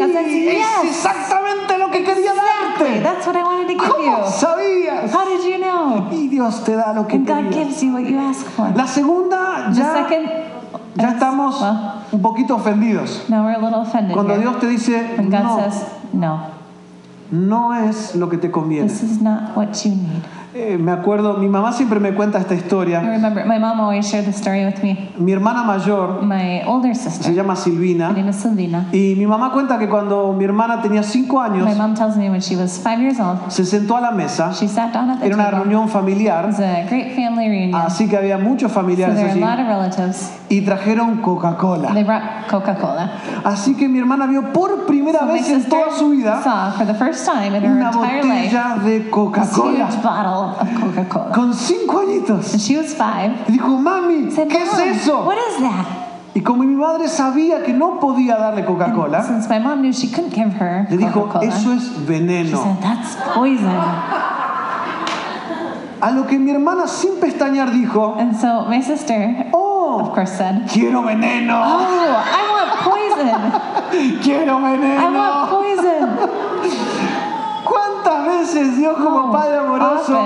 God 0.00 0.12
says, 0.12 0.26
es 0.26 0.52
yes. 0.52 0.84
exactamente 0.84 1.78
lo 1.78 1.90
que 1.90 2.04
quería 2.04 2.32
darte. 2.34 3.02
That's 3.02 3.26
what 3.26 3.36
I 3.36 3.42
wanted 3.42 3.68
to 3.68 3.74
give 3.74 3.88
¿Cómo 3.90 4.24
you. 4.26 4.30
sabías? 4.30 5.10
How 5.12 5.24
did 5.24 5.44
you 5.50 5.58
know? 5.58 6.08
Y 6.12 6.28
Dios 6.28 6.62
te 6.64 6.72
da 6.76 6.92
lo 6.92 7.06
que 7.06 7.16
And 7.16 7.26
God 7.26 7.50
gives 7.52 7.82
you 7.82 7.92
what 7.94 8.04
you 8.04 8.18
ask 8.18 8.44
for. 8.46 8.68
La 8.76 8.86
segunda, 8.86 9.70
The 9.72 9.78
ya, 9.80 9.94
second, 9.94 10.28
ya 10.96 11.12
estamos 11.12 11.58
well, 11.60 12.02
un 12.12 12.20
poquito 12.20 12.56
ofendidos. 12.56 13.28
now 13.30 13.44
we're 13.46 13.54
a 13.58 13.58
little 13.62 13.80
offended 13.80 14.12
Cuando 14.12 14.34
here. 14.34 14.42
Dios 14.42 14.60
te 14.60 14.66
dice, 14.68 15.14
When 15.16 15.30
God 15.30 15.42
no, 15.42 15.56
says, 15.70 15.84
no, 16.12 16.40
no 17.30 17.74
es 17.74 18.14
lo 18.14 18.28
que 18.28 18.38
te 18.38 18.50
conviene. 18.50 18.88
this 18.88 19.02
is 19.02 19.20
not 19.20 19.56
what 19.56 19.84
you 19.84 19.92
need. 19.92 20.22
Eh, 20.58 20.78
me 20.78 20.90
acuerdo, 20.90 21.34
mi 21.34 21.48
mamá 21.48 21.70
siempre 21.72 22.00
me 22.00 22.14
cuenta 22.14 22.38
esta 22.38 22.54
I 22.54 22.56
historia. 22.56 23.00
remember 23.00 23.44
my 23.44 23.58
mom 23.58 23.78
always 23.78 24.06
shared 24.08 24.24
the 24.24 24.32
story 24.32 24.64
with 24.64 24.82
me. 24.82 25.10
Mi 25.18 25.32
hermana 25.32 25.62
mayor 25.64 26.22
My 26.22 26.62
older 26.66 26.94
se 26.96 27.10
sister, 27.10 27.34
llama 27.34 27.52
her 27.52 27.58
Silvina. 27.58 28.10
name 28.12 28.30
is 28.30 28.36
Silvina. 28.36 28.86
Y 28.90 29.14
mi 29.18 29.26
mamá 29.26 29.52
cuenta 29.52 29.78
que 29.78 29.86
cuando 29.86 30.32
mi 30.32 30.44
hermana 30.44 30.80
tenía 30.80 31.02
cinco 31.02 31.40
años, 31.42 31.66
My 31.68 31.74
mom 31.74 31.94
tells 31.94 32.16
me 32.16 32.30
when 32.30 32.40
she 32.40 32.56
was 32.56 32.78
five 32.78 32.98
years 33.00 33.20
old, 33.20 33.38
se 33.50 33.66
sentó 33.66 33.98
a 33.98 34.00
la 34.00 34.12
mesa. 34.12 34.54
she 34.54 34.66
sat 34.66 34.94
down 34.94 35.10
at 35.10 35.20
the 35.20 35.26
Era 35.26 35.34
una 35.36 35.50
reunión 35.50 35.84
It 35.88 35.90
familiar, 35.90 36.46
was 36.46 36.58
a 36.58 36.86
great 36.88 37.14
family 37.14 37.48
reunion. 37.50 37.74
así 37.74 38.08
que 38.08 38.16
había 38.16 38.38
muchos 38.38 38.72
So 38.72 38.80
familiares 38.80 39.14
there 39.16 39.26
were 39.28 39.44
a 39.44 39.52
allí. 39.52 39.58
lot 39.58 39.60
of 39.60 39.66
relatives. 39.68 40.32
Y 40.48 40.62
trajeron 40.62 41.20
Coca-Cola. 41.20 41.92
They 41.92 42.04
brought 42.04 42.22
Coca-Cola. 42.48 43.10
Así 43.44 43.74
que 43.76 43.88
mi 43.88 43.98
hermana 43.98 44.26
vio 44.26 44.52
por 44.54 44.86
primera 44.86 45.18
So 45.20 45.26
vez 45.26 45.50
en 45.50 45.64
toda 45.68 45.90
su 45.90 46.10
vida 46.10 46.40
saw 46.42 46.70
for 46.78 46.86
the 46.86 46.94
first 46.94 47.26
time 47.26 47.48
in 47.56 47.62
her 47.64 47.70
una 47.72 47.90
entire 47.90 48.22
life 48.22 48.56
botella 48.56 48.76
de 48.82 49.00
this 49.00 49.10
Coca-Cola. 49.10 49.88
Bottle 50.46 50.60
of 50.60 50.80
Coca-Cola. 50.80 51.32
Con 51.34 51.52
cinco 51.54 51.98
And 52.00 52.08
añitos. 52.10 52.58
she 52.66 52.76
was 52.76 52.94
five. 52.94 53.32
Y 53.48 53.52
dijo, 53.52 53.68
mami, 53.78 54.30
Said, 54.30 54.48
¿qué 54.48 54.62
es 54.62 54.72
"Mom, 54.72 54.88
eso? 54.88 55.24
What 55.24 55.36
is 55.38 55.58
that? 55.60 55.86
Y 56.34 56.40
como 56.42 56.64
mi 56.64 56.74
madre 56.74 57.08
sabía 57.08 57.64
que 57.64 57.72
no 57.72 57.98
podía 57.98 58.36
darle 58.36 58.58
And 58.60 58.66
Coca-Cola, 58.66 59.22
since 59.24 59.48
my 59.48 59.58
mom 59.58 59.80
knew 59.80 59.92
she 59.92 60.08
couldn't 60.08 60.34
give 60.34 60.52
her 60.60 60.86
le 60.90 60.96
dijo, 60.98 61.30
eso 61.42 61.72
es 61.72 61.82
she 61.94 62.04
veneno. 62.04 62.62
said, 62.62 62.80
that's 62.82 63.16
poison. 63.34 63.80
A 65.98 66.10
lo 66.12 66.26
que 66.26 66.38
mi 66.38 66.50
hermana 66.50 66.86
sin 66.86 67.18
pestañear 67.18 67.70
dijo, 67.72 68.16
And 68.18 68.36
so 68.36 68.66
my 68.68 68.82
sister, 68.82 69.14
of 69.48 69.54
oh, 69.54 70.12
course, 70.14 70.32
said, 70.36 70.68
quiero 70.70 71.02
veneno, 71.02 71.54
Oh, 71.58 72.22
I 72.22 72.42
want 72.52 72.70
poison. 72.84 74.20
quiero 74.22 74.58
I 74.58 74.60
want 74.60 74.80
veneno. 74.82 75.48
poison. 75.48 76.95
¿Cuántas 78.46 78.54
veces 78.54 78.76
Dios 78.78 78.96
como 78.96 79.28
Oh, 79.28 79.32
Padre 79.32 79.58
amoroso 79.58 80.18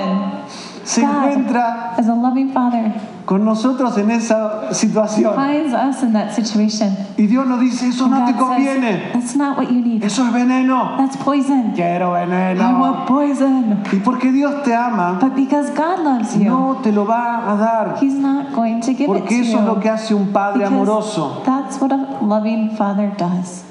se 0.85 1.03
encuentra 1.03 1.95
as 1.97 2.09
a 2.09 2.15
loving 2.15 2.51
father, 2.53 2.93
con 3.25 3.45
nosotros 3.45 3.97
en 3.99 4.11
esa 4.11 4.73
situación? 4.75 5.35
finds 5.37 5.73
us 5.73 6.03
in 6.03 6.13
that 6.13 6.33
situation. 6.33 6.97
Y 7.17 7.27
Dios 7.27 7.47
nos 7.47 7.61
dice, 7.61 7.89
eso 7.89 8.09
no 8.09 8.25
te 8.27 8.33
conviene, 8.35 9.11
that's 9.13 9.37
not 9.37 9.57
what 9.57 9.69
you 9.69 9.81
need. 9.81 10.03
eso 10.05 10.25
es 10.27 10.33
veneno. 10.33 10.97
That's 10.99 11.17
poison. 11.19 11.73
Quiero 11.75 12.15
I 12.17 12.27
veneno. 12.27 12.81
want 12.81 13.07
poison. 13.07 13.83
Y 13.93 13.97
porque 14.01 14.33
Dios 14.33 14.63
te 14.65 14.75
ama, 14.75 15.19
But 15.21 15.35
because 15.37 15.71
God 15.71 16.01
loves 16.05 16.35
you, 16.37 16.45
no 16.45 16.79
te 16.83 16.91
lo 16.93 17.05
va 17.07 17.53
a 17.53 17.57
dar. 17.57 17.97
He's 18.01 18.15
not 18.15 18.53
going 18.55 18.81
to 18.81 18.93
give 18.93 19.03
it 19.03 19.07
to 19.07 19.13
Porque 19.13 19.41
eso 19.41 19.59
es 19.61 19.65
lo 19.65 19.79
que 19.81 19.89
hace 19.91 20.15
un 20.15 20.33
padre 20.33 20.65
amoroso. 20.65 21.43
that's 21.45 21.81
what 21.81 21.93
a 21.93 22.19
loving 22.23 22.71
father 22.77 23.13
does. 23.17 23.65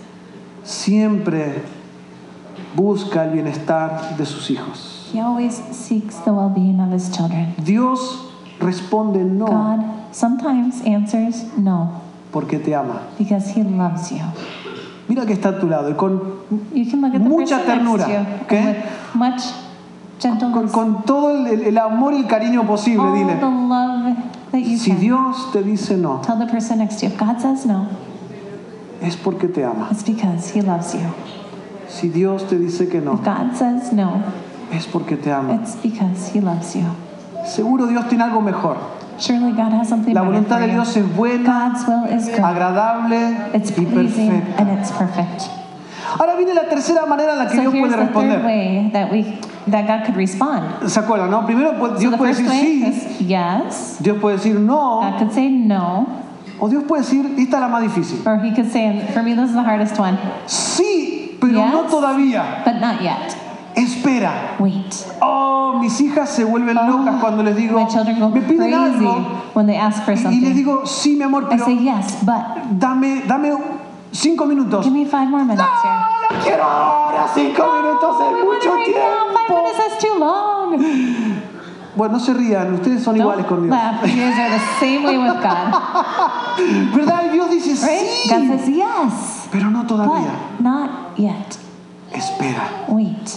Siempre 0.63 1.63
busca 2.79 3.25
el 3.25 3.31
bienestar 3.31 4.15
de 4.17 4.25
sus 4.25 4.49
hijos. 4.49 5.09
He 5.13 5.19
always 5.19 5.55
seeks 5.71 6.15
the 6.23 6.31
well 6.31 6.49
being 6.49 6.79
of 6.79 6.91
his 6.93 7.09
children. 7.11 7.53
Dios 7.63 8.25
responde 8.59 9.23
no 9.25 9.47
God 9.47 10.13
sometimes 10.13 10.81
answers 10.85 11.45
no 11.57 12.01
porque 12.31 12.59
te 12.63 12.73
ama. 12.73 13.01
because 13.17 13.49
he 13.53 13.63
loves 13.63 14.11
you. 14.11 14.21
Mira 15.09 15.25
que 15.25 15.33
está 15.33 15.49
a 15.49 15.59
tu 15.59 15.67
lado 15.67 15.89
y 15.89 15.95
con, 15.95 16.21
You 16.73 16.85
can 16.89 17.01
look 17.01 17.15
at 17.15 17.23
the 17.23 17.29
Mucha 17.29 17.59
ternura, 17.65 18.05
con, 20.71 21.03
todo 21.03 21.31
el, 21.31 21.61
el 21.63 21.77
amor 21.77 22.13
y 22.13 22.17
el 22.17 22.27
cariño 22.27 22.65
posible, 22.67 23.01
all 23.01 23.13
the 23.13 23.35
dile, 23.35 23.41
love 23.41 24.17
that 24.51 24.59
you 24.61 24.77
si 24.77 24.91
can. 24.91 24.99
Dios 24.99 25.51
te 25.51 25.63
dice 25.63 25.97
no, 25.97 26.21
Tell 26.21 26.37
the 26.37 26.45
person 26.45 26.77
next 26.77 26.99
to 26.99 27.07
you, 27.07 27.11
if 27.11 27.17
God 27.17 27.41
says 27.41 27.65
no, 27.65 27.87
es 29.01 29.15
porque 29.17 29.47
te 29.51 29.63
ama. 29.63 29.87
it's 29.91 30.03
because 30.03 30.51
he 30.53 30.61
loves 30.61 30.93
you. 30.93 31.09
Si 31.89 32.09
Dios 32.09 32.47
te 32.47 32.57
dice 32.57 32.87
que 32.87 33.01
no, 33.01 33.13
If 33.15 33.23
God 33.25 33.55
says 33.55 33.91
no, 33.93 34.21
es 34.71 34.85
porque 34.87 35.17
te 35.17 35.31
ama. 35.31 35.55
it's 35.55 35.75
because 35.75 36.31
he 36.33 36.39
loves 36.39 36.75
you. 36.75 36.83
Seguro 37.45 37.87
Dios 37.87 38.07
tiene 38.07 38.23
algo 38.23 38.41
mejor. 38.41 38.77
Surely 39.17 39.51
God 39.51 39.73
has 39.73 39.89
something 39.89 40.13
La 40.13 40.21
better 40.21 40.33
voluntad 40.33 40.59
for 40.59 40.61
de 40.61 40.67
you. 40.67 40.73
Dios 40.73 40.95
es 40.95 41.15
buena, 41.15 41.43
God's 41.73 41.87
will 41.87 42.05
is 42.17 42.25
good. 42.29 42.39
agradable 42.39 43.55
It's 43.55 43.71
y 43.77 43.85
pleasing 43.85 44.29
perfecta. 44.29 44.61
and 44.61 44.79
it's 44.79 44.91
perfect. 44.91 45.49
Ahora 46.19 46.35
viene 46.37 46.53
la 46.53 46.63
tercera 46.69 47.05
manera 47.05 47.33
en 47.33 47.37
la 47.39 47.47
que 47.47 47.55
So 47.55 47.61
Dios 47.61 47.73
here's 47.73 47.87
puede 47.87 47.97
the 47.97 48.13
third 48.13 48.15
responder. 48.15 48.45
way 48.45 48.89
that 48.93 49.11
we 49.11 49.39
that 49.67 49.85
God 49.87 50.05
could 50.05 50.15
respond. 50.15 50.87
¿Se 50.89 50.99
acuerdan, 50.99 51.29
no? 51.29 51.45
Primero 51.45 51.77
pues, 51.77 51.93
So 51.93 51.99
Dios 51.99 52.11
the 52.13 52.17
puede 52.17 52.33
first 52.33 52.49
decir 52.49 52.63
way 52.63 52.93
sí, 52.93 53.19
is 53.19 53.27
yes. 53.27 53.97
Dios 53.99 54.17
puede 54.19 54.37
decir 54.37 54.55
no, 54.59 55.01
God 55.01 55.17
could 55.19 55.31
say 55.33 55.49
no, 55.49 56.07
o 56.59 56.67
Dios 56.69 56.83
puede 56.87 57.01
decir, 57.03 57.25
esta 57.37 57.57
es 57.57 57.61
la 57.61 57.67
más 57.67 57.81
difícil. 57.83 58.25
or 58.25 58.37
He 58.43 58.53
could 58.55 58.71
say, 58.71 58.85
and 58.87 59.09
for 59.13 59.21
me, 59.21 59.33
this 59.33 59.49
is 59.49 59.55
the 59.55 59.61
hardest 59.63 59.99
one, 59.99 60.17
Sí, 60.47 60.98
pero 61.39 61.65
no 61.65 61.81
todavía. 61.83 62.63
but 62.65 62.75
not 62.81 63.01
yet. 63.01 63.35
Espera. 63.75 64.55
Wait. 64.59 64.93
Oh, 65.21 65.77
mis 65.79 65.99
hijas 66.01 66.29
se 66.29 66.43
vuelven 66.43 66.75
locas 66.75 67.15
cuando 67.21 67.43
les 67.43 67.55
digo, 67.55 67.79
My 67.79 67.87
children 67.87 68.19
go 68.19 68.29
me 68.29 68.41
piden 68.41 68.73
algo 68.73 69.25
when 69.53 69.67
they 69.67 69.77
ask 69.77 70.03
for 70.03 70.11
y 70.13 70.15
les 70.15 70.23
something. 70.23 70.53
digo, 70.53 70.85
sí, 70.85 71.15
mi 71.15 71.23
amor, 71.23 71.43
I 71.43 71.47
pero 71.51 71.65
say 71.65 71.77
yes, 71.77 72.17
but 72.23 72.43
dame, 72.77 73.23
dame 73.27 73.53
cinco 74.11 74.45
minutos. 74.45 74.83
give 74.83 74.91
me 74.93 75.05
five 75.05 75.29
more 75.29 75.45
minutes 75.45 75.63
here. 75.83 75.93
No, 75.93 76.35
no 76.37 76.43
quiero 76.43 76.63
ahora, 76.63 77.27
cinco 77.33 77.63
minutos 77.81 78.15
Oh, 78.19 78.35
es 78.35 78.41
I 78.41 78.43
mucho 78.43 78.75
right 78.75 78.95
now. 78.95 79.33
Five 79.33 79.47
tiempo. 79.47 79.63
minutes 79.63 79.93
is 79.93 79.97
too 79.99 80.19
long. 80.19 81.39
Bueno, 81.95 82.13
no 82.13 82.19
se 82.19 82.33
rían, 82.33 82.73
ustedes 82.73 83.03
son 83.03 83.15
iguales 83.17 83.45
con 83.45 83.61
Dios. 83.63 83.71
laugh. 83.71 84.01
You 84.05 84.15
guys 84.21 84.37
are 84.39 84.49
the 84.49 84.79
same 84.79 85.03
way 85.05 85.17
with 85.17 85.41
God, 85.41 85.73
¿Verdad? 86.95 87.31
Dios 87.31 87.49
dice, 87.49 87.75
right? 87.85 88.29
God 88.29 88.41
sí, 88.41 88.47
says 88.47 88.67
yes, 88.67 89.47
pero 89.51 89.69
no 89.69 89.85
todavía. 89.85 90.31
but 90.57 90.61
not 90.63 91.08
yet. 91.19 91.57
Espera, 92.13 92.85
Wait, 92.87 93.29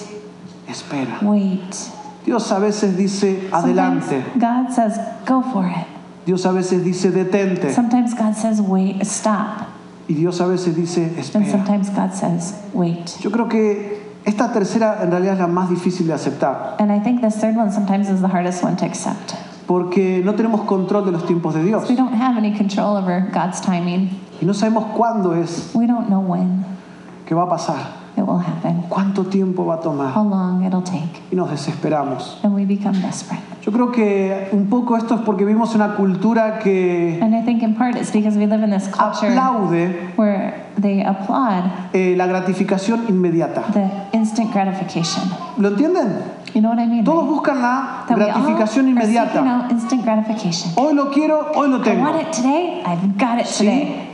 espera. 0.69 1.19
wait. 1.23 1.91
Dios 2.25 2.51
a 2.53 2.59
veces 2.61 2.97
dice, 2.97 3.51
Sometimes 3.51 3.65
adelante. 3.65 4.25
God 4.39 4.71
says, 4.73 4.99
go 5.27 5.43
for 5.43 5.67
it. 5.67 5.87
Dios 6.25 6.45
a 6.47 6.53
veces 6.53 6.85
dice, 6.85 7.11
detente. 7.11 7.73
Sometimes 7.75 8.15
God 8.15 8.35
says, 8.35 8.61
wait, 8.61 9.05
stop. 9.05 9.67
Y 10.09 10.15
Dios 10.15 10.41
a 10.41 10.47
veces 10.47 10.75
dice, 10.77 11.05
And 11.09 11.19
espera. 11.19 11.51
sometimes 11.51 11.91
God 11.91 12.13
says, 12.15 12.55
wait. 12.73 13.19
Yo 13.21 13.31
creo 13.31 13.49
que 13.49 14.01
esta 14.25 14.53
tercera 14.53 15.03
en 15.03 15.11
realidad 15.11 15.35
es 15.35 15.41
la 15.41 15.49
más 15.49 15.69
difícil 15.69 16.07
de 16.07 16.13
aceptar, 16.15 16.77
And 16.79 16.93
I 16.93 17.01
think 17.01 17.21
this 17.23 17.37
third 17.37 17.57
one 17.57 17.73
sometimes 17.73 18.09
is 18.09 18.21
the 18.21 18.29
hardest 18.29 18.63
one 18.63 18.77
to 18.77 18.85
accept. 18.87 19.35
porque 19.67 20.23
no 20.25 20.35
tenemos 20.35 20.63
control 20.67 21.05
de 21.05 21.11
los 21.13 21.25
tiempos 21.27 21.55
de 21.55 21.65
Dios 21.65 21.89
We 21.89 21.97
don't 21.97 22.15
have 22.15 22.37
any 22.37 22.57
control 22.57 22.97
over 22.97 23.29
God's 23.33 23.61
timing. 23.61 24.11
y 24.41 24.45
no 24.47 24.53
sabemos 24.55 24.87
cuándo 24.97 25.35
es 25.35 25.73
We 25.75 25.87
don't 25.87 26.07
know 26.09 26.21
when 26.21 26.65
que 27.27 27.35
va 27.35 27.45
a 27.45 27.49
pasar, 27.49 27.77
it 28.17 28.25
will 28.25 28.39
happen, 28.41 28.83
cuánto 28.89 29.25
tiempo 29.25 29.65
va 29.65 29.75
a 29.77 29.81
tomar 29.81 30.13
how 30.17 30.25
long 30.25 30.65
it'll 30.65 30.83
take, 30.83 31.23
y 31.31 31.37
nos 31.37 31.51
desesperamos. 31.51 32.39
and 32.43 32.55
we 32.55 32.65
become 32.65 32.99
desperate. 33.01 33.43
Yo 33.63 33.71
creo 33.71 33.93
que 33.93 34.49
un 34.53 34.67
poco 34.69 34.97
esto 34.97 35.15
es 35.15 35.21
porque 35.21 35.45
vivimos 35.45 35.75
una 35.77 35.95
cultura 35.95 36.59
que 36.59 37.19
And 37.23 37.33
I 37.35 37.43
think 37.45 37.63
in 37.63 37.77
part 37.77 37.97
it's 37.97 38.11
because 38.13 38.37
we 38.37 38.47
live 38.47 38.63
in 38.65 38.71
this 38.71 38.89
culture 38.89 39.29
aplaude 39.31 40.13
where 40.17 40.55
they 40.81 41.01
applaud 41.05 41.71
eh, 41.95 42.15
la 42.17 42.27
gratificación 42.27 43.05
inmediata. 43.09 43.63
the 43.73 43.89
instant 44.17 44.53
gratification. 44.53 45.23
¿Lo 45.59 45.69
entienden? 45.69 46.23
You 46.55 46.61
know 46.61 46.71
what 46.71 46.81
I 46.81 46.87
mean? 46.87 47.05
Todos 47.05 47.23
right? 47.25 47.31
buscan 47.35 47.63
la 47.63 48.05
That 48.09 48.17
gratificación 48.19 48.89
inmediata. 48.89 49.39
out 49.41 49.71
instant 49.71 50.03
gratification. 50.03 50.73
Hoy 50.77 50.93
lo 50.95 51.11
quiero, 51.11 51.53
hoy 51.55 51.69
lo 51.69 51.79
I 51.79 51.83
tengo. 51.83 52.03
want 52.03 52.21
it 52.21 52.33
today. 52.33 52.83
I've 52.85 53.17
got 53.17 53.39
it 53.39 53.47
Sí. 53.47 53.59
today. 53.65 54.09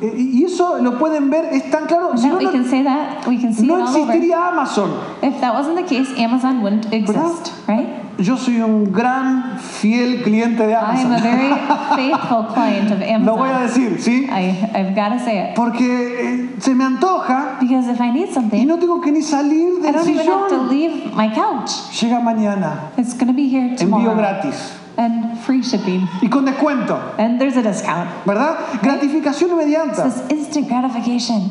Eh, 0.00 0.14
Y 0.16 0.44
eso 0.44 0.78
lo 0.78 0.98
pueden 0.98 1.30
ver, 1.30 1.46
es 1.52 1.70
tan 1.70 1.86
claro. 1.86 2.16
Si 2.16 2.26
no, 2.28 2.38
existiría 2.38 4.48
Amazon. 4.48 4.90
If 5.22 5.40
that 5.40 5.54
wasn't 5.54 5.76
the 5.76 5.84
case, 5.84 6.08
Amazon 6.18 6.62
wouldn't 6.62 6.92
exist, 6.92 7.52
right? 7.66 7.86
Yo 8.18 8.36
soy 8.36 8.60
un 8.60 8.92
gran, 8.92 9.58
fiel 9.60 10.22
cliente 10.24 10.66
de 10.66 10.72
I 10.72 10.74
am 10.74 10.84
a 10.84 10.90
Amazon. 10.90 11.22
very 11.22 11.50
faithful 11.96 12.44
client 12.52 12.90
of 12.90 12.98
Lo 13.24 13.36
voy 13.36 13.48
a 13.48 13.58
Amazon. 13.58 13.84
decir, 13.84 14.00
¿sí? 14.00 14.26
I, 14.28 14.70
I've 14.74 14.94
got 14.96 15.10
to 15.16 15.20
say 15.20 15.38
it. 15.50 15.54
Porque 15.54 15.84
eh, 15.84 16.50
se 16.58 16.74
me 16.74 16.84
antoja 16.84 17.58
Because 17.60 17.88
if 17.88 18.00
I 18.00 18.10
need 18.10 18.28
y 18.30 18.34
something, 18.34 18.66
no 18.66 18.76
tengo 18.78 19.00
que 19.00 19.12
ni 19.12 19.22
salir 19.22 19.74
I 19.78 19.82
del 19.82 19.92
don't 19.92 20.08
even 20.08 20.26
have 20.26 20.48
to 20.48 20.54
sillón. 20.56 20.68
leave 20.68 21.14
my 21.14 21.28
couch. 21.32 21.70
Llega 22.00 22.18
mañana, 22.20 22.90
It's 22.96 23.14
going 23.14 23.28
to 23.28 23.32
be 23.34 23.48
here 23.48 23.68
envío 23.68 23.78
tomorrow. 23.78 24.16
gratis 24.16 24.72
And 24.98 25.38
free 25.46 25.62
shipping. 25.62 26.08
y 26.20 26.28
con 26.28 26.44
descuento, 26.44 26.98
And 27.18 27.38
there's 27.40 27.56
a 27.56 27.62
discount. 27.62 28.10
¿verdad? 28.26 28.56
Gratificación 28.82 29.50
It's 29.52 29.52
inmediata. 29.52 30.02
this 30.04 30.22
instant 30.28 30.66
gratification. 30.68 31.50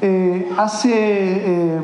Eh, 0.00 0.48
hace 0.56 0.88
eh, 0.94 1.80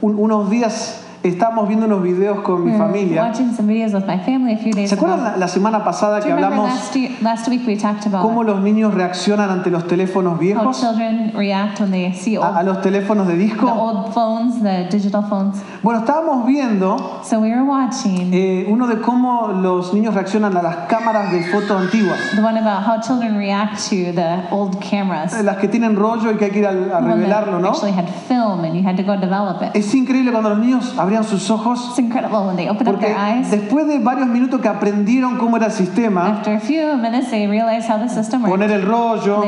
un- 0.00 0.16
unos 0.18 0.48
días 0.48 1.02
estábamos 1.22 1.68
viendo 1.68 1.86
unos 1.86 2.02
videos 2.02 2.40
con 2.40 2.64
mi 2.64 2.72
familia. 2.76 3.32
¿Se 3.34 4.94
acuerdan 4.94 5.24
la, 5.24 5.36
la 5.36 5.48
semana 5.48 5.84
pasada 5.84 6.20
que 6.20 6.32
hablamos 6.32 6.68
last, 6.68 6.94
year, 6.94 7.10
last 7.22 7.48
week 7.48 7.66
we 7.66 7.76
about 8.06 8.22
cómo 8.22 8.42
los 8.42 8.60
niños 8.60 8.94
reaccionan 8.94 9.50
ante 9.50 9.70
los 9.70 9.86
teléfonos 9.86 10.34
how 10.34 10.38
viejos? 10.40 10.80
children 10.80 11.32
react 11.36 11.80
when 11.80 11.90
they 11.90 12.12
see 12.14 12.36
old, 12.36 12.46
A, 12.46 12.58
a 12.60 12.62
los 12.62 12.80
teléfonos 12.80 13.26
de 13.26 13.34
the 13.34 13.38
disco. 13.38 13.66
old 13.66 14.12
phones, 14.14 14.62
the 14.62 14.88
digital 14.90 15.22
phones? 15.22 15.56
Bueno, 15.82 16.00
estábamos 16.00 16.46
viendo 16.46 17.20
So 17.22 17.38
we 17.40 17.50
were 17.50 17.62
watching 17.62 18.32
eh, 18.32 18.66
uno 18.68 18.86
de 18.86 19.00
cómo 19.00 19.48
los 19.48 19.92
niños 19.92 20.14
reaccionan 20.14 20.56
a 20.56 20.62
las 20.62 20.76
cámaras 20.88 21.30
de 21.32 21.44
foto 21.44 21.76
antiguas. 21.76 22.18
the 22.34 22.42
one 22.42 22.58
about 22.58 22.82
how 22.86 23.00
children 23.00 23.36
react 23.36 23.76
to 23.90 24.12
the 24.14 24.42
old 24.50 24.78
cameras. 24.80 25.40
Las 25.42 25.56
que 25.58 25.68
tienen 25.68 25.96
rollo 25.96 26.30
y 26.32 26.36
que 26.36 26.46
hay 26.46 26.50
que 26.50 26.58
ir 26.60 26.66
a, 26.66 26.70
a 26.70 27.00
The 27.00 27.06
revelarlo, 27.14 27.58
¿no? 27.60 27.72
had 27.92 28.08
film 28.28 28.64
and 28.64 28.74
you 28.74 28.82
had 28.86 28.96
to 28.96 29.02
go 29.02 29.16
develop 29.16 29.62
it. 29.62 29.70
Es 29.74 29.94
increíble 29.94 30.32
cuando 30.32 30.50
los 30.50 30.58
niños 30.58 30.94
abrían 31.10 31.24
sus 31.24 31.50
ojos 31.50 31.88
It's 31.90 31.98
incredible 31.98 32.46
when 32.46 32.56
they 32.56 32.68
open 32.68 32.86
up 32.86 32.94
porque 32.94 33.06
their 33.06 33.18
eyes. 33.18 33.50
después 33.50 33.86
de 33.86 33.98
varios 33.98 34.28
minutos 34.28 34.60
que 34.60 34.68
aprendieron 34.68 35.38
cómo 35.38 35.56
era 35.56 35.66
el 35.66 35.72
sistema, 35.72 36.26
After 36.38 36.54
a 36.56 36.60
few 36.60 36.96
minutes, 36.96 37.30
they 37.30 37.46
realize 37.46 37.90
how 37.90 37.98
the 37.98 38.08
system 38.08 38.42
works. 38.42 38.50
poner 38.52 38.70
el 38.70 38.82
rollo, 38.82 39.42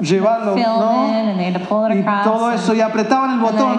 llevarlo, 0.00 0.56
Y 0.56 0.62
todo 2.24 2.50
eso, 2.52 2.74
y 2.74 2.80
apretaban 2.80 3.34
el 3.34 3.40
botón. 3.40 3.78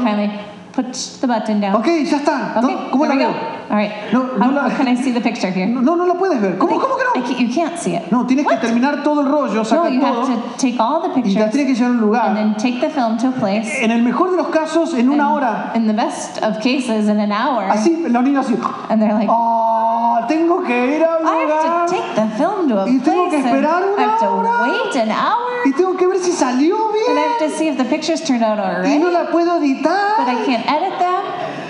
Ok, 1.74 1.88
ya 2.06 2.18
está. 2.18 2.62
¿No? 2.62 2.92
¿Cómo 2.92 3.04
we 3.04 3.18
veo? 3.18 3.57
All 3.70 3.76
right. 3.76 3.92
No, 4.14 4.22
how, 4.40 4.48
no 4.50 4.56
la- 4.56 4.70
how 4.70 4.78
can 4.78 4.88
I 4.88 4.96
see 4.96 5.12
the 5.12 5.20
picture 5.20 5.52
here? 5.52 5.66
No, 5.68 5.96
no 5.96 6.06
la 6.06 6.14
puedes 6.14 6.40
ver. 6.40 6.58
¿Cómo, 6.58 6.80
cómo 6.80 6.96
que 6.98 7.04
I 7.04 7.20
no? 7.20 7.26
can't- 7.28 7.40
you 7.40 7.54
can't 7.54 7.78
see 7.78 7.96
it. 7.96 8.10
No, 8.12 8.26
tienes 8.26 8.48
que 8.48 8.56
terminar 8.58 9.04
todo 9.04 9.22
el 9.22 9.28
rollo, 9.28 9.56
No, 9.56 9.64
sacar 9.66 9.92
you 9.92 10.00
todo 10.00 10.26
have 10.26 10.42
to 10.42 10.58
take 10.58 10.80
all 10.80 11.02
the 11.02 11.08
y 11.10 11.34
la 11.34 11.48
pictures 11.50 11.52
tienes 11.52 11.68
que 11.68 11.76
llevar 11.76 11.90
a 11.90 11.92
un 11.92 11.98
and 11.98 12.02
lugar. 12.02 12.36
then 12.36 12.56
take 12.56 12.80
the 12.80 12.90
film 12.90 13.18
to 13.18 13.28
a 13.28 13.32
place. 13.32 13.70
En 13.84 13.92
el 13.92 14.02
mejor 14.04 14.32
de 14.32 14.38
los 14.38 14.48
casos, 14.48 14.94
en 14.94 15.10
una 15.10 15.34
hora. 15.34 15.72
In 15.76 15.86
the 15.86 15.94
best 15.94 16.42
of 16.42 16.60
cases, 16.62 17.10
in 17.10 17.20
an 17.20 17.32
hour. 17.32 17.64
Así, 17.70 17.98
los 18.08 18.24
niños 18.24 18.46
así. 18.46 18.56
And 18.90 19.02
they're 19.02 19.14
like, 19.14 19.28
Oh, 19.30 20.20
tengo 20.30 20.64
que 20.64 20.96
ir 20.96 21.04
a 21.04 21.18
un 21.20 21.28
I 21.28 21.30
have 21.30 21.48
lugar 21.50 21.88
to 21.88 21.94
take 21.94 22.16
the 22.16 22.28
film 22.38 22.70
to 22.70 22.80
a 22.80 22.86
Y 22.90 23.00
tengo 23.00 23.30
que 23.30 23.38
place 23.40 23.46
and 23.46 23.46
esperar 23.48 23.82
I 23.84 23.94
una 23.94 24.04
have 24.04 24.20
to 24.20 24.26
hora. 24.30 24.62
wait 24.64 24.96
an 24.96 25.12
hour. 25.12 25.66
y 25.66 25.72
tengo 25.74 25.98
que 25.98 26.08
ver 26.08 26.20
si 26.20 26.32
salió 26.32 26.76
And 27.10 27.18
I 27.18 27.22
have 27.22 27.40
bien 27.40 27.50
to 27.52 27.58
see 27.58 27.68
if 27.68 27.78
the 27.78 27.84
pictures 27.86 28.22
turned 28.24 28.44
out 28.44 28.58
y 28.60 28.62
alright. 28.62 29.00
no 29.02 29.10
la 29.10 29.26
puedo 29.30 29.56
But 29.60 29.64
I 29.64 29.66
editar. 29.66 30.46
can't 30.46 30.66
edit 30.72 30.98
them. 31.00 31.24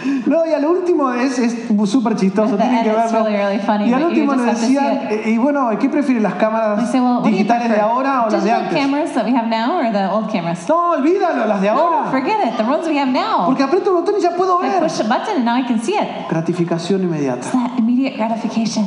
No, 0.27 0.45
y 0.45 0.53
al 0.53 0.65
último 0.65 1.11
es 1.11 1.41
súper 1.85 2.15
chistoso, 2.15 2.55
tienen 2.57 2.83
que 2.83 2.89
verlo. 2.91 3.23
really, 3.23 3.37
really 3.37 3.59
funny, 3.59 3.89
Y 3.89 3.93
al 3.93 4.03
último 4.03 4.33
see 4.35 4.45
decían, 4.45 4.99
eh, 5.09 5.23
y 5.27 5.37
bueno, 5.37 5.69
¿qué 5.79 5.89
prefieren 5.89 6.23
las 6.23 6.33
cámaras 6.35 6.91
say, 6.91 6.99
well, 6.99 7.21
digitales 7.23 7.69
de 7.69 7.79
ahora 7.79 8.25
o 8.25 8.29
las 8.29 8.43
de 8.43 8.51
antes? 8.51 8.73
cameras 8.77 9.13
that 9.13 9.25
we 9.25 9.31
have 9.35 9.47
now 9.47 9.77
or 9.79 9.91
the 9.91 10.05
old 10.09 10.29
cameras? 10.31 10.67
No, 10.67 10.91
olvídalo, 10.91 11.45
las 11.45 11.61
de 11.61 11.71
No, 11.71 11.77
ahora. 11.79 12.11
forget 12.11 12.37
it. 12.45 12.57
The 12.57 12.63
ones 12.63 12.87
we 12.87 12.97
have 12.99 13.11
now. 13.11 13.45
Porque 13.45 13.63
aprieto 13.63 13.89
el 13.91 13.95
botón 14.03 14.15
y 14.17 14.21
ya 14.21 14.31
puedo 14.35 14.59
I 14.63 14.67
ver. 14.69 14.83
push 14.83 14.99
a 14.99 15.03
button 15.03 15.37
and 15.37 15.45
now 15.45 15.55
I 15.57 15.63
can 15.65 15.79
see 15.81 15.93
it. 15.95 16.27
Gratificación 16.29 17.03
inmediata. 17.03 17.39
It's 17.39 17.51
that 17.51 17.77
immediate 17.77 18.15
gratification. 18.17 18.85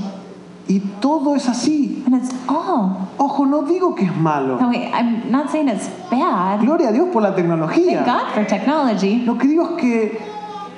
Y 0.69 0.79
todo 1.01 1.35
es 1.35 1.49
así. 1.49 2.05
And 2.07 2.15
it's 2.23 2.33
all. 2.47 3.09
Ojo, 3.19 3.45
no 3.45 3.63
digo 3.63 3.95
que 3.97 4.05
es 4.05 4.17
malo. 4.17 4.57
No, 4.61 4.69
wait, 4.69 4.89
I'm 4.95 5.29
not 5.31 5.51
saying 5.51 5.69
it's 5.69 5.89
bad. 6.11 6.61
Gloria 6.61 6.91
a 6.91 6.93
Dios 6.93 7.09
por 7.13 7.23
la 7.23 7.31
Thank 7.31 7.39
tecnología. 7.39 8.05
God 8.05 8.35
for 8.35 8.47
technology. 8.47 9.17
Lo 9.25 9.37
que 9.37 9.49
digo 9.49 9.71
es 9.71 9.81
que 9.83 10.19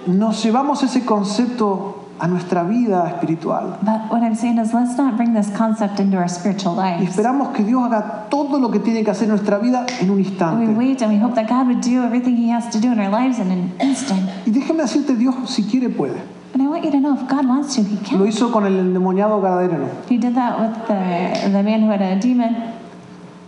nos 0.07 0.43
llevamos 0.45 0.83
ese 0.83 1.05
concepto 1.05 1.99
a 2.19 2.29
nuestra 2.29 2.63
vida 2.63 3.09
espiritual. 3.09 3.79
But 3.83 4.11
what 4.11 4.23
I'm 4.23 4.37
saying 4.37 4.59
is 4.59 4.73
let's 4.73 4.97
not 4.97 5.17
bring 5.17 5.35
this 5.35 5.51
concept 5.57 5.99
into 5.99 6.17
our 6.19 6.29
spiritual 6.29 6.77
Y 6.77 7.05
esperamos 7.05 7.49
que 7.49 7.65
Dios 7.65 7.83
haga 7.85 8.27
todo 8.31 8.59
lo 8.61 8.71
que 8.71 8.79
tiene 8.79 9.03
que 9.03 9.11
hacer 9.11 9.25
en 9.25 9.31
nuestra 9.31 9.59
vida 9.59 9.87
en 10.01 10.11
un 10.11 10.17
We 10.17 10.23
instante. 10.23 10.73
wait 10.75 11.03
and 11.03 11.13
we 11.13 11.19
hope 11.19 11.35
that 11.35 11.49
God 11.49 11.67
would 11.67 11.81
do 11.81 12.03
everything 12.05 12.37
He 12.37 12.49
has 12.53 12.71
to 12.71 12.79
do 12.81 12.93
in 12.93 13.01
our 13.01 13.11
lives 13.11 13.39
in 13.41 13.51
an 13.51 13.73
instant. 13.81 14.21
Y 14.47 14.53
déjeme 14.53 14.83
decirte, 14.83 15.17
Dios 15.17 15.35
si 15.47 15.65
quiere 15.65 15.89
puede. 15.89 16.21
And 16.55 16.63
I 16.63 16.69
want 16.69 16.85
you 16.85 16.91
to 16.93 17.01
know 17.01 17.15
if 17.15 17.27
God 17.29 17.49
wants 17.49 17.75
to, 17.77 17.83
He 17.83 17.97
Lo 17.97 18.19
can. 18.19 18.27
hizo 18.29 18.53
con 18.53 18.67
el 18.67 18.79
endemoniado 18.79 19.41
Gadareno. 19.41 19.89
He 20.09 20.19
did 20.19 20.35
that 20.37 20.61
with 20.61 20.87
the, 20.87 21.49
the 21.51 21.63
man 21.63 21.83
who 21.83 21.91
had 21.91 22.03
a 22.03 22.21
demon. 22.21 22.55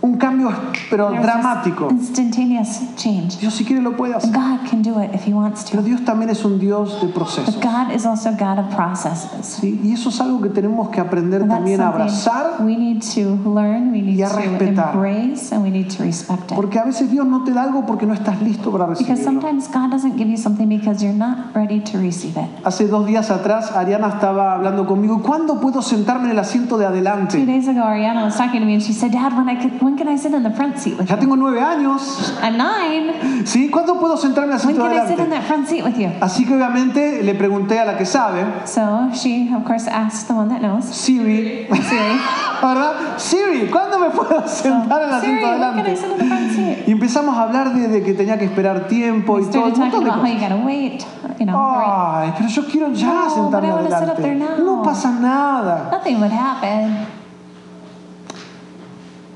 Un 0.05 0.17
cambio 0.17 0.51
pero 0.89 1.09
dramático. 1.09 1.87
instantaneous 1.89 2.79
change. 2.95 3.37
Dios 3.39 3.53
si 3.55 3.65
quiere 3.65 3.81
lo 3.81 3.95
puede 3.97 4.13
hacer. 4.15 4.31
God 4.31 4.59
can 4.69 4.81
do 4.83 5.01
it 5.01 5.13
if 5.15 5.27
He 5.27 5.33
wants 5.33 5.65
Pero 5.71 5.81
to. 5.81 5.87
Dios 5.87 6.01
también 6.05 6.29
es 6.29 6.45
un 6.45 6.59
Dios 6.59 7.01
de 7.01 7.07
But 7.07 7.15
procesos. 7.15 7.55
God 7.55 7.91
is 7.93 8.05
also 8.05 8.31
God 8.31 8.59
of 8.59 8.75
processes. 8.75 9.45
¿sí? 9.59 9.79
Y 9.83 9.93
eso 9.93 10.09
es 10.09 10.21
algo 10.21 10.41
que 10.41 10.49
tenemos 10.49 10.89
que 10.89 11.01
aprender 11.01 11.47
también 11.47 11.81
a 11.81 11.87
abrazar, 11.87 12.57
we 12.59 12.75
need 12.77 13.01
to 13.01 13.35
learn, 13.53 13.91
we 13.91 14.01
need 14.01 14.15
y 14.17 14.21
a 14.21 14.29
to 14.29 14.35
respetar. 14.37 14.93
embrace, 14.93 15.51
and 15.51 15.63
we 15.63 15.71
need 15.71 15.87
to 15.89 16.03
respect 16.03 16.51
it. 16.51 16.55
porque 16.55 16.77
a 16.79 16.83
veces 16.85 17.09
Dios 17.09 17.25
no 17.25 17.43
te 17.43 17.51
da 17.51 17.63
algo 17.63 17.85
porque 17.85 18.05
no 18.05 18.13
estás 18.13 18.41
listo 18.41 18.71
para 18.71 18.85
Because 18.85 19.09
recibirlo. 19.09 19.41
sometimes 19.41 19.67
God 19.73 19.89
doesn't 19.91 20.17
give 20.17 20.29
you 20.29 20.37
something 20.37 20.67
because 20.69 21.03
you're 21.03 21.17
not 21.17 21.53
ready 21.55 21.79
to 21.81 21.97
receive 21.97 22.37
it. 22.39 22.47
Hace 22.63 22.87
dos 22.87 23.07
días 23.07 23.31
atrás 23.31 23.71
Ariana 23.71 24.09
estaba 24.09 24.53
hablando 24.53 24.85
conmigo, 24.85 25.21
¿cuándo 25.23 25.59
puedo 25.59 25.81
sentarme 25.81 26.25
en 26.25 26.31
el 26.31 26.39
asiento 26.39 26.77
de 26.77 26.85
Two 26.85 26.91
adelante? 26.91 27.45
days 27.45 27.67
ago, 27.67 27.81
Ariana 27.83 28.23
was 28.25 28.37
talking 28.37 28.59
to 28.59 28.65
me 28.67 28.73
and 28.75 28.83
she 28.83 28.93
said, 28.93 29.11
Dad, 29.11 29.33
when, 29.35 29.49
I 29.49 29.55
can, 29.55 29.71
when 29.79 29.94
can 29.97 30.07
I 30.07 30.17
sit 30.17 30.33
in 30.33 30.43
the 30.43 30.51
front 30.51 30.77
seat 30.77 30.97
with 30.97 31.07
Ya 31.07 31.17
tengo 31.17 31.35
nueve 31.35 31.61
años, 31.61 32.33
I'm 32.41 32.57
nine. 32.57 33.45
¿sí? 33.45 33.69
¿Cuándo 33.69 33.99
puedo 33.99 34.17
sentarme 34.17 34.53
en 34.55 34.59
el 34.59 34.65
When 34.65 34.75
de 34.75 34.81
can 34.81 34.91
I 34.91 34.95
sit 35.07 35.19
in 35.19 35.25
adelante? 35.25 35.35
that 35.35 35.43
front 35.47 35.67
seat 35.67 35.83
with 35.85 35.95
you? 35.97 36.09
Así 36.21 36.45
que 36.45 36.53
obviamente 36.55 37.21
le 37.23 37.33
pregunté 37.35 37.79
a 37.79 37.85
la 37.85 37.97
que 37.97 38.05
sabe, 38.05 38.45
So 38.65 39.09
she, 39.13 39.49
of 39.55 39.63
course, 39.65 39.87
asked 39.89 40.27
the 40.27 40.33
one 40.33 40.49
that 40.49 40.59
knows, 40.61 40.85
Siri, 40.85 41.67
Siri, 41.67 42.19
¿verdad? 42.61 42.93
Siri, 43.17 43.67
¿cuándo 43.71 43.99
me 43.99 44.09
puedo 44.09 44.47
sentar 44.47 45.01
en 45.03 45.13
el 45.13 45.21
Siri, 45.21 45.33
asiento 45.43 45.47
when 45.47 45.59
can 45.59 45.61
I 45.61 45.81
adelante? 45.81 45.95
sit 45.95 46.11
in 46.11 46.17
the 46.17 46.25
front 46.25 46.51
seat? 46.51 46.87
Y 46.87 46.91
empezamos 46.91 47.37
a 47.37 47.41
hablar 47.43 47.73
de, 47.73 47.87
de 47.87 48.03
que 48.03 48.13
tenía 48.13 48.37
que 48.37 48.45
esperar 48.45 48.87
tiempo 48.87 49.39
y 49.39 49.43
todo, 49.45 49.69
started 49.69 49.73
un 49.75 49.79
montón 49.79 50.03
de 50.03 50.09
about 50.09 50.21
how 50.23 50.27
you 50.27 50.33
cosas. 50.35 50.49
gotta 50.49 50.65
wait, 50.65 51.05
you 51.39 51.45
know, 51.45 51.73
right? 51.75 51.85
Ay, 51.87 52.33
pero 52.37 52.49
yo 52.49 52.65
quiero 52.65 52.91
ya 52.93 53.07
No, 53.25 53.29
sentarme 53.29 53.67
but 53.71 53.79
I 53.79 53.83
wanna 53.83 53.99
sit 53.99 54.09
up 54.09 54.17
adelante. 54.17 54.21
there 54.21 54.35
now. 54.35 54.57
No 54.77 54.81
pasa 54.83 55.11
nada. 55.11 55.89
Nothing 55.91 56.19
would 56.19 56.31
happen. 56.31 57.07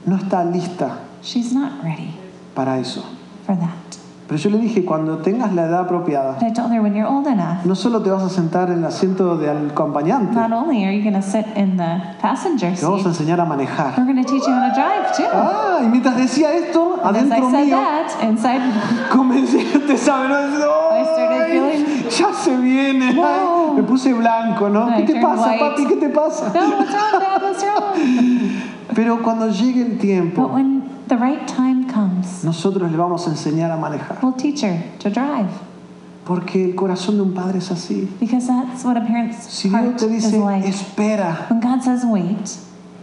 No 0.10 0.16
está 0.16 0.44
lista 0.44 0.98
She's 1.22 1.54
not 1.54 1.72
ready 1.84 2.16
para 2.56 2.80
eso. 2.80 3.04
for 3.46 3.56
that. 3.58 3.70
Pero 4.28 4.38
yo 4.40 4.50
le 4.52 4.58
dije, 4.60 4.86
cuando 4.86 5.18
tengas 5.20 5.54
la 5.54 5.64
edad 5.66 5.82
apropiada, 5.82 6.34
But 6.40 6.44
I 6.50 6.54
told 6.54 6.72
her, 6.72 6.82
when 6.84 6.94
you're 6.96 7.08
old 7.10 7.26
enough, 7.26 7.66
no 7.66 7.74
solo 7.76 8.02
te 8.04 8.12
vas 8.12 8.22
a 8.22 8.30
sentar 8.30 8.70
en 8.70 8.80
el 8.80 8.86
asiento 8.86 9.36
del 9.38 9.72
acompañante, 9.72 10.36
not 10.36 10.52
only 10.52 10.84
are 10.86 10.94
you 10.96 11.02
sit 11.22 11.46
in 11.58 11.78
the 11.78 12.00
passenger 12.22 12.76
te 12.76 12.86
vamos 12.86 13.02
a 13.08 13.14
seat, 13.14 13.22
enseñar 13.28 13.40
a 13.42 13.46
manejar. 13.46 13.96
we're 13.98 14.14
teach 14.24 14.46
you 14.46 14.54
how 14.54 14.70
to 14.70 14.76
drive 14.76 15.16
too. 15.18 15.26
Ah, 15.34 15.80
y 15.84 15.88
mientras 15.88 16.16
decía 16.16 16.54
esto, 16.54 17.00
And 17.04 17.18
as 17.18 17.24
I 17.24 17.26
adentro 17.26 17.50
said 17.52 17.66
mío, 17.66 17.78
that, 17.78 18.24
inside 18.24 18.62
comencé, 19.12 19.64
te 19.88 19.98
sabes, 19.98 20.60
no, 20.60 20.92
I 20.92 21.04
started 21.06 21.42
Ay, 21.42 21.52
feeling- 21.52 22.10
ya 22.10 22.34
se 22.34 22.56
viene. 22.58 23.06
Ay, 23.20 23.76
me 23.78 23.84
puse 23.84 24.14
blanco, 24.14 24.70
¿no? 24.70 24.90
I 24.90 24.98
¿Qué 25.06 25.14
te 25.14 25.20
turned 25.20 25.24
pasa, 25.38 25.50
white. 25.52 25.60
papi? 25.60 25.86
¿Qué 25.88 25.96
te 25.96 26.10
pasa? 26.10 26.52
No, 26.54 26.78
what's 26.78 26.92
wrong, 26.94 27.20
Dad? 27.20 27.42
What's 27.42 27.64
wrong? 27.64 27.96
Pero 29.00 29.24
cuando 29.24 29.48
llegue 29.50 29.82
el 29.82 29.92
But 29.94 30.02
tiempo, 30.02 30.48
when 30.48 30.84
the 31.08 31.16
right 31.16 31.48
time 31.48 31.86
comes, 31.88 32.44
nosotros 32.44 32.92
le 32.92 32.98
vamos 32.98 33.26
a 33.28 33.30
enseñar 33.32 33.72
a 33.72 33.78
manejar. 33.78 34.18
We'll 34.22 34.34
teach 34.36 34.62
her 34.64 34.78
to 35.00 35.10
drive 35.10 35.48
Porque 36.26 36.66
el 36.66 36.76
corazón 36.76 37.16
de 37.16 37.22
un 37.24 37.34
padre 37.34 37.60
es 37.60 37.72
así. 37.72 38.10
because 38.20 38.46
that's 38.48 38.84
what 38.84 38.98
a 38.98 39.02
parent's 39.02 39.38
Si 39.48 39.70
Dios 39.70 39.96
te 39.96 40.08
dice, 40.10 40.38
like. 40.38 40.68
espera, 40.68 41.48
When 41.50 41.62
God 41.62 41.82
says 41.82 42.04
wait, 42.06 42.42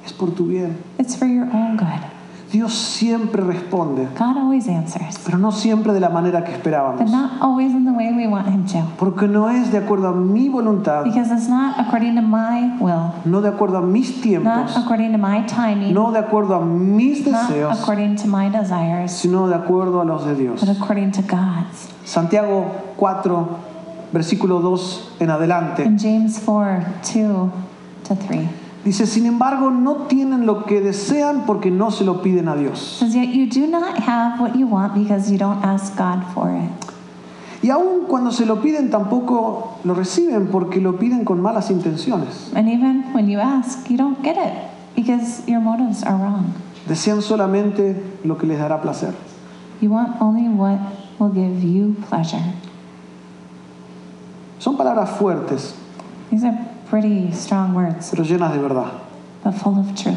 es 0.04 0.12
por 0.12 0.32
tu 0.34 0.46
bien. 0.48 0.76
it's 0.98 1.16
for 1.16 1.26
your 1.26 1.46
own 1.52 1.76
good. 1.78 2.00
Dios 2.52 2.72
siempre 2.74 3.42
responde, 3.42 4.06
God 4.16 4.36
always 4.38 4.68
answers, 4.68 5.18
pero 5.24 5.36
no 5.36 5.50
siempre 5.50 5.92
de 5.92 5.98
la 6.00 6.08
manera 6.10 6.44
que 6.44 6.52
but 6.52 6.58
esperábamos. 6.58 7.10
not 7.10 7.42
always 7.42 7.72
in 7.72 7.84
the 7.84 7.90
way 7.92 8.12
we 8.12 8.28
want 8.28 8.46
Him 8.46 8.64
to. 8.66 8.88
Porque 8.98 9.26
no 9.26 9.48
es 9.50 9.72
de 9.72 9.78
acuerdo 9.78 10.08
a 10.08 10.12
mi 10.12 10.48
voluntad, 10.48 11.04
Because 11.04 11.32
it's 11.32 11.48
not 11.48 11.74
according 11.78 12.14
to 12.14 12.22
my 12.22 12.76
will, 12.80 13.12
no 13.24 13.40
de 13.40 13.48
acuerdo 13.48 13.78
a 13.78 13.82
mis 13.82 14.10
not 14.16 14.22
tiempos, 14.22 14.76
according 14.76 15.10
to 15.12 15.18
my 15.18 15.44
timing, 15.46 15.92
no 15.92 16.12
de 16.12 16.20
acuerdo 16.20 16.54
a 16.54 16.64
mis 16.64 17.26
not 17.26 17.48
deseos, 17.48 17.80
according 17.80 18.14
to 18.16 18.28
my 18.28 18.48
desires, 18.48 19.10
sino 19.10 19.48
de 19.48 19.56
acuerdo 19.56 20.00
a 20.00 20.04
los 20.04 20.24
de 20.24 20.36
Dios. 20.36 20.60
but 20.60 20.68
according 20.68 21.10
to 21.10 21.22
God's. 21.22 21.88
Santiago 22.04 22.70
4, 22.96 23.48
versículo 24.12 24.60
2 24.60 25.16
en 25.18 25.30
adelante. 25.30 25.82
In 25.84 25.98
James 25.98 26.40
4 26.46 26.84
2 27.02 27.50
to 28.04 28.14
3 28.14 28.65
Dice, 28.86 29.04
sin 29.04 29.26
embargo, 29.26 29.70
no 29.72 30.06
tienen 30.06 30.46
lo 30.46 30.64
que 30.64 30.80
desean 30.80 31.42
porque 31.44 31.72
no 31.72 31.90
se 31.90 32.04
lo 32.04 32.22
piden 32.22 32.46
a 32.46 32.54
Dios. 32.54 32.98
says, 33.00 33.16
Yet 33.16 33.30
you 33.34 33.48
do 33.48 33.66
not 33.66 33.98
have 33.98 34.40
what 34.40 34.54
you 34.54 34.68
want 34.68 34.94
because 34.94 35.28
you 35.28 35.36
don't 35.36 35.60
ask 35.64 35.96
God 35.96 36.22
for 36.32 36.50
it. 36.50 36.70
Y 37.64 37.70
aun 37.70 38.06
cuando 38.06 38.30
se 38.30 38.46
lo 38.46 38.62
piden 38.62 38.88
tampoco 38.88 39.78
lo 39.82 39.92
reciben 39.94 40.52
porque 40.52 40.80
lo 40.80 41.00
piden 41.00 41.24
con 41.24 41.42
malas 41.42 41.68
intenciones. 41.72 42.52
And 42.54 42.68
even 42.68 43.12
when 43.12 43.28
you 43.28 43.40
ask, 43.40 43.90
you 43.90 43.96
don't 43.96 44.22
get 44.22 44.36
it 44.36 44.54
because 44.94 45.42
your 45.48 45.60
motives 45.60 46.04
are 46.04 46.16
wrong. 46.16 46.54
Desean 46.86 47.22
solamente 47.22 48.00
lo 48.22 48.38
que 48.38 48.46
les 48.46 48.60
dará 48.60 48.80
placer. 48.80 49.12
You 49.80 49.90
want 49.90 50.14
only 50.22 50.46
what 50.48 50.78
will 51.18 51.32
give 51.32 51.64
you 51.64 51.96
pleasure. 52.08 52.54
Son 54.60 54.76
palabras 54.76 55.10
fuertes, 55.18 55.74
These 56.30 56.44
are 56.44 56.56
pretty 56.90 57.32
strong 57.32 57.74
words, 57.74 58.10
pero 58.10 58.24
llenas 58.24 58.52
de 58.52 58.58
verdad. 58.58 58.92
but 59.44 59.52
full 59.54 59.78
of 59.78 59.94
truth. 59.94 60.16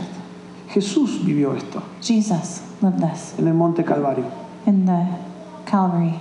Jesús 0.73 1.23
vivió 1.25 1.55
esto 1.55 1.81
Jesus 2.01 2.61
lived 2.81 2.99
this 3.01 3.33
en 3.39 3.47
el 3.47 3.53
Monte 3.55 3.83
Calvario. 3.83 4.25
in 4.65 4.85
the 4.85 5.05
Calvary. 5.65 6.13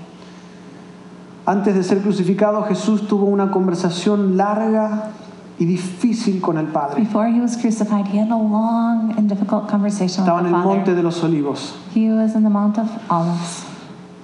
Antes 1.46 1.74
de 1.74 1.82
ser 1.82 2.03
crucificado, 2.03 2.62
Jesús 2.68 3.07
tuvo 3.09 3.24
una 3.26 3.51
conversación 3.51 4.36
larga 4.36 5.11
y 5.59 5.64
difícil 5.64 6.40
con 6.42 6.59
el 6.59 6.66
Padre. 6.66 7.01
Before 7.01 7.26
he 7.28 7.40
was 7.40 7.57
crucified, 7.57 8.07
he 8.07 8.18
had 8.18 8.30
a 8.30 8.36
long 8.36 9.14
and 9.16 9.28
difficult 9.28 9.66
conversation 9.68 10.24
Estaba 10.24 10.42
with 10.42 10.46
en 10.46 10.53
the 10.53 10.59
el 10.59 10.64
Monte 10.64 10.80
Father. 10.90 10.94
de 10.96 11.03
los 11.03 11.22
Olivos. 11.24 11.74
He 11.94 12.11
was 12.11 12.34
in 12.34 12.42
the 12.44 12.51
Mount 12.51 12.78
of 12.78 12.88
Olives. 13.11 13.64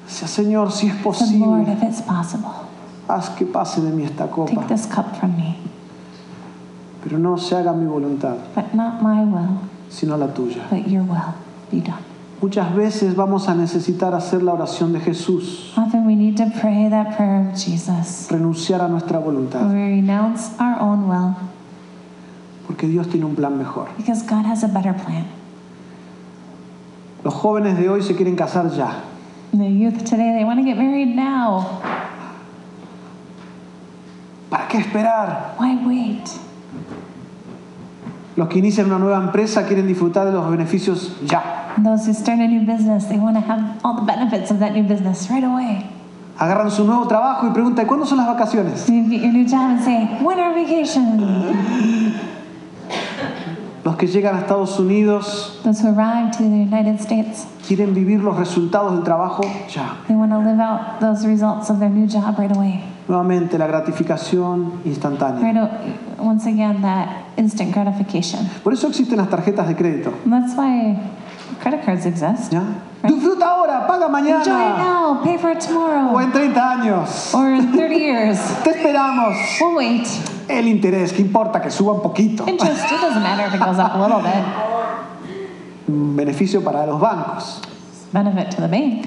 Decía, 0.07 0.29
Señor, 0.29 0.71
si 0.71 0.89
es 0.89 0.93
Said, 0.95 1.03
Lord, 1.41 1.65
posible, 1.67 1.73
if 1.73 1.83
it's 1.83 2.03
possible, 2.03 2.51
haz 3.09 3.31
que 3.31 3.47
pase 3.47 3.81
de 3.81 3.91
mí 3.91 4.05
esta 4.05 4.27
copa, 4.31 4.55
take 4.55 4.69
this 4.69 4.85
cup 4.87 5.17
from 5.19 5.35
me, 5.37 5.57
pero 7.05 7.19
no 7.19 7.37
se 7.37 7.55
haga 7.55 7.73
mi 7.73 7.87
voluntad, 7.87 8.37
but 8.55 8.73
not 8.75 9.01
my 9.03 9.23
will, 9.25 9.61
sino 9.91 10.17
la 10.17 10.27
tuya. 10.29 10.67
but 10.71 10.89
your 10.89 11.03
will 11.05 11.35
be 11.71 11.81
done. 11.81 12.03
Muchas 12.43 12.75
veces 12.75 13.15
vamos 13.15 13.49
a 13.49 13.55
necesitar 13.55 14.13
hacer 14.15 14.43
la 14.43 14.53
oración 14.53 14.93
de 14.93 15.01
Jesús, 15.01 15.73
Often 15.79 16.05
we 16.07 16.15
need 16.17 16.37
to 16.37 16.45
pray 16.61 16.89
that 16.91 17.17
prayer 17.17 17.49
of 17.49 17.55
Jesus. 17.57 18.29
renunciar 18.31 18.81
a 18.83 18.89
nuestra 18.89 19.19
We 19.19 19.25
voluntad, 19.25 19.71
renounce 19.73 20.51
our 20.61 20.79
own 20.81 21.09
will 21.09 21.35
porque 22.67 22.87
Dios 22.89 23.07
tiene 23.09 23.25
un 23.27 23.35
plan 23.35 23.57
mejor. 23.57 23.89
because 23.97 24.23
God 24.23 24.45
has 24.47 24.63
a 24.65 24.69
better 24.69 24.93
plan. 24.95 25.25
Los 27.23 27.33
jóvenes 27.35 27.79
de 27.79 27.89
hoy 27.89 28.03
se 28.03 28.15
quieren 28.15 28.37
casar 28.37 28.71
ya. 28.71 29.03
The 29.53 29.71
youth 29.71 30.05
today, 30.05 30.33
they 30.37 30.45
want 30.45 30.59
to 30.59 30.65
get 30.65 30.77
married 30.77 31.15
now. 31.15 31.81
¿Para 34.51 34.69
qué 34.69 34.79
esperar? 34.79 35.55
Why 35.59 35.77
wait? 35.87 36.29
Los 38.37 38.49
que 38.49 38.59
inician 38.59 38.87
una 38.87 38.99
nueva 38.99 39.19
empresa 39.19 39.65
quieren 39.67 39.87
disfrutar 39.87 40.27
de 40.27 40.33
los 40.33 40.51
beneficios 40.51 41.17
ya. 41.25 41.73
Those 41.83 42.07
who 42.09 42.15
start 42.15 42.41
a 42.41 42.47
new 42.49 42.65
business, 42.67 43.07
they 43.09 43.19
want 43.19 43.37
to 43.37 43.41
have 43.43 43.63
all 43.85 43.95
the 43.97 44.03
benefits 44.07 44.51
of 44.51 44.59
that 44.61 44.73
new 44.73 44.83
business 44.85 45.29
right 45.31 45.45
away. 45.45 45.85
Agarran 46.39 46.71
su 46.71 46.85
nuevo 46.85 47.07
trabajo 47.07 47.47
y 47.47 47.51
preguntan, 47.53 47.87
¿cuándo 47.87 48.07
son 48.07 48.19
las 48.19 48.27
vacaciones? 48.27 48.89
You 48.89 49.09
get 49.09 49.23
your 49.23 49.33
new 49.33 49.45
job 49.47 49.71
and 49.71 49.81
say, 49.85 50.19
when 50.23 50.39
are 50.41 50.53
vacation? 50.53 52.13
Los 53.85 53.97
que 53.97 54.07
llegan 54.07 54.35
a 54.37 54.41
Estados 54.41 54.79
Unidos 54.81 55.61
Those 55.63 55.83
who 55.83 55.89
arrive 55.95 56.31
to 56.33 56.39
the 56.43 56.49
United 56.49 56.99
States, 57.01 57.47
quieren 57.69 57.93
vivir 57.95 58.21
los 58.23 58.37
resultados 58.37 58.93
del 58.95 59.03
trabajo 59.05 59.43
ya. 59.69 59.97
they 60.09 60.17
want 60.17 60.33
to 60.33 60.39
live 60.39 60.59
out 60.59 61.01
those 61.01 61.27
results 61.27 61.69
of 61.71 61.79
their 61.81 61.91
new 61.91 62.07
job 62.09 62.39
right 62.39 62.51
away. 62.57 62.83
Nuevamente, 63.09 63.59
la 63.59 63.67
gratificación 63.67 64.81
instantánea. 64.87 65.43
Right 65.43 65.57
o- 65.59 65.69
once 66.19 66.47
again, 66.47 66.83
that 66.83 67.25
instant 67.37 67.73
gratification. 67.73 68.49
Por 68.63 68.73
eso 68.73 68.89
existen 68.89 69.17
las 69.19 69.29
tarjetas 69.29 69.67
de 69.69 69.75
crédito. 69.75 70.13
And 70.25 70.33
that's 70.33 70.55
why 70.57 70.99
credit 71.61 71.85
cards 71.85 72.07
exist. 72.07 72.53
¿ya? 72.53 72.63
Disfruta 73.03 73.47
ahora, 73.47 73.87
paga 73.87 74.07
Enjoy 74.07 74.19
it 74.19 74.45
mañana 74.45 74.79
now, 74.79 75.21
pay 75.23 75.37
for 75.37 75.51
it 75.51 75.59
o 75.63 75.67
tomorrow, 75.67 76.21
en 76.21 76.33
30 76.33 76.71
años. 76.71 77.35
or 77.35 77.51
in 77.55 77.73
30 77.73 77.97
years. 77.97 78.39
Te 78.65 78.71
esperamos. 78.71 79.37
We'll 79.61 79.77
wait. 79.77 80.07
El 80.49 80.69
interés, 80.69 81.13
¿qué 81.13 81.23
importa 81.23 81.61
que 81.61 81.71
suba 81.71 81.93
un 81.93 82.01
poquito? 82.03 82.47
Interest, 82.49 82.85
it 82.91 83.01
doesn't 83.01 83.23
matter 83.23 83.47
if 83.47 83.55
it 83.55 83.61
goes 83.61 83.79
up 83.79 83.95
a 83.95 83.99
little 84.01 84.21
bit. 84.21 84.45
Beneficio 85.87 86.63
para 86.63 86.87
los 86.87 87.01
bancos. 87.01 87.61
Benefit 88.13 88.51
to 88.51 88.61
the 88.63 88.69
bank. 88.69 89.07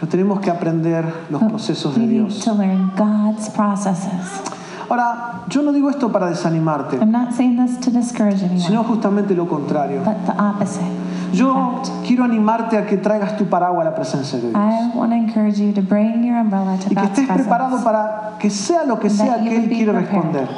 Pero 0.00 0.08
tenemos 0.08 0.40
que 0.40 0.50
aprender 0.50 1.04
los 1.30 1.40
But 1.40 1.50
procesos 1.50 1.94
de 1.94 2.06
Dios. 2.06 2.40
to 2.44 2.52
learn 2.52 2.90
God's 2.96 3.48
processes. 3.50 4.42
Ahora, 4.88 5.44
yo 5.48 5.62
no 5.62 5.72
digo 5.72 5.88
esto 5.90 6.10
para 6.12 6.26
desanimarte, 6.28 6.96
I'm 6.98 7.10
not 7.10 7.32
saying 7.32 7.56
this 7.56 7.78
to 7.80 7.90
discourage 7.90 8.42
anyone, 8.42 8.60
sino 8.60 8.84
justamente 8.84 9.34
lo 9.34 9.46
contrario. 9.46 10.02
but 10.04 10.24
the 10.26 10.32
opposite. 10.40 10.84
Yo 11.32 11.82
quiero 12.06 12.22
animarte 12.24 12.76
a 12.76 12.86
que 12.86 12.96
traigas 12.98 13.36
tu 13.36 13.46
paraguas 13.46 13.86
a 13.86 13.90
la 13.90 13.94
presencia 13.96 14.38
de 14.38 14.50
Dios. 14.50 14.54
I 14.56 14.96
want 14.96 15.10
to 15.10 15.16
encourage 15.16 15.58
you 15.58 15.72
to 15.72 15.82
bring 15.82 16.22
your 16.22 16.36
umbrella 16.36 16.76
to 16.78 16.86
Y 16.90 16.94
que 16.94 16.94
God's 16.94 17.18
estés 17.18 17.26
preparado 17.28 17.70
presence. 17.78 17.84
para 17.84 18.36
que 18.38 18.50
sea 18.50 18.84
lo 18.84 18.98
que 19.00 19.10
sea 19.10 19.36
that 19.38 19.42
you 19.42 19.50
que 19.50 19.56
would 19.58 19.64
Él 19.64 19.68
be 19.68 19.76
quiere 19.76 19.92
prepared. 19.92 20.32
responder. 20.34 20.48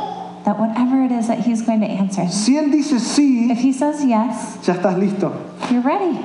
That 0.45 0.59
whatever 0.61 1.03
it 1.05 1.12
is 1.12 1.29
that 1.29 1.39
He's 1.39 1.62
going 1.62 1.81
to 1.81 1.87
answer, 1.87 2.29
Si 2.29 2.57
Él 2.57 2.70
dice 2.70 2.99
sí, 3.01 3.51
if 3.51 3.59
He 3.59 3.72
says 3.72 4.05
yes, 4.05 4.59
ya 4.66 4.74
estás 4.74 4.99
listo. 4.99 5.33
you're 5.70 5.81
ready. 5.83 6.20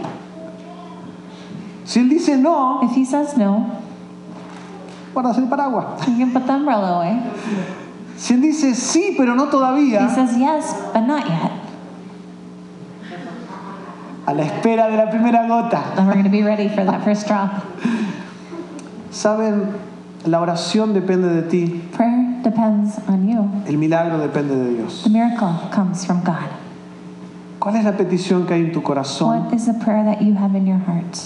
Si 1.86 2.00
Él 2.00 2.10
dice 2.10 2.38
no, 2.38 2.82
If 2.84 2.92
He 2.96 3.06
says 3.06 3.38
no, 3.38 3.66
guardas 5.14 5.38
el 5.38 5.48
paraguas. 5.48 6.06
you 6.08 6.18
can 6.18 6.32
put 6.34 6.46
the 6.46 6.54
umbrella 6.54 6.98
away. 7.00 7.22
Si 8.22 8.36
Él 8.36 8.42
dice 8.42 8.76
sí, 8.76 9.16
pero 9.18 9.34
no 9.34 9.46
He 9.48 9.50
todavía, 9.50 10.08
says 10.14 10.38
yes, 10.38 10.76
but 10.94 11.08
not 11.08 11.28
yet. 11.28 11.52
a 14.28 14.34
la 14.36 14.44
espera 14.44 14.92
de 14.92 14.98
la 14.98 15.10
primera 15.10 15.48
gota. 15.48 15.82
Then 15.96 16.06
we're 16.06 16.14
going 16.14 16.26
to 16.26 16.30
be 16.30 16.44
ready 16.44 16.70
for 16.70 16.86
that 16.86 17.04
first 17.04 17.26
drop. 17.28 17.50
Saben, 19.10 19.74
la 20.28 20.40
oración 20.40 20.94
depende 20.94 21.30
de 21.34 21.50
ti, 21.50 21.82
Prayer 21.94 22.44
depends 22.44 23.00
on 23.10 23.28
you. 23.28 23.50
el 23.68 23.78
milagro 23.80 24.20
depende 24.20 24.56
de 24.56 24.76
Dios. 24.76 25.02
The 25.04 25.10
miracle 25.10 25.56
comes 25.72 26.06
from 26.06 26.24
God. 26.24 26.48
¿Cuál 27.60 27.78
es 27.78 27.84
la 27.86 27.94
petición 27.94 28.46
que 28.46 28.54
hay 28.54 28.66
en 28.66 28.72
tu 28.72 28.82
corazón 28.84 29.46
What 29.46 29.54
is 29.56 29.66
the 29.66 29.74
prayer 29.74 30.04
that 30.06 30.22
you 30.22 30.36
have 30.36 30.54
in 30.56 30.68
your 30.68 30.78
heart? 30.78 31.18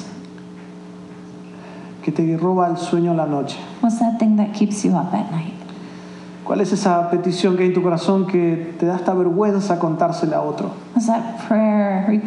que 2.03 2.13
te 2.13 2.37
roba 2.37 2.69
el 2.69 2.77
sueño 2.77 3.13
la 3.13 3.25
noche? 3.25 3.57
What's 3.81 3.99
that 3.99 4.17
thing 4.17 4.37
that 4.37 4.53
keeps 4.53 4.85
you 4.85 4.95
up 4.95 5.13
at 5.13 5.29
night? 5.31 5.54
¿Cuál 6.45 6.61
es 6.61 6.71
esa 6.71 7.09
petición 7.09 7.57
que 7.57 7.63
hay 7.63 7.69
en 7.69 7.73
tu 7.73 7.81
corazón 7.81 8.27
que 8.27 8.75
te 8.79 8.85
da 8.85 8.97
esta 8.97 9.15
vergüenza 9.15 9.79
contársela 9.79 10.37
a 10.37 10.41
otro? 10.41 10.69
¿Cuál 10.93 12.21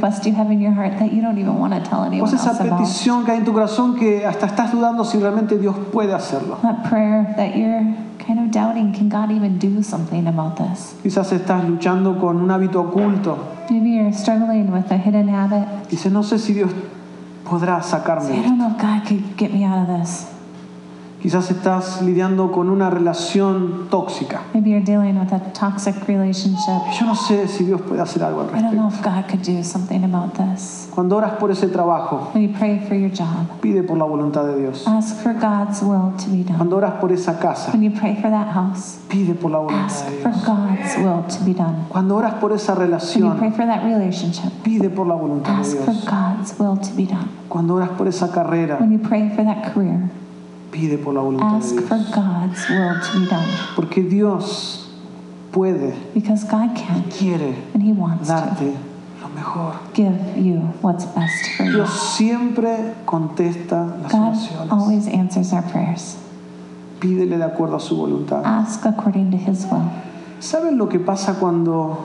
es 2.24 2.32
esa 2.32 2.58
petición 2.58 3.24
que 3.24 3.30
hay 3.30 3.38
en 3.38 3.44
tu 3.44 3.52
corazón 3.52 3.94
que 3.94 4.26
hasta 4.26 4.46
estás 4.46 4.72
dudando 4.72 5.04
si 5.04 5.20
realmente 5.20 5.56
Dios 5.56 5.76
puede 5.92 6.14
hacerlo? 6.14 6.58
That 6.62 6.88
prayer 6.88 7.32
that 7.36 7.54
you're 7.54 7.94
kind 8.18 8.40
of 8.40 8.50
doubting, 8.50 8.92
can 8.92 9.08
God 9.08 9.30
even 9.30 9.56
do 9.60 9.84
something 9.84 10.26
about 10.26 10.56
this? 10.56 10.96
Quizás 11.04 11.30
estás 11.30 11.62
luchando 11.68 12.18
con 12.18 12.38
un 12.38 12.50
hábito 12.50 12.80
oculto. 12.80 13.38
Maybe 13.70 13.90
you're 13.90 14.12
struggling 14.12 14.72
with 14.72 14.90
a 14.90 14.98
hidden 14.98 15.28
habit. 15.28 15.88
Dices, 15.90 16.10
no 16.10 16.24
sé 16.24 16.40
si 16.40 16.54
Dios 16.54 16.72
podrá 17.48 17.80
sacarme. 17.82 18.34
Quizás 21.20 21.50
estás 21.50 22.00
lidiando 22.00 22.52
con 22.52 22.70
una 22.70 22.90
relación 22.90 23.88
tóxica. 23.90 24.42
Maybe 24.54 24.70
you're 24.70 24.84
dealing 24.84 25.18
with 25.18 25.32
a 25.32 25.40
toxic 25.52 26.06
relationship. 26.06 26.80
Yo 26.98 27.06
no 27.06 27.16
sé 27.16 27.48
si 27.48 27.64
Dios 27.64 27.80
puede 27.82 28.00
hacer 28.00 28.22
algo 28.22 28.42
al 28.42 28.46
I 28.56 28.62
don't 28.62 28.74
know 28.74 28.88
respecto. 28.88 29.10
if 29.10 29.14
God 29.16 29.30
could 29.30 29.42
do 29.42 29.64
something 29.64 30.04
about 30.04 30.34
this. 30.34 30.88
Cuando 30.94 31.16
oras 31.16 31.32
por 31.32 31.50
ese 31.50 31.66
trabajo, 31.68 32.30
When 32.34 32.44
you 32.48 32.54
pray 32.56 32.78
for 32.86 32.94
your 32.94 33.10
job, 33.10 33.48
pide 33.60 33.82
por 33.82 33.96
la 33.98 34.04
voluntad 34.04 34.44
de 34.46 34.60
Dios. 34.60 34.86
ask 34.86 35.16
for 35.20 35.32
God's 35.34 35.82
will 35.82 36.12
to 36.16 36.30
be 36.30 36.44
done. 36.44 36.56
Cuando 36.56 36.76
oras 36.76 36.94
por 37.00 37.10
esa 37.10 37.38
casa, 37.40 37.72
When 37.72 37.82
you 37.82 37.90
pray 37.90 38.14
for 38.14 38.30
that 38.30 38.52
house, 38.54 38.98
pide 39.08 39.34
por 39.34 39.50
la 39.50 39.58
voluntad 39.58 39.86
ask 39.86 40.06
de 40.08 40.22
for 40.22 40.30
Dios. 40.32 40.44
God's 40.46 40.96
will 40.98 41.24
to 41.26 41.44
be 41.44 41.52
done. 41.54 41.84
Cuando 41.88 42.14
oras 42.16 42.34
por 42.34 42.52
esa 42.52 42.74
When 42.74 42.80
you 42.82 42.86
relación, 42.92 43.38
pray 43.38 43.50
for 43.50 43.66
that 43.66 43.82
relationship, 43.82 44.52
pide 44.62 44.88
por 44.88 45.08
la 45.08 45.16
voluntad 45.16 45.56
de 45.58 45.64
for 45.64 45.92
Dios. 45.92 46.04
God's 46.04 46.54
will 46.60 46.76
to 46.78 46.94
be 46.96 47.06
done. 47.06 47.26
Cuando 47.48 47.74
oras 47.74 47.90
por 47.98 48.06
esa 48.06 48.30
carrera, 48.30 48.76
When 48.78 48.92
you 48.92 49.00
pray 49.00 49.30
for 49.34 49.44
that 49.44 49.72
career, 49.74 50.08
pide 50.70 50.98
por 50.98 51.14
la 51.14 51.20
voluntad 51.20 51.50
de 51.52 51.56
ask 51.58 51.80
for 51.80 51.96
Dios. 51.98 52.14
God's 52.14 52.68
will 52.70 53.00
to 53.00 53.20
be 53.20 53.26
done. 53.26 53.48
Porque 53.76 54.02
Dios 54.08 54.88
puede, 55.52 55.94
Because 56.14 56.44
God 56.44 56.74
can 56.76 57.04
quiere 57.10 57.54
and 57.74 57.82
He 57.82 57.92
wants 57.92 58.28
to 58.28 58.34
darte 58.34 58.74
lo 59.22 59.28
mejor. 59.34 59.74
give 59.94 60.36
you 60.36 60.58
what's 60.82 61.04
best 61.06 61.48
for 61.56 61.64
you. 61.64 61.72
Dios 61.72 61.90
siempre 62.16 62.94
contesta 63.06 63.86
las 64.02 64.12
God 64.12 64.34
oraciones. 64.34 64.70
always 64.72 65.08
answers 65.08 65.52
our 65.52 65.62
prayers. 65.62 66.16
Pídele 67.00 67.38
de 67.38 67.44
acuerdo 67.44 67.76
a 67.76 67.80
su 67.80 67.96
voluntad. 67.96 68.42
Ask 68.44 68.84
according 68.84 69.30
to 69.30 69.36
His 69.36 69.66
will. 69.70 69.88
¿Saben 70.40 70.76
lo 70.78 70.88
que 70.88 70.98
pasa 71.00 71.34
cuando 71.34 72.04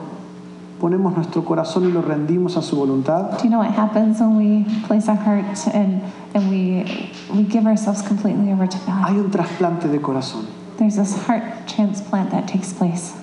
ponemos 0.80 1.14
nuestro 1.14 1.44
corazón 1.44 1.84
y 1.88 1.92
lo 1.92 2.02
rendimos 2.02 2.56
a 2.56 2.62
su 2.62 2.76
voluntad? 2.76 3.38
Do 3.38 3.44
you 3.44 3.50
know 3.50 3.58
what 3.60 3.72
happens 3.74 4.20
when 4.20 4.36
we 4.36 4.64
place 4.86 5.08
our 5.08 5.16
heart 5.16 5.44
and, 5.74 6.02
and 6.34 6.50
we, 6.50 7.10
we 7.34 7.42
give 7.44 7.66
ourselves 7.66 8.02
completely 8.02 8.52
over 8.52 8.66
to 8.66 8.78
God? 8.86 9.04
Hay 9.08 9.18
un 9.18 9.30
trasplante 9.30 9.88
de 9.88 9.98
corazón. 10.00 10.46
There's 10.78 10.96
this 10.96 11.14
heart 11.26 11.42
transplant 11.68 12.30
that 12.32 12.46
takes 12.48 12.72
place. 12.72 13.14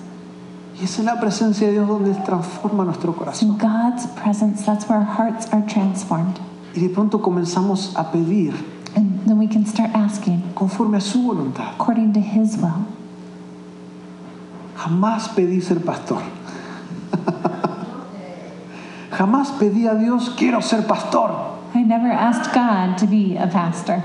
Y 0.78 0.84
es 0.84 0.98
en 0.98 1.04
la 1.04 1.20
presencia 1.20 1.66
de 1.66 1.74
Dios 1.74 1.86
donde 1.86 2.14
transforma 2.24 2.84
nuestro 2.84 3.10
It's 3.12 3.18
corazón. 3.42 3.48
in 3.50 3.58
God's 3.58 4.06
presence, 4.16 4.64
that's 4.64 4.88
where 4.88 4.98
our 4.98 5.04
hearts 5.04 5.46
are 5.52 5.62
transformed. 5.68 6.40
Y 6.74 6.80
de 6.80 6.88
pronto 6.88 7.20
comenzamos 7.20 7.92
a 7.96 8.10
pedir 8.10 8.54
And 8.96 9.20
then 9.26 9.38
we 9.38 9.46
can 9.46 9.64
start 9.66 9.90
asking 9.94 10.42
conforme 10.54 10.96
a 10.96 11.00
su 11.00 11.22
voluntad. 11.22 11.74
according 11.78 12.12
to 12.14 12.20
His 12.20 12.56
will. 12.56 12.86
Jamás 14.76 15.28
pedí 15.28 15.60
ser 15.60 15.80
pastor. 15.84 16.18
Jamás 19.10 19.50
pedí 19.58 19.86
a 19.86 19.94
Dios, 19.94 20.30
quiero 20.36 20.60
ser 20.62 20.86
pastor. 20.86 21.30
I 21.74 21.82
never 21.82 22.10
asked 22.10 22.52
God 22.54 22.98
to 22.98 23.06
be 23.06 23.36
a 23.36 23.46
pastor. 23.46 24.02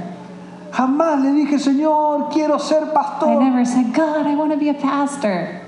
Jamás 0.72 1.22
le 1.22 1.32
dije, 1.32 1.60
Señor, 1.60 2.30
quiero 2.32 2.60
ser 2.60 2.84
I 2.84 2.94
pastor. 2.94 3.42
never 3.42 3.66
said, 3.66 3.94
God, 3.94 4.28
I 4.28 4.36
want 4.36 4.52
to 4.52 4.58
be 4.58 4.70
a 4.70 4.74
pastor. 4.74 5.62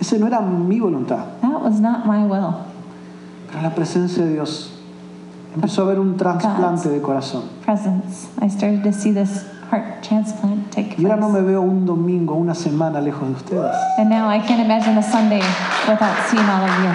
Ese 0.00 0.18
no 0.18 0.26
era 0.26 0.40
mi 0.40 0.78
voluntad. 0.78 1.40
That 1.42 1.60
was 1.60 1.80
not 1.80 2.06
my 2.06 2.24
will. 2.24 2.64
Pero 3.50 3.62
la 3.62 3.70
presencia 3.70 4.24
de 4.24 4.32
Dios 4.34 4.70
empezó 5.54 5.82
a 5.82 5.86
haber 5.86 5.98
un 5.98 6.16
trasplante 6.16 6.88
de 6.88 7.00
corazón. 7.00 7.42
Presence. 7.62 8.28
I 8.40 8.48
started 8.48 8.82
to 8.84 8.92
see 8.92 9.12
this 9.12 9.44
heart 9.70 10.02
transplant 10.02 10.70
take 10.70 10.94
Y 10.98 11.04
ahora 11.04 11.16
no 11.16 11.28
me 11.28 11.40
place. 11.40 11.50
veo 11.52 11.60
un 11.62 11.84
domingo, 11.86 12.34
una 12.34 12.54
semana 12.54 13.00
lejos 13.00 13.28
de 13.28 13.34
ustedes. 13.34 13.74
And 13.98 14.08
now 14.08 14.28
I 14.28 14.38
can't 14.40 14.60
imagine 14.60 14.96
a 14.98 15.02
Sunday 15.02 15.42
without 15.88 16.16
seeing 16.28 16.44
all 16.44 16.62
of 16.64 16.78
you. 16.84 16.92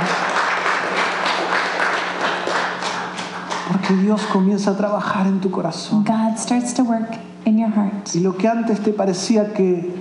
Porque 3.71 3.93
Dios 3.95 4.21
comienza 4.31 4.71
a 4.71 4.77
trabajar 4.77 5.27
en 5.27 5.39
tu 5.39 5.49
corazón. 5.49 6.03
God 6.03 6.37
starts 6.37 6.73
to 6.73 6.83
work 6.83 7.15
in 7.45 7.57
your 7.57 7.69
heart. 7.69 8.13
Y 8.13 8.19
lo 8.19 8.35
que 8.37 8.47
antes 8.47 8.81
te 8.81 8.91
parecía 8.91 9.53
que 9.53 9.93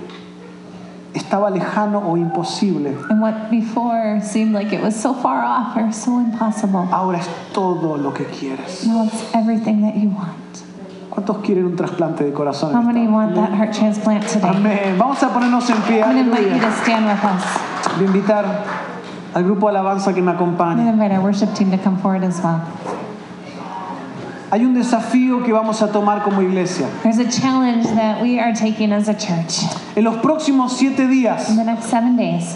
estaba 1.13 1.49
lejano 1.49 1.99
o 1.99 2.17
imposible, 2.17 2.95
And 3.09 3.21
what 3.21 3.49
before 3.49 4.21
seemed 4.21 4.53
like 4.53 4.73
it 4.73 4.81
was 4.81 4.95
so 4.95 5.13
far 5.13 5.43
off 5.43 5.75
or 5.77 5.91
so 5.93 6.19
impossible, 6.19 6.87
ahora 6.91 7.19
es 7.19 7.27
todo 7.53 7.97
lo 7.97 8.13
que 8.13 8.25
quieres. 8.25 8.85
now 8.85 9.03
it's 9.05 9.33
everything 9.33 9.81
that 9.81 9.95
you 9.95 10.09
want. 10.09 10.50
¿Cuántos 11.11 11.39
quieren 11.39 11.65
un 11.65 11.75
trasplante 11.75 12.23
de 12.23 12.31
corazón? 12.31 12.73
How 12.73 12.81
many 12.81 13.05
want 13.05 13.35
that 13.35 13.51
heart 13.51 13.73
transplant 13.77 14.25
today? 14.25 14.47
Amén. 14.47 14.95
Vamos 14.97 15.21
a 15.21 15.27
ponernos 15.27 15.69
en 15.69 15.75
pie. 15.81 15.99
I'm 15.99 16.17
invite 16.17 16.53
you 16.53 16.61
to 16.61 16.71
stand 16.81 17.05
with 17.05 17.21
us. 17.21 17.43
Voy 17.97 18.05
a 18.05 18.07
invitar 18.07 18.45
al 19.33 19.43
grupo 19.43 19.69
de 19.69 19.77
alabanza 19.77 20.13
que 20.13 20.21
me 20.21 20.31
I'm 20.31 20.37
going 20.37 20.55
to 20.55 20.63
acompañe. 20.63 20.89
invite 20.89 21.11
our 21.11 21.21
worship 21.21 21.53
team 21.53 21.69
to 21.71 21.77
come 21.77 21.97
forward 21.97 22.23
as 22.23 22.41
well. 22.41 22.61
Hay 24.51 24.65
un 24.65 24.73
desafío 24.73 25.43
que 25.43 25.51
vamos 25.51 25.81
a 25.81 25.91
tomar 25.91 26.23
como 26.23 26.41
iglesia. 26.41 26.87
There's 27.03 27.19
a 27.19 27.29
challenge 27.29 27.87
that 27.95 28.21
we 28.21 28.39
are 28.39 28.53
taking 28.53 28.93
as 28.93 29.09
a 29.09 29.13
church. 29.13 29.63
En 29.97 30.05
los 30.05 30.15
próximos 30.17 30.77
siete 30.77 31.07
días 31.07 31.49
In 31.49 31.57
the 31.57 31.65
next 31.65 31.89
seven 31.89 32.15
days, 32.15 32.55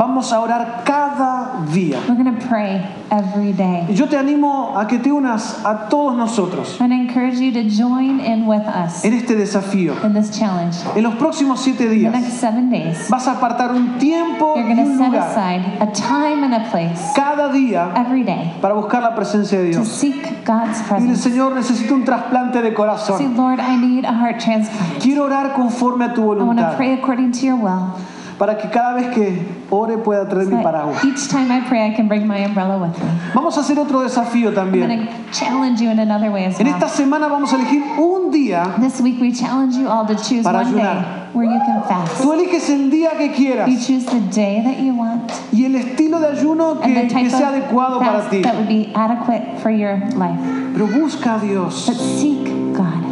vamos 0.00 0.32
a 0.32 0.40
orar 0.40 0.82
cada 0.82 1.62
día. 1.74 1.98
we're 2.08 2.16
going 2.16 2.24
to 2.24 2.46
pray 2.48 2.80
every 3.10 3.52
day. 3.52 3.84
Y 3.86 3.92
yo 3.94 4.08
te 4.08 4.16
animo 4.16 4.72
a 4.74 4.86
que 4.86 4.98
te 4.98 5.12
unas 5.12 5.62
a 5.62 5.90
todos 5.90 6.16
nosotros 6.16 6.78
going 6.78 6.88
to 6.88 6.96
encourage 6.96 7.38
you 7.38 7.52
to 7.52 7.68
join 7.68 8.18
in 8.18 8.46
with 8.46 8.66
us 8.66 9.04
en 9.04 9.12
este 9.12 9.36
desafío. 9.36 10.02
in 10.02 10.14
this 10.14 10.30
challenge. 10.30 10.76
En 10.96 11.02
los 11.02 11.16
próximos 11.16 11.60
siete 11.60 11.84
In 11.84 11.90
the 11.90 11.96
días 11.96 12.12
next 12.14 12.40
seven 12.40 12.70
days, 12.70 13.10
vas 13.10 13.28
a 13.28 13.32
apartar 13.32 13.72
un 13.72 13.98
tiempo 13.98 14.54
y 14.56 14.60
you're 14.62 14.74
going 14.74 14.76
to 14.76 14.90
un 14.90 14.96
set 14.96 15.06
lugar 15.08 15.28
aside 15.28 15.82
a 15.82 15.92
time 15.92 16.44
and 16.44 16.54
a 16.54 16.70
place 16.70 17.12
cada 17.14 17.52
día 17.52 17.92
every 17.94 18.22
day 18.24 18.54
para 18.62 18.72
buscar 18.72 19.02
la 19.02 19.14
presencia 19.14 19.58
de 19.58 19.72
to 19.72 19.80
Dios. 19.80 19.88
seek 19.88 20.46
God's 20.46 20.80
Y 20.80 20.88
presence. 20.88 21.30
Señor, 21.30 21.52
necesito 21.52 21.94
un 21.94 22.06
trasplante 22.06 22.62
de 22.62 22.72
corazón. 22.72 23.36
Lord, 23.36 23.60
I 23.60 23.76
need 23.76 24.06
a 24.06 24.12
heart 24.14 24.40
transplant. 24.40 25.02
Quiero 25.02 25.24
orar 25.24 25.52
conforme 25.52 26.06
a 26.06 26.14
tu 26.14 26.22
I 26.22 26.24
want 26.24 26.38
to 26.38 26.44
voluntad 26.46 26.76
pray 26.78 26.94
according 26.94 27.32
to 27.32 27.44
your 27.44 27.56
will. 27.56 27.92
Para 28.40 28.56
que 28.56 28.68
cada 28.70 28.94
vez 28.94 29.08
que 29.14 29.36
ore 29.70 29.98
pueda 29.98 30.26
traer 30.26 30.48
So 30.48 30.56
mi 30.56 30.62
paraguas. 30.62 31.04
each 31.04 31.28
time 31.28 31.52
I 31.52 31.60
pray, 31.68 31.86
I 31.86 31.94
can 31.94 32.08
bring 32.08 32.26
my 32.26 32.38
umbrella 32.42 32.78
with 32.78 32.96
me. 32.98 33.04
Vamos 33.34 33.54
a 33.58 33.60
hacer 33.60 33.78
otro 33.78 34.00
desafío 34.00 34.48
I'm 34.48 34.54
también. 34.54 34.88
going 34.88 35.06
to 35.06 35.12
challenge 35.32 35.78
you 35.82 35.90
in 35.90 35.98
another 35.98 36.30
way 36.32 36.46
as 36.46 36.58
En 36.58 36.66
well. 36.66 36.74
esta 36.74 36.88
semana 36.88 37.28
vamos 37.28 37.52
a 37.52 37.56
elegir 37.56 37.82
un 37.98 38.30
día. 38.32 38.74
This 38.80 38.98
week, 39.02 39.20
we 39.20 39.30
challenge 39.30 39.76
you 39.76 39.86
all 39.88 40.06
to 40.06 40.14
choose 40.16 40.42
Para 40.42 40.62
one 40.62 40.72
day 40.74 40.80
ayunar. 40.80 41.34
where 41.34 41.44
you 41.44 41.60
can 41.60 41.82
fast. 41.86 42.22
Tú 42.22 42.32
eliges 42.32 42.70
el 42.70 42.90
día 42.90 43.10
que 43.18 43.30
quieras 43.32 43.68
You 43.68 43.76
choose 43.78 44.06
the 44.06 44.20
day 44.34 44.62
that 44.64 44.80
you 44.80 44.94
want 44.96 45.30
y 45.52 45.66
el 45.66 45.76
estilo 45.76 46.18
de 46.18 46.28
ayuno 46.38 46.80
and 46.82 47.10
que, 47.10 47.14
que 47.14 47.28
sea 47.30 47.50
of 47.50 47.54
adecuado 47.54 47.98
para 48.00 48.28
ti. 48.30 48.40
that 48.40 48.56
would 48.56 48.68
be 48.68 48.90
adequate 48.94 49.60
for 49.60 49.70
your 49.70 49.98
life. 50.16 50.40
Pero 50.72 50.86
busca 50.86 51.34
a 51.36 51.40
Dios. 51.40 51.86
But 51.86 51.96
seek 51.96 52.44
God. 52.74 53.04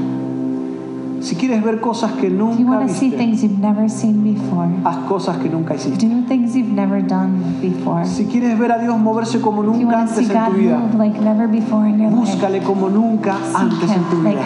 Si 1.28 1.36
quieres 1.36 1.62
ver 1.62 1.78
cosas 1.78 2.12
que 2.12 2.30
nunca 2.30 2.62
want 2.62 2.88
to 2.88 2.94
see 2.94 3.10
viste, 3.10 3.18
things 3.18 3.42
you've 3.42 3.58
never 3.58 3.90
seen 3.90 4.24
before, 4.24 4.66
haz 4.82 4.96
cosas 5.06 5.36
que 5.36 5.50
nunca 5.50 5.74
hiciste. 5.74 6.06
do 6.06 6.26
things 6.26 6.56
you've 6.56 6.72
never 6.72 7.02
done 7.06 7.60
before. 7.60 8.02
Si 8.06 8.24
quieres 8.24 8.58
ver 8.58 8.72
a 8.72 8.78
Dios 8.78 8.98
moverse 8.98 9.38
como 9.42 9.62
nunca 9.62 10.00
antes 10.00 10.30
en 10.30 10.46
tu 10.46 10.52
vida, 10.52 10.78
move 10.78 10.94
like 10.94 11.20
never 11.20 11.46
before 11.46 11.86
in 11.86 11.98
your 11.98 12.10
life, 12.10 12.32
búscale 12.32 12.62
como 12.62 12.88
nunca 12.88 13.36
antes 13.54 13.90
en 13.90 14.04
tu 14.04 14.22
vida. 14.22 14.40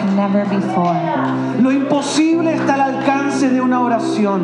Lo 1.61 1.71
imposible 1.71 2.53
está 2.53 2.73
al 2.73 2.95
alcance 2.97 3.49
de 3.49 3.61
una 3.61 3.79
oración. 3.79 4.41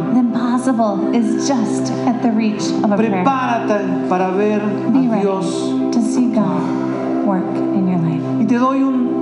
Prepárate 2.95 3.73
para 4.07 4.29
ver 4.29 4.61
a 4.61 5.19
Dios. 5.19 5.75
to 5.91 6.01
see 6.01 6.31
God 6.33 7.25
work 7.25 7.43
in 7.75 7.85
your 7.85 7.99
life. 7.99 8.23
Y 8.41 8.45
te 8.45 8.55
doy 8.55 8.81
un, 8.81 9.18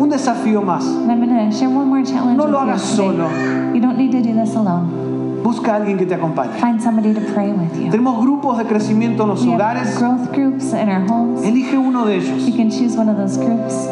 un 0.00 0.08
desafío 0.08 0.62
más. 0.62 0.84
No 0.84 2.46
lo 2.46 2.58
hagas 2.58 2.80
solo. 2.80 3.28
You 3.74 3.80
don't 3.80 3.98
need 3.98 4.12
to 4.12 4.22
do 4.22 4.34
this 4.34 4.56
alone. 4.56 5.42
Busca 5.42 5.72
a 5.72 5.76
alguien 5.76 5.98
que 5.98 6.06
te 6.06 6.14
acompañe. 6.14 6.52
Find 6.58 6.80
somebody 6.80 7.12
to 7.12 7.20
pray 7.34 7.52
with 7.52 7.74
you. 7.78 7.90
Tenemos 7.90 8.20
grupos 8.20 8.58
de 8.58 8.64
crecimiento 8.64 9.24
en 9.24 9.28
los 9.28 9.46
hogares. 9.46 9.98
growth 9.98 10.32
groups 10.32 10.72
in 10.72 10.88
our 10.88 11.06
homes. 11.06 11.42
Elige 11.42 11.76
uno 11.78 12.06
de 12.06 12.16
ellos. 12.16 12.46
You 12.46 12.56
can 12.56 12.70
choose 12.70 12.96
one 12.96 13.10
of 13.10 13.16
those 13.16 13.38
groups. 13.38 13.88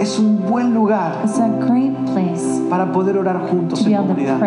Es 0.00 0.18
un 0.18 0.38
buen 0.48 0.72
lugar 0.72 1.12
Para 2.70 2.92
poder 2.92 3.18
orar 3.18 3.50
juntos 3.50 3.84
en 3.84 3.96
comunidad. 3.96 4.38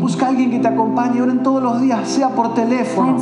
Busca 0.00 0.26
a 0.26 0.28
alguien 0.28 0.50
que 0.50 0.58
te 0.58 0.68
acompañe, 0.68 1.22
oren 1.22 1.42
todos 1.42 1.62
los 1.62 1.80
días, 1.80 2.06
sea 2.06 2.28
por 2.28 2.52
teléfono. 2.52 3.16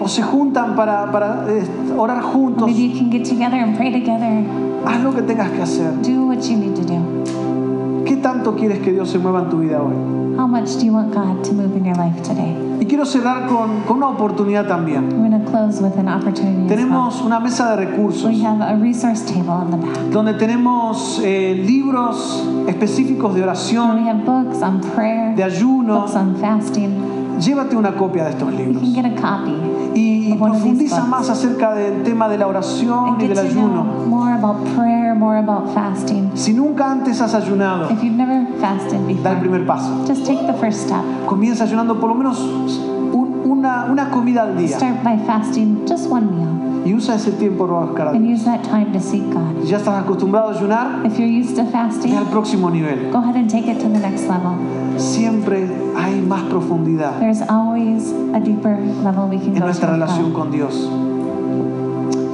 O 0.00 0.08
se 0.08 0.22
juntan 0.22 0.74
para, 0.74 1.12
para 1.12 1.44
eh, 1.48 1.62
orar 1.98 2.18
Or 2.18 2.22
juntos. 2.24 2.66
maybe 2.66 2.88
you 2.88 2.98
can 2.98 3.10
get 3.10 3.28
together 3.28 3.60
and 3.62 3.76
pray 3.76 3.92
together. 3.92 4.44
Haz 4.86 5.02
lo 5.02 5.14
que 5.14 5.22
tengas 5.22 5.50
que 5.50 5.60
hacer. 5.62 5.92
Do 6.02 6.28
what 6.28 6.40
you 6.48 6.56
need 6.56 6.74
to 6.74 6.82
do. 6.82 8.04
¿Qué 8.06 8.16
tanto 8.16 8.54
quieres 8.56 8.78
que 8.80 8.92
Dios 8.92 9.10
se 9.10 9.18
mueva 9.18 9.40
en 9.42 9.50
tu 9.50 9.58
vida 9.58 9.82
hoy? 9.82 9.94
How 10.38 10.46
much 10.46 10.78
do 10.78 10.86
you 10.86 10.94
want 10.94 11.14
God 11.14 11.44
to 11.44 11.52
move 11.52 11.76
in 11.76 11.84
your 11.84 11.96
life 11.96 12.20
today? 12.22 12.69
Quiero 12.90 13.04
cerrar 13.06 13.46
con, 13.46 13.82
con 13.86 13.98
una 13.98 14.08
oportunidad 14.08 14.66
también. 14.66 15.08
I'm 15.12 15.30
going 15.30 15.44
to 15.44 15.48
close 15.48 15.80
with 15.80 15.96
an 15.96 16.08
opportunity 16.08 16.56
as 16.56 16.58
well. 16.58 16.68
Tenemos 16.68 17.22
una 17.22 17.38
mesa 17.38 17.70
de 17.76 17.86
recursos 17.86 18.24
We 18.24 18.44
have 18.44 18.60
a 18.60 18.74
resource 18.76 19.24
table 19.24 19.62
in 19.64 19.70
the 19.70 19.76
back. 19.76 20.10
donde 20.10 20.34
tenemos 20.34 21.20
eh, 21.22 21.54
libros 21.64 22.44
específicos 22.66 23.32
de 23.36 23.44
oración, 23.44 24.08
have 24.08 24.24
books 24.24 24.60
on 24.60 24.80
prayer, 24.96 25.36
de 25.36 25.44
ayuno. 25.44 26.00
books 26.00 26.16
on 26.16 26.34
fasting. 26.40 27.38
Llévate 27.38 27.76
una 27.76 27.92
copia 27.94 28.24
de 28.24 28.30
estos 28.30 28.50
You 28.50 28.58
libros. 28.58 28.82
can 28.82 28.92
get 28.92 29.06
a 29.06 29.14
copy. 29.14 29.54
Y 29.94 30.09
profundiza 30.48 31.04
más 31.04 31.28
acerca 31.30 31.74
del 31.74 32.02
tema 32.02 32.28
de 32.28 32.38
la 32.38 32.46
oración 32.46 33.20
y 33.20 33.26
del 33.28 33.38
ayuno. 33.38 33.84
more 34.08 34.32
about 34.32 34.56
prayer, 34.76 35.14
more 35.14 35.38
about 35.38 35.72
fasting. 35.74 36.30
Si 36.34 36.52
nunca 36.54 36.90
antes 36.90 37.20
has 37.20 37.34
ayunado, 37.34 37.90
If 37.90 38.02
you've 38.02 38.16
never 38.16 38.46
fasted 38.60 39.00
da 39.00 39.08
el 39.10 39.14
before, 39.16 39.40
primer 39.40 39.66
paso. 39.66 40.04
just 40.06 40.24
take 40.26 40.46
the 40.46 40.54
first 40.54 40.80
step. 40.86 41.00
Comienza 41.26 41.64
ayunando 41.64 41.98
por 42.00 42.08
lo 42.10 42.14
menos 42.14 42.38
un- 42.40 43.40
una, 43.44 43.86
una 43.90 44.10
comida 44.10 44.42
al 44.42 44.56
día 44.56 44.76
Start 44.76 45.02
by 45.04 45.18
fasting 45.26 45.84
just 45.88 46.10
one 46.10 46.26
meal 46.26 46.48
y 46.84 46.94
usa 46.94 47.14
ese 47.16 47.32
tiempo 47.32 47.66
para 47.66 47.80
buscar 47.86 48.08
a 48.08 48.10
and 48.12 48.24
Dios. 48.26 48.40
use 48.40 48.44
that 48.46 48.62
time 48.64 48.92
to 48.92 49.00
seek 49.00 49.22
Si 49.22 49.30
God. 49.30 49.64
ya 49.64 49.76
estás 49.78 50.02
acostumbrado 50.02 50.48
a 50.48 50.52
ayunar, 50.54 51.04
If 51.06 51.18
you're 51.18 51.28
used 51.40 51.56
to 51.56 51.64
ve 51.64 51.70
fasting, 51.70 52.14
al 52.16 52.24
próximo 52.26 52.70
nivel. 52.70 53.10
go 53.12 53.18
ahead 53.18 53.36
and 53.36 53.50
take 53.50 53.66
it 53.70 53.78
to 53.80 53.88
the 53.88 53.98
next 53.98 54.28
level. 54.28 54.52
Siempre 54.96 55.68
hay 55.96 56.20
más 56.20 56.42
profundidad 56.50 57.18
There's 57.20 57.42
always 57.42 58.12
a 58.34 58.40
deeper 58.40 58.76
level 59.04 59.28
we 59.28 59.38
can 59.38 59.48
en 59.48 59.54
go 59.54 59.60
to. 59.60 59.64
nuestra 59.66 59.88
with 59.90 60.00
relación 60.00 60.32
God. 60.32 60.38
con 60.38 60.50
Dios. 60.50 60.88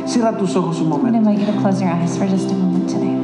Cierra 0.06 0.36
tus 0.38 0.54
ojos 0.56 0.80
un 0.80 0.86
I'm 0.86 0.90
going 0.90 1.12
to 1.12 1.18
momento. 1.20 1.30
invite 1.30 1.46
you 1.46 1.52
to 1.52 1.60
close 1.60 1.80
your 1.82 1.90
eyes 1.90 2.16
for 2.16 2.26
just 2.26 2.50
a 2.50 2.54
moment 2.54 2.88
today. 2.88 3.16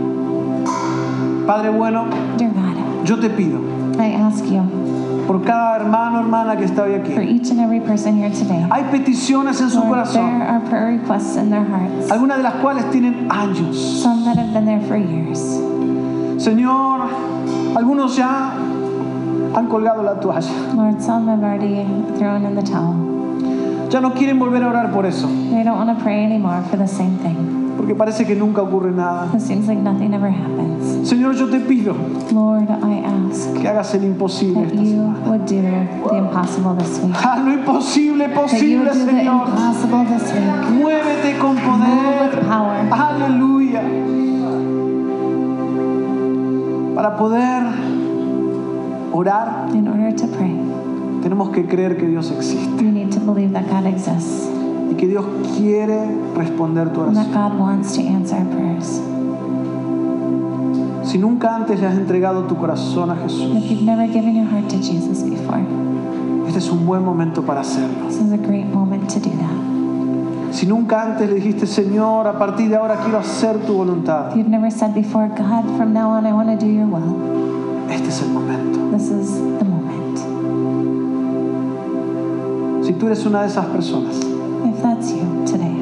Padre 1.47 1.70
bueno, 1.70 2.07
Dear 2.37 2.51
God, 2.51 3.05
yo 3.07 3.16
te 3.20 3.29
pido 3.31 3.61
I 3.99 4.12
ask 4.14 4.45
you 4.47 4.62
por 5.27 5.43
cada 5.43 5.77
hermano 5.77 6.18
hermana 6.20 6.57
que 6.57 6.64
está 6.64 6.83
hoy 6.85 6.93
for 7.12 7.20
aquí. 7.23 7.29
each 7.37 7.51
and 7.51 7.61
every 7.61 7.81
person 7.81 8.16
here 8.16 8.31
today. 8.31 8.66
Hay 8.70 8.85
peticiones 8.91 9.61
en 9.61 9.70
su 9.70 9.79
Lord, 9.79 9.89
corazón, 9.89 10.39
there 10.39 10.49
are 10.49 10.61
prayer 10.68 10.99
requests 10.99 11.37
in 11.37 11.51
their 11.51 11.64
hearts, 11.64 12.11
algunas 12.11 12.39
de 12.39 12.43
las 12.43 12.55
cuales 12.55 12.91
tienen 12.91 13.29
años. 13.31 13.77
some 14.03 14.25
that 14.25 14.37
have 14.37 14.53
been 14.53 14.64
there 14.66 14.81
for 14.89 14.97
years. 14.97 15.39
Señor, 16.39 17.01
algunos 17.77 18.16
ya 18.16 18.53
han 19.55 19.66
colgado 19.68 20.03
la 20.03 20.18
toalla. 20.20 20.51
Lord, 20.75 21.01
some 21.01 21.29
have 21.29 21.43
already 21.43 21.85
thrown 22.18 22.45
in 22.45 22.55
the 22.55 22.62
towel. 22.62 22.97
Ya 23.91 24.01
no 24.01 24.12
quieren 24.14 24.39
volver 24.39 24.62
a 24.64 24.68
orar 24.68 24.91
por 24.93 25.05
eso, 25.07 25.29
They 25.51 25.62
don't 25.62 25.77
want 25.77 25.97
to 25.97 26.03
pray 26.03 26.25
anymore 26.25 26.62
for 26.70 26.79
the 26.79 26.89
same 26.89 27.18
thing. 27.18 27.75
porque 27.77 27.95
parece 27.95 28.27
que 28.27 28.35
nunca 28.35 28.62
ocurre 28.62 28.91
nada. 28.93 29.29
It 29.35 29.41
seems 29.41 29.66
like 29.68 29.81
nothing 29.81 30.14
ever 30.14 30.31
happens. 30.31 31.09
Señor, 31.09 31.35
yo 31.35 31.49
te 31.49 31.59
pido 31.61 31.95
Lord, 32.33 32.68
I 32.70 33.03
ask 33.05 33.12
que 33.61 33.68
hagas 33.68 33.95
el 33.95 34.05
imposible 34.05 34.64
esta 34.64 34.76
you 34.76 34.91
semana. 34.91 35.28
would 35.28 35.47
do 35.47 35.62
the 35.62 36.16
impossible 36.16 36.74
this 36.74 37.01
week. 37.01 37.14
Haz 37.14 37.45
lo 37.45 37.53
imposible 37.53 38.28
posible, 38.28 38.93
Señor. 38.95 39.49
Muévete 40.70 41.39
con 41.39 41.57
poder. 41.57 42.41
Aleluya. 42.91 43.83
Para 46.95 47.16
poder 47.16 47.62
orar, 49.12 49.68
In 49.74 49.89
order 49.89 50.14
to 50.14 50.26
pray, 50.28 50.55
tenemos 51.22 51.51
que 51.51 51.66
creer 51.66 51.97
que 51.97 52.07
Dios 52.07 52.30
existe 52.30 52.83
we 52.85 52.91
need 52.91 53.11
to 53.11 53.20
believe 53.20 53.53
that 53.53 53.64
God 53.68 53.87
exists 53.87 54.49
y 54.91 54.95
que 54.95 55.07
Dios 55.07 55.24
quiere 55.57 56.07
responder 56.37 56.93
tu 56.93 57.03
and 57.03 57.16
that 57.16 57.26
oración. 57.28 57.33
God 57.33 57.59
wants 57.59 57.95
to 57.97 58.03
answer 58.03 58.37
our 58.37 58.45
prayers. 58.47 59.01
Si 61.13 61.19
nunca 61.19 61.55
antes 61.55 61.79
le 61.79 61.87
has 61.87 61.99
entregado 61.99 62.45
tu 62.45 62.57
corazón 62.57 63.11
a 63.11 63.17
Jesús, 63.17 63.55
if 63.55 63.71
you've 63.71 63.83
never 63.83 64.07
given 64.07 64.35
your 64.35 64.47
heart 64.47 64.67
to 64.71 64.79
Jesus 64.79 65.23
before, 65.23 65.61
este 66.47 66.59
es 66.59 66.71
un 66.71 66.87
buen 66.87 67.05
momento 67.05 67.43
para 67.43 67.61
hacerlo. 67.61 68.07
this 68.09 68.17
is 68.17 68.33
a 68.33 68.39
great 68.39 68.65
moment 68.73 69.11
to 69.13 69.21
do 69.21 69.29
that. 69.29 70.55
Si 70.55 70.65
nunca 70.67 71.03
antes 71.03 71.29
le 71.29 71.35
dijiste, 71.35 71.67
Señor, 71.67 72.27
a 72.27 72.39
partir 72.39 72.71
de 72.71 72.77
ahora 72.77 72.97
quiero 73.03 73.19
hacer 73.19 73.59
tu 73.67 73.75
voluntad, 73.75 74.31
If 74.31 74.37
you've 74.39 74.49
never 74.49 74.71
said 74.71 74.95
before, 74.95 75.29
God, 75.29 75.65
from 75.77 75.93
now 75.93 76.09
on 76.13 76.25
I 76.25 76.33
want 76.33 76.49
to 76.49 76.57
do 76.57 76.73
your 76.73 76.87
will, 76.87 77.91
este 77.91 78.09
es 78.09 78.23
el 78.23 78.31
momento. 78.31 78.79
this 78.97 79.11
is 79.11 79.35
the 79.59 79.67
moment. 79.67 80.19
Si 82.87 82.95
tú 82.95 83.07
eres 83.09 83.27
una 83.27 83.43
de 83.43 83.49
esas 83.49 83.67
personas, 83.67 84.17
If 84.65 84.81
that's 84.83 85.13
you 85.13 85.45
today, 85.45 85.77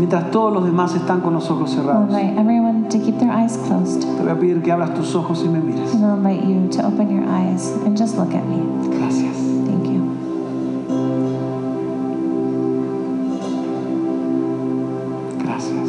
mientras 0.00 0.32
todos 0.32 0.52
los 0.52 0.64
demás 0.64 0.96
están 0.96 1.20
con 1.20 1.32
los 1.32 1.48
ojos 1.48 1.70
cerrados, 1.70 2.10
invite 2.10 2.36
everyone 2.40 2.73
to 2.94 3.04
keep 3.04 3.18
their 3.18 3.32
eyes 3.32 3.56
closed. 3.66 4.02
te 4.02 4.22
voy 4.22 4.30
a 4.30 4.38
pedir 4.38 4.62
que 4.62 4.70
abras 4.70 4.94
tus 4.94 5.14
ojos 5.16 5.42
y 5.44 5.48
me 5.48 5.58
mires. 5.58 5.92
And 5.94 6.04
I'll 6.04 6.14
invite 6.14 6.44
you 6.44 6.68
to 6.78 6.86
open 6.86 7.10
your 7.10 7.24
eyes 7.28 7.70
and 7.84 7.96
just 7.96 8.16
look 8.16 8.32
at 8.32 8.46
me. 8.46 8.62
Gracias. 8.96 9.36
Thank 9.66 9.86
you. 9.88 10.00
Gracias. 15.42 15.88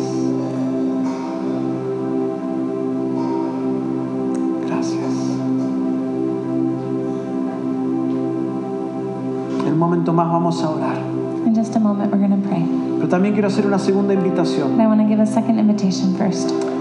Gracias. 4.65 5.13
En 9.63 9.73
un 9.73 9.77
momento 9.77 10.11
más 10.11 10.31
vamos 10.31 10.63
a 10.63 10.69
orar. 10.71 10.97
In 11.45 11.53
just 11.53 11.75
a 11.75 11.79
moment, 11.79 12.11
we're 12.11 12.17
going 12.17 12.41
to 12.41 12.47
pray. 12.49 12.65
Pero 12.97 13.07
también 13.07 13.35
quiero 13.35 13.49
hacer 13.49 13.67
una 13.67 13.77
segunda 13.77 14.15
invitación. 14.15 14.75
But 14.75 14.81
I 14.81 14.87
want 14.87 15.01
to 15.01 15.07
give 15.07 15.19
a 15.19 15.27
second 15.27 15.59
invitation 15.59 16.15
first. 16.15 16.74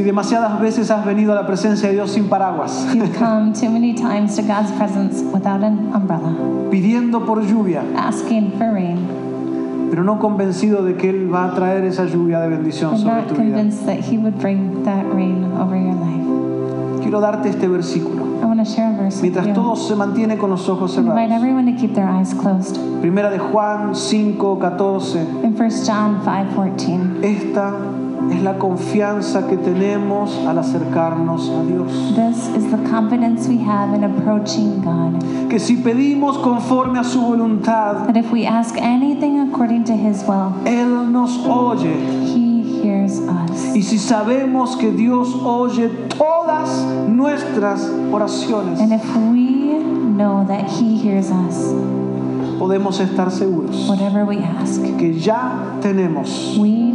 Si 0.00 0.04
demasiadas 0.04 0.58
veces 0.58 0.90
has 0.90 1.04
venido 1.04 1.32
a 1.32 1.34
la 1.34 1.46
presencia 1.46 1.90
de 1.90 1.96
Dios 1.96 2.12
sin 2.12 2.24
paraguas, 2.30 2.86
You've 2.94 3.14
come 3.18 3.52
too 3.52 3.68
many 3.68 3.92
times 3.92 4.34
to 4.36 4.42
God's 4.42 4.72
presence 4.72 5.22
without 5.30 5.62
an 5.62 5.92
umbrella, 5.94 6.34
pidiendo 6.70 7.26
por 7.26 7.42
lluvia, 7.42 7.82
asking 7.98 8.52
for 8.56 8.72
rain, 8.72 8.96
pero 9.90 10.02
no 10.02 10.18
convencido 10.18 10.82
de 10.82 10.96
que 10.96 11.10
Él 11.10 11.30
va 11.30 11.44
a 11.44 11.54
traer 11.54 11.84
esa 11.84 12.06
lluvia 12.06 12.40
de 12.40 12.48
bendición 12.48 12.96
sobre 12.96 13.24
tu 13.24 13.34
vida. 13.34 13.62
Quiero 17.02 17.20
darte 17.20 17.50
este 17.50 17.68
versículo. 17.68 18.24
I 18.40 18.46
want 18.46 18.58
to 18.58 18.64
share 18.64 18.94
a 18.94 18.96
verse 18.96 19.20
with 19.20 19.32
Mientras 19.32 19.52
todo 19.52 19.76
se 19.76 19.94
mantiene 19.96 20.38
con 20.38 20.48
los 20.48 20.66
ojos 20.70 20.96
Invite 20.96 21.28
cerrados. 21.28 21.36
everyone 21.36 21.70
to 21.70 21.78
keep 21.78 21.92
their 21.92 22.08
eyes 22.08 22.32
closed. 22.32 22.78
Primera 23.02 23.28
de 23.28 23.38
Juan 23.38 23.94
5, 23.94 24.58
14. 24.58 25.20
In 25.42 25.54
1 25.54 25.84
John 25.84 26.20
5:14, 26.24 27.22
Esta 27.22 27.74
es 28.30 28.42
la 28.42 28.58
confianza 28.58 29.46
que 29.46 29.56
tenemos 29.56 30.36
al 30.46 30.58
acercarnos 30.58 31.48
a 31.50 31.62
Dios. 31.64 31.90
this 32.16 32.48
is 32.56 32.70
the 32.70 32.78
confidence 32.90 33.48
we 33.48 33.58
have 33.58 33.94
in 33.94 34.04
approaching 34.04 34.80
God. 34.82 35.48
Que 35.48 35.58
si 35.58 35.76
pedimos 35.76 36.38
conforme 36.38 36.98
a 36.98 37.04
su 37.04 37.20
voluntad, 37.20 38.06
That 38.06 38.16
if 38.16 38.30
we 38.30 38.46
ask 38.46 38.76
anything 38.76 39.40
according 39.40 39.84
to 39.84 39.92
His 39.94 40.22
will, 40.24 40.52
Él 40.64 41.10
nos 41.10 41.38
oye. 41.46 41.94
He 42.26 42.82
hears 42.82 43.18
us. 43.20 43.74
Y 43.74 43.82
si 43.82 43.98
sabemos 43.98 44.76
que 44.76 44.90
Dios 44.92 45.34
oye 45.44 45.88
todas 46.16 46.84
nuestras 47.08 47.90
oraciones, 48.12 48.80
And 48.80 48.92
if 48.92 49.04
we 49.32 49.78
know 50.16 50.44
that 50.46 50.68
He 50.70 50.96
hears 50.96 51.30
us, 51.30 51.72
podemos 52.58 53.00
estar 53.00 53.30
seguros 53.30 53.88
whatever 53.88 54.24
we 54.24 54.38
ask, 54.38 54.82
que 54.98 55.14
ya 55.18 55.78
tenemos 55.80 56.58
we 56.58 56.89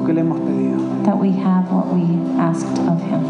lo 0.00 0.06
que 0.06 0.12
le 0.12 0.20
hemos 0.22 0.38
pedido. 0.40 0.78
that 1.04 1.16
we 1.18 1.30
have 1.32 1.70
what 1.72 1.86
we 1.92 2.02
asked 2.38 2.78
of 2.88 3.00
Him. 3.02 3.20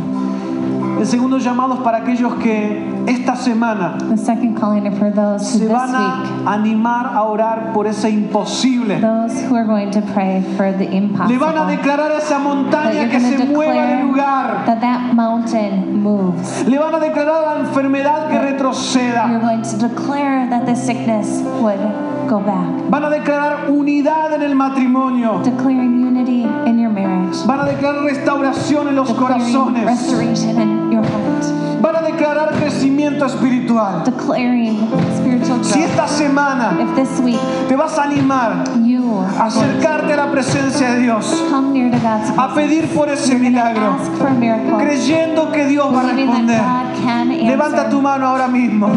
El 0.98 1.06
segundo 1.06 1.38
llamado 1.38 1.74
es 1.74 1.80
para 1.80 1.98
aquellos 1.98 2.34
que 2.42 2.84
esta 3.06 3.34
semana 3.34 3.96
The 4.10 4.18
second 4.18 4.54
calling 4.58 4.86
are 4.86 4.94
for 4.96 5.10
those 5.10 5.50
who 5.54 5.58
se 5.60 5.64
this 5.66 5.72
van 5.72 5.88
week, 5.88 6.46
a 6.46 6.52
animar 6.52 7.06
a 7.14 7.22
orar 7.22 7.72
por 7.72 7.86
ese 7.86 8.10
imposible. 8.10 9.00
those 9.00 9.40
who 9.48 9.54
are 9.56 9.64
going 9.64 9.90
to 9.90 10.02
pray 10.12 10.42
for 10.58 10.70
the 10.76 10.84
Le 10.84 11.38
van 11.38 11.56
a 11.56 11.64
declarar 11.66 12.10
a 12.12 12.18
esa 12.18 12.34
That 12.36 12.42
montaña 12.42 12.92
you're 12.92 13.08
que 13.10 13.18
going 13.18 13.32
se 13.32 13.36
to 13.38 13.44
mueva 13.46 13.72
de 13.72 13.80
declare 13.80 14.04
lugar. 14.04 14.66
that 14.66 14.80
that 14.82 15.14
mountain 15.14 16.02
moves. 16.02 16.66
Le 16.68 16.78
van 16.78 16.94
a 16.94 16.98
declarar 17.00 17.44
a 17.44 17.54
la 17.54 17.60
enfermedad 17.66 18.28
que 18.28 18.38
retroceda. 18.38 19.30
You're 19.30 19.40
going 19.40 19.62
to 19.62 19.76
declare 19.78 20.46
that 20.50 20.66
the 20.66 20.74
sickness 20.74 21.40
would 21.62 21.80
go 22.28 22.40
back. 22.40 22.68
Van 22.90 23.04
a 23.04 23.08
declarar 23.10 23.70
unidad 23.70 24.34
en 24.34 24.42
el 24.42 24.54
matrimonio. 24.54 25.40
Declaring 25.42 25.99
unity 26.20 26.42
in 26.68 26.78
your 26.78 26.90
marriage. 26.90 27.36
Van 27.46 27.60
a 27.60 27.64
declarar 27.64 28.04
restauración 28.04 28.88
en 28.88 28.96
los 28.96 29.10
corazones. 29.12 29.84
restoration 29.84 30.60
in 30.60 30.92
your 30.92 31.04
heart. 31.04 31.80
Van 31.80 31.96
a 31.96 32.02
declarar 32.02 32.52
crecimiento 32.56 33.24
espiritual. 33.24 34.04
Declaring 34.04 34.78
spiritual 35.16 35.64
Si 35.64 35.82
esta 35.82 36.06
semana 36.06 36.76
If 36.78 36.94
this 36.94 37.20
week 37.20 37.40
te 37.68 37.76
vas 37.76 37.98
a 37.98 38.02
animar 38.04 38.64
you 38.84 39.24
a 39.38 39.46
acercarte 39.46 40.12
a 40.12 40.16
la 40.16 40.30
presencia 40.30 40.92
de 40.92 41.00
Dios, 41.00 41.30
to 41.30 41.50
come 41.50 41.72
near 41.72 41.90
to 41.90 41.98
God's 41.98 42.30
a 42.36 42.54
pedir 42.54 42.86
por 42.94 43.08
ese 43.08 43.38
milagro, 43.38 43.96
ask 43.98 44.12
for 44.18 44.28
a 44.28 44.34
miracle. 44.34 44.76
creyendo 44.78 45.50
que 45.52 45.66
Dios 45.66 45.94
va 45.94 46.00
a 46.00 46.02
that 46.02 46.16
responder. 46.16 46.58
God 46.58 47.04
can 47.04 47.30
Levanta 47.46 47.88
tu 47.88 48.02
mano 48.02 48.26
ahora 48.26 48.48
mismo 48.48 48.90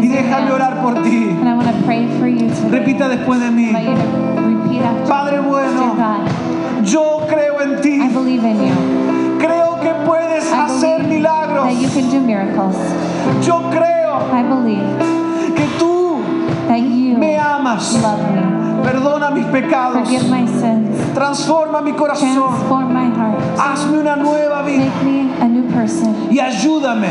y 0.00 0.08
déjame 0.08 0.52
orar 0.52 0.82
por 0.82 1.02
ti. 1.02 1.28
And 1.30 1.48
I 1.48 1.54
want 1.54 1.68
to 1.68 1.84
pray 1.84 2.06
for 2.18 2.28
you 2.28 2.48
today. 2.48 2.70
Repita 2.70 3.08
después 3.08 3.40
de 3.40 3.50
mí. 3.50 3.72
Padre 5.08 5.40
bueno, 5.40 5.94
yo 6.84 7.20
creo 7.28 7.60
en 7.60 7.80
ti. 7.80 8.00
I 8.02 8.08
believe 8.08 8.44
in 8.44 8.66
you. 8.68 9.38
Creo 9.38 9.80
que 9.80 9.92
puedes 10.06 10.44
I 10.52 10.64
hacer 10.66 11.04
milagros. 11.04 11.64
that 11.64 11.74
you 11.80 11.88
can 11.88 12.10
do 12.10 12.20
miracles. 12.20 12.76
Yo 13.44 13.60
creo 13.70 14.28
I 14.32 14.42
believe 14.42 15.54
que 15.56 15.66
tú 15.78 16.22
that 16.68 16.78
you 16.80 17.16
me 17.18 17.36
amas. 17.36 17.94
love 18.02 18.20
me. 18.32 18.82
Perdona 18.82 19.30
mis 19.30 19.44
pecados. 19.46 19.94
Forgive 20.08 20.28
my 20.28 20.46
sins. 20.46 21.14
Transforma 21.14 21.80
mi 21.82 21.92
corazón. 21.92 22.34
Transform 22.34 22.92
my 22.92 23.10
heart. 23.10 23.38
Hazme 23.58 23.98
una 24.00 24.16
nueva 24.16 24.62
vida 24.62 24.84
Make 24.84 25.04
me 25.04 25.30
a 25.40 25.46
new 25.48 25.64
person 25.72 26.28
y 26.30 26.38
ayúdame 26.40 27.08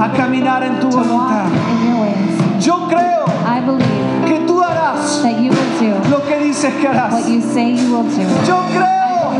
a 0.00 0.12
caminar 0.12 0.62
en 0.64 0.80
tu 0.80 0.88
voluntad. 0.88 1.46
Yo 2.60 2.86
creo 2.88 3.24
I 3.46 3.60
believe 3.60 4.11
that 5.22 5.40
you 5.40 5.50
will 5.50 5.78
do. 5.78 6.10
Lo 6.10 6.22
que 6.26 6.38
dices 6.38 6.72
que 6.80 6.88
harás. 6.88 7.12
What 7.12 7.28
you 7.28 7.40
say 7.40 7.72
you 7.72 7.96
will 7.96 8.04
do. 8.04 8.22
Yo 8.46 8.58
creo 8.72 9.30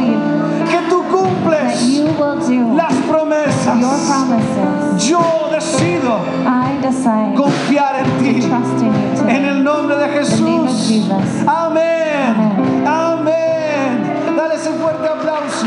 que 0.71 0.79
tú 0.89 1.03
cumples 1.11 1.75
that 1.75 1.83
you 1.83 2.05
will 2.05 2.39
do 2.41 2.75
las 2.77 2.95
promesas. 3.09 3.81
Your 3.81 3.99
promises. 4.07 5.09
Yo 5.09 5.49
decido 5.51 6.21
I 6.47 6.79
decide 6.81 7.35
confiar 7.35 7.97
en 7.97 8.19
ti. 8.19 8.41
To 8.41 8.49
trust 8.49 8.83
in 8.83 8.93
you 8.93 9.17
today. 9.17 9.37
En 9.37 9.45
el 9.45 9.65
nombre 9.65 9.97
de 9.97 10.09
Jesús. 10.09 11.11
Amén. 11.47 12.87
Amén. 12.87 14.37
Dale 14.37 14.55
ese 14.55 14.71
fuerte 14.71 15.09
aplauso. 15.09 15.67